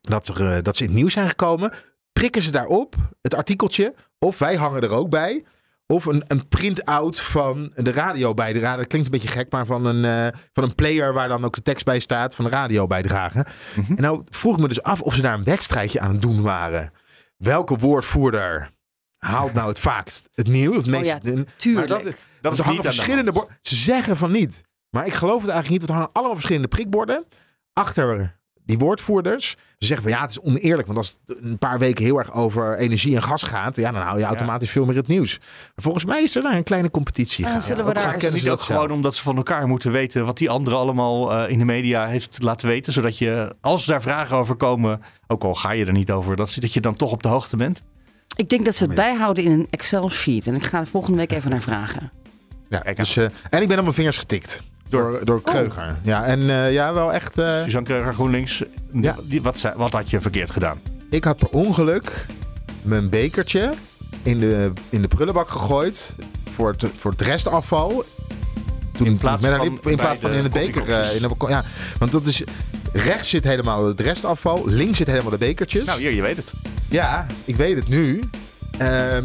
dat, 0.00 0.28
er, 0.28 0.50
eh, 0.50 0.62
dat 0.62 0.76
ze 0.76 0.82
in 0.82 0.88
het 0.88 0.98
nieuws 0.98 1.12
zijn 1.12 1.28
gekomen, 1.28 1.72
prikken 2.12 2.42
ze 2.42 2.50
daarop 2.50 2.94
het 3.22 3.34
artikeltje. 3.34 3.94
Of 4.18 4.38
wij 4.38 4.56
hangen 4.56 4.82
er 4.82 4.90
ook 4.90 5.10
bij. 5.10 5.44
Of 5.86 6.04
een, 6.04 6.22
een 6.26 6.48
print-out 6.48 7.20
van 7.20 7.72
de 7.74 7.92
radio 7.92 8.34
bijdrage. 8.34 8.76
Dat 8.76 8.86
klinkt 8.86 9.06
een 9.06 9.12
beetje 9.12 9.28
gek, 9.36 9.52
maar 9.52 9.66
van 9.66 9.84
een, 9.86 10.04
eh, 10.04 10.38
van 10.52 10.64
een 10.64 10.74
player 10.74 11.12
waar 11.12 11.28
dan 11.28 11.44
ook 11.44 11.54
de 11.54 11.62
tekst 11.62 11.84
bij 11.84 11.98
staat 11.98 12.34
van 12.34 12.44
de 12.44 12.50
radio 12.50 12.86
bijdrage. 12.86 13.46
En 13.76 13.94
nou 14.02 14.24
vroeg 14.30 14.54
ik 14.54 14.60
me 14.60 14.68
dus 14.68 14.82
af 14.82 15.00
of 15.00 15.14
ze 15.14 15.22
daar 15.22 15.34
een 15.34 15.44
wedstrijdje 15.44 16.00
aan 16.00 16.10
het 16.10 16.22
doen 16.22 16.42
waren. 16.42 16.92
Welke 17.36 17.76
woordvoerder 17.76 18.70
haalt 19.18 19.52
nou 19.52 19.68
het 19.68 19.78
vaakst 19.78 20.28
het 20.32 20.48
nieuws? 20.48 20.76
Het 20.76 20.84
Oh 20.84 20.90
meest, 20.90 21.06
ja, 21.06 21.18
maar 21.22 21.44
tuurlijk. 21.56 21.88
dat, 21.88 22.02
Dat 22.02 22.14
dat 22.40 22.52
is 22.52 22.60
hangen 22.60 22.82
verschillende 22.82 23.32
borden. 23.32 23.58
Ze 23.60 23.76
zeggen 23.76 24.16
van 24.16 24.32
niet. 24.32 24.60
Maar 24.90 25.06
ik 25.06 25.14
geloof 25.14 25.42
het 25.42 25.50
eigenlijk 25.50 25.70
niet. 25.70 25.78
Want 25.78 25.90
er 25.90 25.96
hangen 25.96 26.12
allemaal 26.12 26.34
verschillende 26.34 26.68
prikborden. 26.68 27.24
Achter 27.72 28.38
die 28.66 28.78
woordvoerders. 28.78 29.56
Ze 29.78 29.86
zeggen 29.86 30.08
van 30.08 30.16
ja, 30.16 30.20
het 30.20 30.30
is 30.30 30.40
oneerlijk. 30.40 30.86
Want 30.86 30.98
als 30.98 31.18
het 31.26 31.44
een 31.44 31.58
paar 31.58 31.78
weken 31.78 32.04
heel 32.04 32.18
erg 32.18 32.32
over 32.32 32.78
energie 32.78 33.14
en 33.16 33.22
gas 33.22 33.42
gaat. 33.42 33.76
Ja, 33.76 33.92
dan 33.92 34.02
hou 34.02 34.18
je 34.18 34.24
automatisch 34.24 34.70
veel 34.70 34.84
meer 34.84 34.96
het 34.96 35.06
nieuws. 35.06 35.38
Maar 35.38 35.72
volgens 35.74 36.04
mij 36.04 36.22
is 36.22 36.36
er 36.36 36.42
daar 36.42 36.56
een 36.56 36.64
kleine 36.64 36.90
competitie. 36.90 37.44
Ah, 37.44 37.50
gaande. 37.50 37.66
zullen 37.66 37.84
we 37.84 37.90
Ook 37.90 37.96
daar 37.96 38.32
Niet 38.32 38.50
ook 38.50 38.60
gewoon 38.60 38.90
omdat 38.90 39.14
ze 39.14 39.22
van 39.22 39.36
elkaar 39.36 39.68
moeten 39.68 39.92
weten 39.92 40.24
wat 40.24 40.38
die 40.38 40.50
andere 40.50 40.76
allemaal 40.76 41.32
eh, 41.32 41.50
in 41.50 41.58
de 41.58 41.64
media 41.64 42.06
heeft 42.06 42.38
laten 42.42 42.68
weten. 42.68 42.92
Zodat 42.92 43.18
je, 43.18 43.54
als 43.60 43.86
daar 43.86 44.02
vragen 44.02 44.36
over 44.36 44.56
komen, 44.56 45.02
ook 45.26 45.44
al 45.44 45.54
ga 45.54 45.72
je 45.72 45.84
er 45.84 45.92
niet 45.92 46.10
over, 46.10 46.36
dat, 46.36 46.56
dat 46.58 46.72
je 46.72 46.80
dan 46.80 46.94
toch 46.94 47.12
op 47.12 47.22
de 47.22 47.28
hoogte 47.28 47.56
bent. 47.56 47.82
Ik 48.36 48.48
denk 48.48 48.64
dat 48.64 48.74
ze 48.74 48.84
het 48.84 48.94
bijhouden 48.94 49.44
in 49.44 49.50
een 49.50 49.66
Excel-sheet. 49.70 50.46
En 50.46 50.54
ik 50.54 50.62
ga 50.62 50.80
er 50.80 50.86
volgende 50.86 51.18
week 51.18 51.32
even 51.32 51.50
naar 51.50 51.62
vragen. 51.62 52.12
Ja, 52.68 52.92
dus, 52.94 53.16
eh, 53.16 53.24
en 53.50 53.62
ik 53.62 53.68
ben 53.68 53.76
op 53.76 53.82
mijn 53.82 53.94
vingers 53.94 54.18
getikt. 54.18 54.62
Door, 54.88 55.24
door 55.24 55.42
Kreuger. 55.42 55.96
Ja, 56.02 56.24
en 56.24 56.50
eh, 56.50 56.72
ja, 56.72 56.94
wel 56.94 57.12
echt... 57.12 57.38
eh, 57.38 57.62
Suzanne 57.62 57.86
Kreuger 57.88 58.12
GroenLinks, 58.14 58.62
die, 59.22 59.42
wat, 59.42 59.72
wat 59.76 59.92
had 59.92 60.10
je 60.10 60.20
verkeerd 60.20 60.50
gedaan? 60.50 60.80
Ik 61.10 61.24
had 61.24 61.36
per 61.38 61.48
ongeluk 61.48 62.26
mijn 62.82 63.08
bekertje 63.08 63.72
in 64.22 64.40
de, 64.40 64.72
in 64.88 65.02
de 65.02 65.08
prullenbak 65.08 65.48
gegooid 65.48 66.14
voor 66.54 66.68
het, 66.70 66.84
voor 66.98 67.10
het 67.10 67.20
restafval. 67.20 68.04
Toen, 68.92 69.06
in 69.06 69.16
plaats 69.18 69.44
van 69.44 69.60
liep- 69.60 69.86
in 69.86 69.96
plaats 69.96 70.18
van 70.18 70.30
de 70.30 70.36
in 70.36 70.42
het 70.42 70.52
beker. 70.52 70.92
eh, 70.92 71.14
in 71.14 71.22
de, 71.22 71.34
ja, 71.48 71.64
want 71.98 72.12
dat 72.12 72.26
is, 72.26 72.42
rechts 72.92 73.28
zit 73.28 73.44
helemaal 73.44 73.86
het 73.86 74.00
restafval, 74.00 74.62
links 74.66 74.98
zit 74.98 75.06
helemaal 75.06 75.30
de 75.30 75.38
bekertjes. 75.38 75.84
Nou, 75.86 76.00
hier, 76.00 76.12
je 76.12 76.22
weet 76.22 76.36
het. 76.36 76.52
Ja, 76.88 77.26
ik 77.44 77.56
weet 77.56 77.76
het 77.76 77.88
nu. 77.88 78.20
Ehm, 78.78 79.24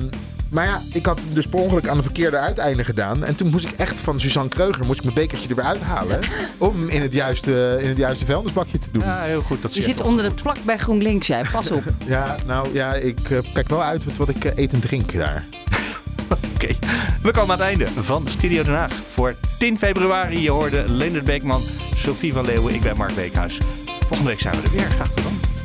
maar 0.50 0.66
ja, 0.66 0.82
ik 0.94 1.06
had 1.06 1.20
dus 1.34 1.48
per 1.48 1.60
ongeluk 1.60 1.88
aan 1.88 1.98
de 1.98 2.04
verkeerde 2.04 2.38
uiteinde 2.38 2.84
gedaan. 2.84 3.24
En 3.24 3.36
toen 3.36 3.50
moest 3.50 3.66
ik 3.66 3.72
echt 3.72 4.02
van 4.02 4.20
Suzanne 4.20 4.50
Kreuger 4.50 4.86
moest 4.86 4.98
ik 4.98 5.04
mijn 5.04 5.16
bekertje 5.16 5.50
er 5.50 5.56
weer 5.56 5.66
uithalen. 5.66 6.20
om 6.58 6.76
hem 6.76 6.90
in 6.90 7.02
het 7.02 7.14
juiste, 7.14 7.78
in 7.82 7.88
het 7.88 7.98
juiste 7.98 8.26
vuilnisbakje 8.26 8.80
te 8.80 8.88
doen. 8.92 9.04
Ja, 9.04 9.22
heel 9.22 9.42
goed. 9.42 9.62
Dat 9.62 9.76
Je 9.76 9.82
zit 9.82 10.02
onder 10.02 10.30
de 10.30 10.36
plak 10.42 10.58
bij 10.64 10.78
GroenLinks, 10.78 11.28
jij. 11.28 11.44
Pas 11.52 11.72
op. 11.72 11.84
Ja, 12.06 12.36
nou 12.46 12.74
ja, 12.74 12.94
ik 12.94 13.30
eh, 13.30 13.38
kijk 13.54 13.70
wel 13.70 13.84
uit 13.84 14.06
met 14.06 14.18
wat 14.18 14.30
ik 14.30 14.46
eh, 14.46 14.58
eet 14.64 14.74
en 14.74 14.80
drink 14.80 15.14
daar. 15.14 15.46
Oké, 16.56 16.76
we 17.22 17.32
komen 17.32 17.42
aan 17.42 17.50
het 17.50 17.60
einde 17.60 17.88
van 17.96 18.28
Studio 18.28 18.64
Den 18.64 18.74
Haag. 18.74 18.94
Voor 19.14 19.36
10 19.58 19.78
februari, 19.78 20.42
je 20.42 20.52
hoorde 20.52 20.84
Leendert 20.88 21.26
Beekman, 21.26 21.62
Sophie 21.96 22.34
van 22.34 22.46
Leeuwen, 22.46 22.74
ik 22.74 22.82
ben 22.82 22.98
Mark 22.98 23.16
Beekhuis. 23.16 23.58
Volgende 24.00 24.32
week 24.32 24.40
zijn 24.40 24.56
we 24.56 24.62
er 24.62 24.72
weer. 24.72 24.90
Graag 24.90 25.08
tot 25.14 25.24
dan. 25.24 25.59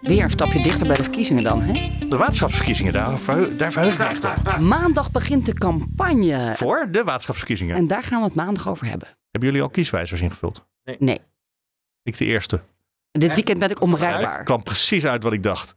Weer 0.00 0.22
een 0.22 0.30
stapje 0.30 0.62
dichter 0.62 0.86
bij 0.86 0.96
de 0.96 1.02
verkiezingen 1.02 1.44
dan, 1.44 1.62
hè? 1.62 1.90
De 2.08 2.16
waterschapsverkiezingen, 2.16 2.92
daar, 2.92 3.18
verheug, 3.18 3.56
daar 3.56 3.72
verheug 3.72 3.92
ik 3.92 3.98
me 3.98 4.04
echt 4.04 4.24
op. 4.24 4.58
Maandag 4.58 5.10
begint 5.10 5.46
de 5.46 5.52
campagne. 5.54 6.52
Voor 6.56 6.88
de 6.90 7.04
waterschapsverkiezingen. 7.04 7.76
En 7.76 7.86
daar 7.86 8.02
gaan 8.02 8.18
we 8.18 8.24
het 8.24 8.34
maandag 8.34 8.68
over 8.68 8.86
hebben. 8.86 9.08
Hebben 9.30 9.50
jullie 9.50 9.64
al 9.64 9.70
kieswijzers 9.70 10.20
ingevuld? 10.20 10.66
Nee. 10.98 11.20
Ik 12.02 12.18
de 12.18 12.24
eerste. 12.24 12.60
Dit 13.10 13.34
weekend 13.34 13.58
ben 13.58 13.70
ik 13.70 13.80
onbereikbaar. 13.80 14.44
kwam 14.44 14.62
precies 14.62 15.06
uit 15.06 15.22
wat 15.22 15.32
ik 15.32 15.42
dacht. 15.42 15.76